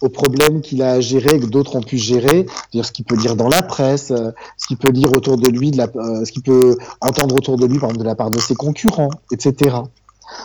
aux 0.00 0.08
problèmes 0.08 0.60
qu'il 0.60 0.82
a 0.82 0.92
à 0.92 1.00
gérer 1.00 1.40
que 1.40 1.46
d'autres 1.46 1.76
ont 1.76 1.82
pu 1.82 1.96
gérer, 1.96 2.46
dire 2.72 2.84
ce 2.84 2.92
qu'il 2.92 3.04
peut 3.04 3.16
lire 3.16 3.36
dans 3.36 3.48
la 3.48 3.62
presse, 3.62 4.08
ce 4.08 4.66
qu'il 4.66 4.76
peut 4.76 4.90
lire 4.90 5.10
autour 5.12 5.36
de 5.38 5.48
lui, 5.48 5.70
de 5.70 5.78
la, 5.78 5.86
ce 6.24 6.30
qu'il 6.30 6.42
peut 6.42 6.76
entendre 7.00 7.34
autour 7.34 7.56
de 7.56 7.66
lui, 7.66 7.78
par 7.78 7.88
exemple, 7.88 8.02
de 8.02 8.08
la 8.08 8.14
part 8.14 8.30
de 8.30 8.40
ses 8.40 8.54
concurrents, 8.54 9.10
etc. 9.32 9.76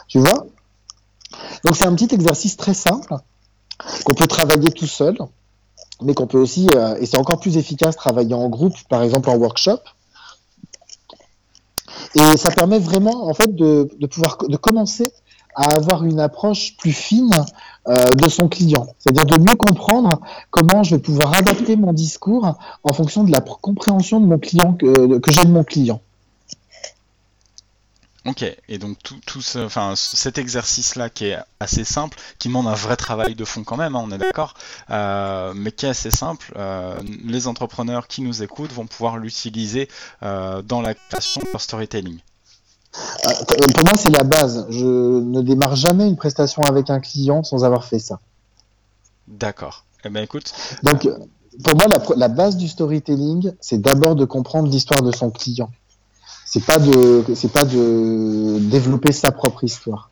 Tu 0.07 0.19
vois? 0.19 0.47
Donc 1.64 1.76
c'est 1.76 1.86
un 1.86 1.95
petit 1.95 2.14
exercice 2.14 2.57
très 2.57 2.74
simple 2.74 3.16
qu'on 4.03 4.14
peut 4.14 4.28
travailler 4.28 4.72
tout 4.72 4.88
seul, 4.88 5.18
mais 6.01 6.14
qu'on 6.14 6.28
peut 6.28 6.39
aussi, 6.39 6.68
euh, 6.74 6.95
et 6.99 7.05
c'est 7.05 7.18
encore 7.18 7.39
plus 7.39 7.57
efficace 7.57 7.95
travailler 7.95 8.34
en 8.34 8.49
groupe, 8.49 8.76
par 8.89 9.03
exemple 9.03 9.30
en 9.30 9.36
workshop. 9.36 9.80
Et 12.16 12.38
ça 12.38 12.51
permet 12.51 12.80
vraiment 12.80 13.28
en 13.28 13.34
fait 13.34 13.55
de, 13.55 13.89
pouvoir 14.10 14.38
commencer 14.62 15.12
à 15.55 15.76
avoir 15.76 16.05
une 16.05 16.20
approche 16.20 16.76
plus 16.78 16.91
fine 16.91 17.32
euh, 17.88 18.12
de 18.12 18.30
son 18.30 18.47
client, 18.47 18.88
c'est-à-dire 18.97 19.26
de 19.26 19.38
mieux 19.38 19.55
comprendre 19.55 20.20
comment 20.49 20.84
je 20.84 20.95
vais 20.95 21.01
pouvoir 21.01 21.34
adapter 21.34 21.76
mon 21.76 21.93
discours 21.93 22.57
en 22.84 22.93
fonction 22.93 23.24
de 23.24 23.32
la 23.32 23.41
compréhension 23.41 24.20
de 24.20 24.26
mon 24.26 24.39
client 24.39 24.74
que, 24.74 25.18
que 25.20 25.32
j'ai 25.32 25.43
de 25.43 25.51
mon 25.51 25.64
client. 25.64 26.01
Ok, 28.26 28.43
et 28.67 28.78
donc 28.78 28.97
tout, 29.01 29.15
tout 29.26 29.41
ce, 29.41 29.59
enfin, 29.59 29.93
cet 29.95 30.38
exercice-là 30.38 31.09
qui 31.09 31.28
est 31.28 31.38
assez 31.61 31.86
simple, 31.86 32.17
qui 32.38 32.49
demande 32.49 32.67
un 32.67 32.74
vrai 32.74 32.97
travail 32.97 33.34
de 33.34 33.45
fond 33.45 33.63
quand 33.63 33.78
même, 33.78 33.95
hein, 33.95 34.01
on 34.03 34.11
est 34.11 34.17
d'accord, 34.17 34.55
euh, 34.89 35.53
mais 35.55 35.72
qui 35.72 35.86
est 35.86 35.89
assez 35.89 36.11
simple, 36.11 36.51
euh, 36.57 36.99
les 37.24 37.47
entrepreneurs 37.47 38.07
qui 38.07 38.22
nous 38.22 38.43
écoutent 38.43 38.74
vont 38.74 38.88
pouvoir 38.88 39.17
l'utiliser 39.17 39.88
euh, 40.22 40.61
dans 40.61 40.82
la 40.82 40.95
création 40.95 41.41
de 41.41 41.47
leur 41.51 41.61
storytelling. 41.61 42.20
Pour 42.91 43.84
moi, 43.86 43.95
c'est 43.95 44.09
la 44.09 44.24
base. 44.24 44.65
Je 44.70 44.86
ne 44.86 45.41
démarre 45.41 45.76
jamais 45.76 46.07
une 46.07 46.17
prestation 46.17 46.63
avec 46.63 46.89
un 46.89 46.99
client 46.99 47.43
sans 47.43 47.63
avoir 47.63 47.86
fait 47.86 47.99
ça. 47.99 48.20
D'accord. 49.28 49.86
Eh 50.03 50.09
bien, 50.09 50.24
écoute. 50.24 50.51
Donc, 50.84 51.07
pour 51.63 51.76
moi, 51.76 51.86
la, 51.88 52.01
la 52.17 52.28
base 52.28 52.57
du 52.57 52.67
storytelling, 52.67 53.53
c'est 53.61 53.80
d'abord 53.80 54.15
de 54.15 54.26
comprendre 54.26 54.70
l'histoire 54.70 55.03
de 55.03 55.11
son 55.15 55.30
client 55.30 55.70
c'est 56.50 56.66
pas 56.66 56.80
de 56.80 57.24
c'est 57.36 57.52
pas 57.52 57.64
de 57.64 58.58
développer 58.60 59.12
sa 59.12 59.32
propre 59.32 59.64
histoire. 59.64 60.10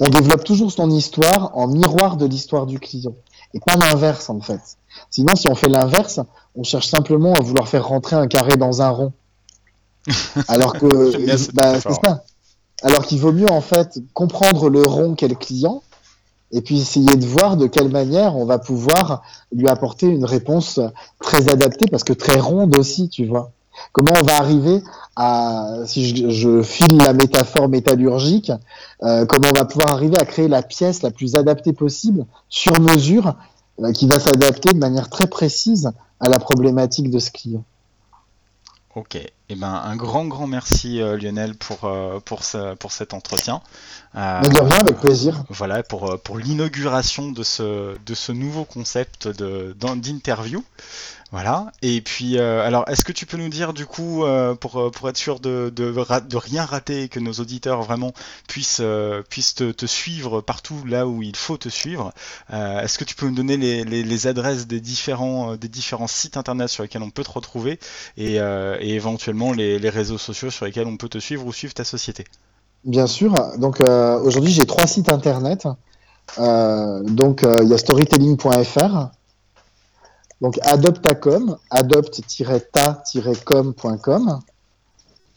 On 0.00 0.08
développe 0.08 0.42
toujours 0.42 0.72
son 0.72 0.90
histoire 0.90 1.50
en 1.54 1.68
miroir 1.68 2.16
de 2.16 2.24
l'histoire 2.24 2.64
du 2.64 2.80
client 2.80 3.12
et 3.52 3.60
pas 3.60 3.76
l'inverse 3.76 4.30
en 4.30 4.40
fait. 4.40 4.60
Sinon, 5.10 5.36
si 5.36 5.46
on 5.46 5.54
fait 5.54 5.68
l'inverse, 5.68 6.20
on 6.56 6.62
cherche 6.62 6.88
simplement 6.88 7.34
à 7.34 7.40
vouloir 7.40 7.68
faire 7.68 7.86
rentrer 7.86 8.16
un 8.16 8.26
carré 8.26 8.56
dans 8.56 8.80
un 8.80 8.88
rond. 8.88 9.12
Alors 10.48 10.72
que 10.72 11.52
bah, 11.52 11.78
c'est 11.80 11.92
ça. 11.92 12.24
Alors 12.82 13.04
qu'il 13.04 13.20
vaut 13.20 13.32
mieux 13.32 13.50
en 13.50 13.60
fait 13.60 13.98
comprendre 14.14 14.70
le 14.70 14.82
rond 14.82 15.14
qu'est 15.14 15.28
le 15.28 15.34
client 15.34 15.82
et 16.50 16.62
puis 16.62 16.80
essayer 16.80 17.14
de 17.16 17.26
voir 17.26 17.58
de 17.58 17.66
quelle 17.66 17.90
manière 17.90 18.36
on 18.36 18.46
va 18.46 18.58
pouvoir 18.58 19.22
lui 19.52 19.68
apporter 19.68 20.06
une 20.06 20.24
réponse 20.24 20.80
très 21.20 21.50
adaptée 21.50 21.88
parce 21.88 22.04
que 22.04 22.14
très 22.14 22.40
ronde 22.40 22.74
aussi, 22.74 23.10
tu 23.10 23.26
vois. 23.26 23.52
Comment 23.92 24.12
on 24.20 24.24
va 24.24 24.36
arriver 24.36 24.82
à, 25.16 25.78
si 25.86 26.30
je, 26.30 26.62
file 26.62 26.96
la 26.98 27.12
métaphore 27.12 27.68
métallurgique, 27.68 28.52
euh, 29.02 29.26
comment 29.26 29.48
on 29.48 29.58
va 29.58 29.64
pouvoir 29.64 29.92
arriver 29.92 30.16
à 30.18 30.24
créer 30.24 30.48
la 30.48 30.62
pièce 30.62 31.02
la 31.02 31.10
plus 31.10 31.34
adaptée 31.34 31.72
possible, 31.72 32.24
sur 32.48 32.78
mesure, 32.80 33.34
euh, 33.80 33.92
qui 33.92 34.06
va 34.06 34.20
s'adapter 34.20 34.72
de 34.72 34.78
manière 34.78 35.08
très 35.08 35.26
précise 35.26 35.90
à 36.20 36.28
la 36.28 36.38
problématique 36.38 37.10
de 37.10 37.18
ce 37.18 37.30
client. 37.30 37.64
Ok, 38.94 39.16
eh 39.16 39.54
ben, 39.54 39.68
un 39.68 39.96
grand 39.96 40.24
grand 40.24 40.46
merci 40.46 41.00
euh, 41.00 41.16
Lionel 41.16 41.54
pour 41.56 42.42
cet 42.42 43.14
entretien. 43.14 43.60
De 44.14 44.60
rien, 44.60 44.80
avec 44.80 44.98
plaisir. 44.98 45.44
Voilà, 45.48 45.82
pour, 45.82 46.20
pour 46.20 46.38
l'inauguration 46.38 47.30
de 47.30 47.42
ce, 47.42 47.96
de 48.04 48.14
ce 48.14 48.32
nouveau 48.32 48.64
concept 48.64 49.28
d'interview. 49.28 50.64
Voilà. 51.30 51.72
Et 51.82 52.00
puis, 52.00 52.38
euh, 52.38 52.64
alors, 52.66 52.88
est-ce 52.88 53.04
que 53.04 53.12
tu 53.12 53.26
peux 53.26 53.36
nous 53.36 53.50
dire 53.50 53.74
du 53.74 53.84
coup, 53.84 54.24
euh, 54.24 54.54
pour, 54.54 54.80
euh, 54.80 54.90
pour 54.90 55.10
être 55.10 55.18
sûr 55.18 55.40
de, 55.40 55.70
de, 55.74 55.92
de, 55.92 56.36
rien 56.38 56.64
rater 56.64 57.02
et 57.02 57.08
que 57.10 57.20
nos 57.20 57.32
auditeurs 57.34 57.82
vraiment 57.82 58.14
puissent, 58.48 58.80
puissent 59.28 59.54
te, 59.54 59.86
suivre 59.86 60.40
partout 60.40 60.84
là 60.86 61.06
où 61.06 61.22
il 61.22 61.36
faut 61.36 61.58
te 61.58 61.68
suivre, 61.68 62.12
est-ce 62.50 62.98
que 62.98 63.04
tu 63.04 63.14
peux 63.14 63.26
nous 63.26 63.34
donner 63.34 63.56
les, 63.56 63.84
les, 63.84 64.26
adresses 64.26 64.66
des 64.66 64.80
différents, 64.80 65.56
des 65.56 65.68
différents 65.68 66.06
sites 66.06 66.36
internet 66.36 66.68
sur 66.68 66.82
lesquels 66.82 67.02
on 67.02 67.10
peut 67.10 67.24
te 67.24 67.30
retrouver 67.30 67.78
et, 68.16 68.36
et 68.36 68.94
éventuellement 68.94 69.52
les, 69.52 69.78
les, 69.78 69.90
réseaux 69.90 70.18
sociaux 70.18 70.50
sur 70.50 70.64
lesquels 70.64 70.86
on 70.86 70.96
peut 70.96 71.08
te 71.08 71.18
suivre 71.18 71.46
ou 71.46 71.52
suivre 71.52 71.74
ta 71.74 71.84
société? 71.84 72.24
Bien 72.84 73.06
sûr. 73.06 73.34
Donc 73.58 73.80
aujourd'hui, 73.80 74.52
j'ai 74.52 74.66
trois 74.66 74.86
sites 74.86 75.08
internet. 75.08 75.66
donc 76.38 77.44
il 77.44 77.68
y 77.68 77.74
a 77.74 77.78
storytelling.fr 77.78 79.10
donc 80.40 80.58
Adoptacom, 80.62 81.58
adopt-ta-com.com. 81.70 84.40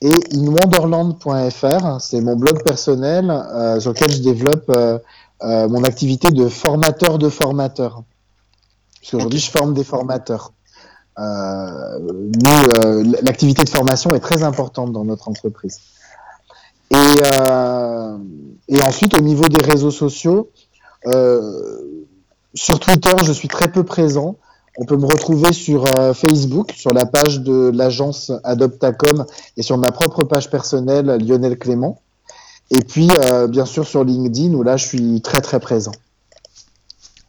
et 0.01 0.13
inwonderland.fr, 0.31 1.99
c'est 1.99 2.21
mon 2.21 2.35
blog 2.35 2.63
personnel 2.63 3.31
euh, 3.31 3.79
sur 3.79 3.93
lequel 3.93 4.11
je 4.11 4.21
développe 4.21 4.69
euh, 4.69 4.99
euh, 5.43 5.67
mon 5.67 5.83
activité 5.83 6.29
de 6.31 6.47
formateur 6.47 7.17
de 7.17 7.29
formateurs. 7.29 8.03
Parce 8.99 9.09
qu'aujourd'hui, 9.11 9.39
je 9.39 9.49
forme 9.49 9.73
des 9.73 9.83
formateurs. 9.83 10.53
l'activité 13.23 13.63
de 13.63 13.69
formation 13.69 14.13
est 14.13 14.19
très 14.19 14.43
importante 14.43 14.91
dans 14.91 15.03
notre 15.03 15.29
entreprise. 15.29 15.79
Et, 16.91 17.21
et 18.67 18.81
ensuite, 18.83 19.13
au 19.17 19.21
niveau 19.21 19.47
des 19.47 19.63
réseaux 19.63 19.91
sociaux, 19.91 20.51
sur 22.53 22.79
Twitter, 22.79 23.15
je 23.23 23.31
suis 23.31 23.47
très 23.47 23.71
peu 23.71 23.83
présent. 23.83 24.37
On 24.77 24.85
peut 24.85 24.97
me 24.97 25.05
retrouver 25.05 25.51
sur 25.53 25.85
euh, 25.85 26.13
Facebook, 26.13 26.71
sur 26.75 26.93
la 26.93 27.05
page 27.05 27.41
de 27.41 27.71
l'agence 27.73 28.31
Adoptacom 28.43 29.25
et 29.57 29.63
sur 29.63 29.77
ma 29.77 29.91
propre 29.91 30.23
page 30.23 30.49
personnelle, 30.49 31.07
Lionel 31.07 31.57
Clément. 31.57 32.01
Et 32.69 32.81
puis, 32.81 33.09
euh, 33.11 33.47
bien 33.47 33.65
sûr, 33.65 33.85
sur 33.85 34.05
LinkedIn, 34.05 34.53
où 34.53 34.63
là, 34.63 34.77
je 34.77 34.85
suis 34.85 35.21
très, 35.21 35.41
très 35.41 35.59
présent. 35.59 35.91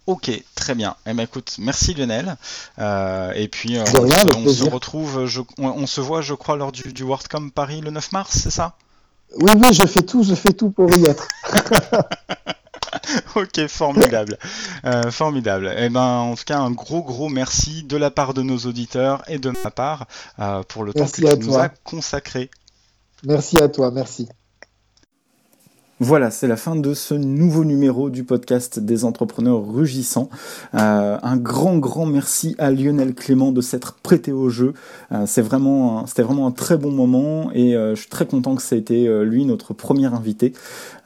Ok, 0.07 0.31
très 0.55 0.75
bien. 0.75 0.95
Eh 1.07 1.15
ben, 1.15 1.25
écoute, 1.25 1.57
merci 1.59 1.95
Lionel. 1.95 2.37
Euh, 2.79 3.33
et 3.35 3.49
puis, 3.49 3.77
on, 3.79 3.87
se, 3.87 4.65
retrouve, 4.65 5.29
on, 5.59 5.87
se 5.87 6.01
voit, 6.01 6.21
je 6.21 6.35
crois, 6.35 6.57
lors 6.57 6.71
du, 6.71 6.93
du 6.93 7.03
WordCom 7.03 7.51
Paris 7.51 7.81
le 7.81 7.91
9 7.91 8.13
mars, 8.13 8.39
c'est 8.41 8.51
ça? 8.51 8.77
Oui, 9.37 9.53
oui, 9.55 9.73
je 9.73 9.87
fais 9.87 10.03
tout, 10.03 10.23
je 10.23 10.35
fais 10.35 10.53
tout 10.53 10.71
pour 10.71 10.91
y 10.95 11.05
être. 11.07 11.29
ok, 13.37 13.67
formidable. 13.69 14.39
Euh, 14.85 15.11
formidable. 15.11 15.75
Eh 15.77 15.89
ben, 15.89 16.01
en 16.01 16.35
tout 16.35 16.45
cas, 16.45 16.59
un 16.59 16.71
gros, 16.71 17.03
gros 17.03 17.29
merci 17.29 17.83
de 17.85 17.97
la 17.97 18.11
part 18.11 18.35
de 18.35 18.43
nos 18.43 18.59
auditeurs 18.59 19.23
et 19.29 19.39
de 19.39 19.51
ma 19.51 19.71
part 19.71 20.07
euh, 20.39 20.63
pour 20.63 20.85
le 20.85 20.93
temps 20.93 21.07
que 21.07 21.35
tu 21.35 21.47
nous 21.47 21.57
as 21.57 21.69
consacré. 21.69 22.51
Merci 23.25 23.61
à 23.61 23.69
toi, 23.69 23.91
merci. 23.91 24.29
Voilà, 26.05 26.33
c'est 26.33 26.49
la 26.49 26.57
fin 26.57 26.75
de 26.75 26.95
ce 26.95 27.15
nouveau 27.15 27.65
numéro 27.65 28.11
du 28.11 28.25
podcast 28.25 28.81
des 28.81 29.05
entrepreneurs 29.05 29.65
rugissants. 29.65 30.31
Euh, 30.75 31.17
un 31.23 31.37
grand, 31.37 31.79
grand 31.79 32.07
merci 32.07 32.57
à 32.59 32.73
Lionel 32.73 33.15
Clément 33.15 33.53
de 33.53 33.61
s'être 33.61 33.95
prêté 34.03 34.33
au 34.33 34.49
jeu. 34.49 34.73
Euh, 35.13 35.27
c'est 35.27 35.43
vraiment, 35.43 36.05
c'était 36.09 36.25
vraiment 36.25 36.49
un 36.49 36.51
très 36.51 36.77
bon 36.77 36.91
moment 36.91 37.53
et 37.53 37.77
euh, 37.77 37.95
je 37.95 38.01
suis 38.01 38.11
très 38.11 38.27
content 38.27 38.57
que 38.57 38.63
ça 38.63 38.75
ait 38.75 38.81
été 38.81 39.09
lui 39.23 39.45
notre 39.45 39.75
premier 39.75 40.07
invité. 40.07 40.55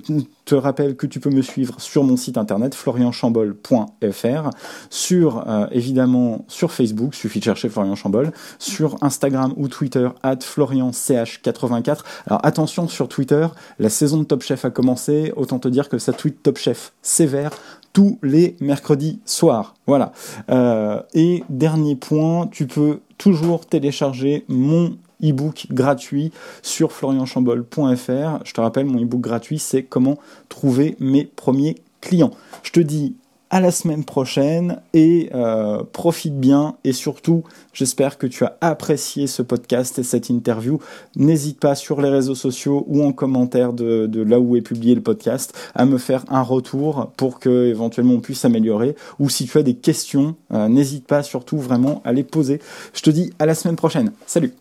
te 0.51 0.55
rappelle 0.57 0.97
que 0.97 1.07
tu 1.07 1.21
peux 1.21 1.31
me 1.31 1.43
suivre 1.43 1.81
sur 1.81 2.03
mon 2.03 2.17
site 2.17 2.37
internet 2.37 2.75
florianchambol.fr, 2.75 4.51
sur 4.91 5.49
euh, 5.49 5.67
évidemment 5.71 6.45
sur 6.49 6.73
Facebook, 6.73 7.15
suffit 7.15 7.39
de 7.39 7.45
chercher 7.45 7.69
Florian 7.69 7.95
Chambol, 7.95 8.33
sur 8.59 8.97
Instagram 9.01 9.55
ou 9.57 9.69
Twitter 9.69 10.09
florianch84. 10.25 11.99
Alors 12.27 12.45
attention 12.45 12.89
sur 12.89 13.09
Twitter 13.09 13.47
la 13.79 13.91
saison 13.91 14.19
de 14.19 14.25
Top 14.25 14.43
Chef 14.43 14.65
a 14.65 14.71
commencé, 14.71 15.33
autant 15.37 15.61
te 15.61 15.69
dire 15.69 15.89
que 15.89 15.99
ça 15.99 16.13
tweet 16.13 16.43
Top 16.43 16.59
Chef 16.59 16.95
sévère 17.01 17.53
tous 17.93 18.19
les 18.23 18.57
mercredis 18.61 19.21
soirs. 19.25 19.75
Voilà. 19.87 20.11
Euh, 20.51 21.01
et 21.15 21.45
dernier 21.49 21.95
point, 21.95 22.49
tu 22.49 22.67
peux 22.67 23.01
toujours 23.21 23.67
télécharger 23.67 24.45
mon 24.49 24.97
e-book 25.23 25.67
gratuit 25.71 26.33
sur 26.63 26.91
florianchambol.fr. 26.91 28.45
Je 28.45 28.53
te 28.55 28.61
rappelle, 28.63 28.87
mon 28.87 28.99
e-book 28.99 29.21
gratuit, 29.21 29.59
c'est 29.59 29.83
comment 29.83 30.19
trouver 30.49 30.97
mes 31.01 31.27
premiers 31.27 31.77
clients. 32.01 32.31
Je 32.63 32.73
te 32.73 32.81
dis 32.81 33.15
à 33.51 33.61
la 33.61 33.71
semaine 33.71 34.05
prochaine 34.05 34.81
et 34.95 35.29
euh, 35.35 35.83
profite 35.93 36.39
bien 36.39 36.77
et 36.85 36.93
surtout 36.93 37.43
j'espère 37.73 38.17
que 38.17 38.27
tu 38.27 38.45
as 38.45 38.57
apprécié 38.61 39.27
ce 39.27 39.43
podcast 39.43 39.99
et 39.99 40.03
cette 40.03 40.31
interview. 40.31 40.79
N'hésite 41.17 41.59
pas 41.59 41.75
sur 41.75 42.01
les 42.01 42.09
réseaux 42.09 42.35
sociaux 42.35 42.85
ou 42.89 43.03
en 43.03 43.13
commentaire 43.13 43.73
de, 43.73 44.23
là 44.23 44.39
où 44.39 44.57
est 44.57 44.61
publié 44.61 44.95
le 44.95 45.03
podcast 45.03 45.57
à 45.75 45.85
me 45.85 45.99
faire 45.99 46.25
un 46.29 46.43
retour 46.43 47.11
pour 47.17 47.41
que 47.41 47.67
éventuellement 47.67 48.15
on 48.15 48.21
puisse 48.21 48.45
améliorer 48.45 48.95
ou 49.19 49.29
si 49.29 49.47
tu 49.47 49.59
as 49.59 49.63
des 49.63 49.75
questions 49.75 50.37
euh, 50.53 50.69
n'hésite 50.69 51.07
pas 51.07 51.23
surtout 51.23 51.59
vraiment 51.59 52.01
à 52.05 52.13
les 52.13 52.25
poser. 52.25 52.61
Je 52.95 53.03
te 53.03 53.11
dis 53.11 53.33
à 53.39 53.47
la 53.47 53.55
semaine 53.55 53.77
prochaine. 53.77 54.13
Salut 54.27 54.60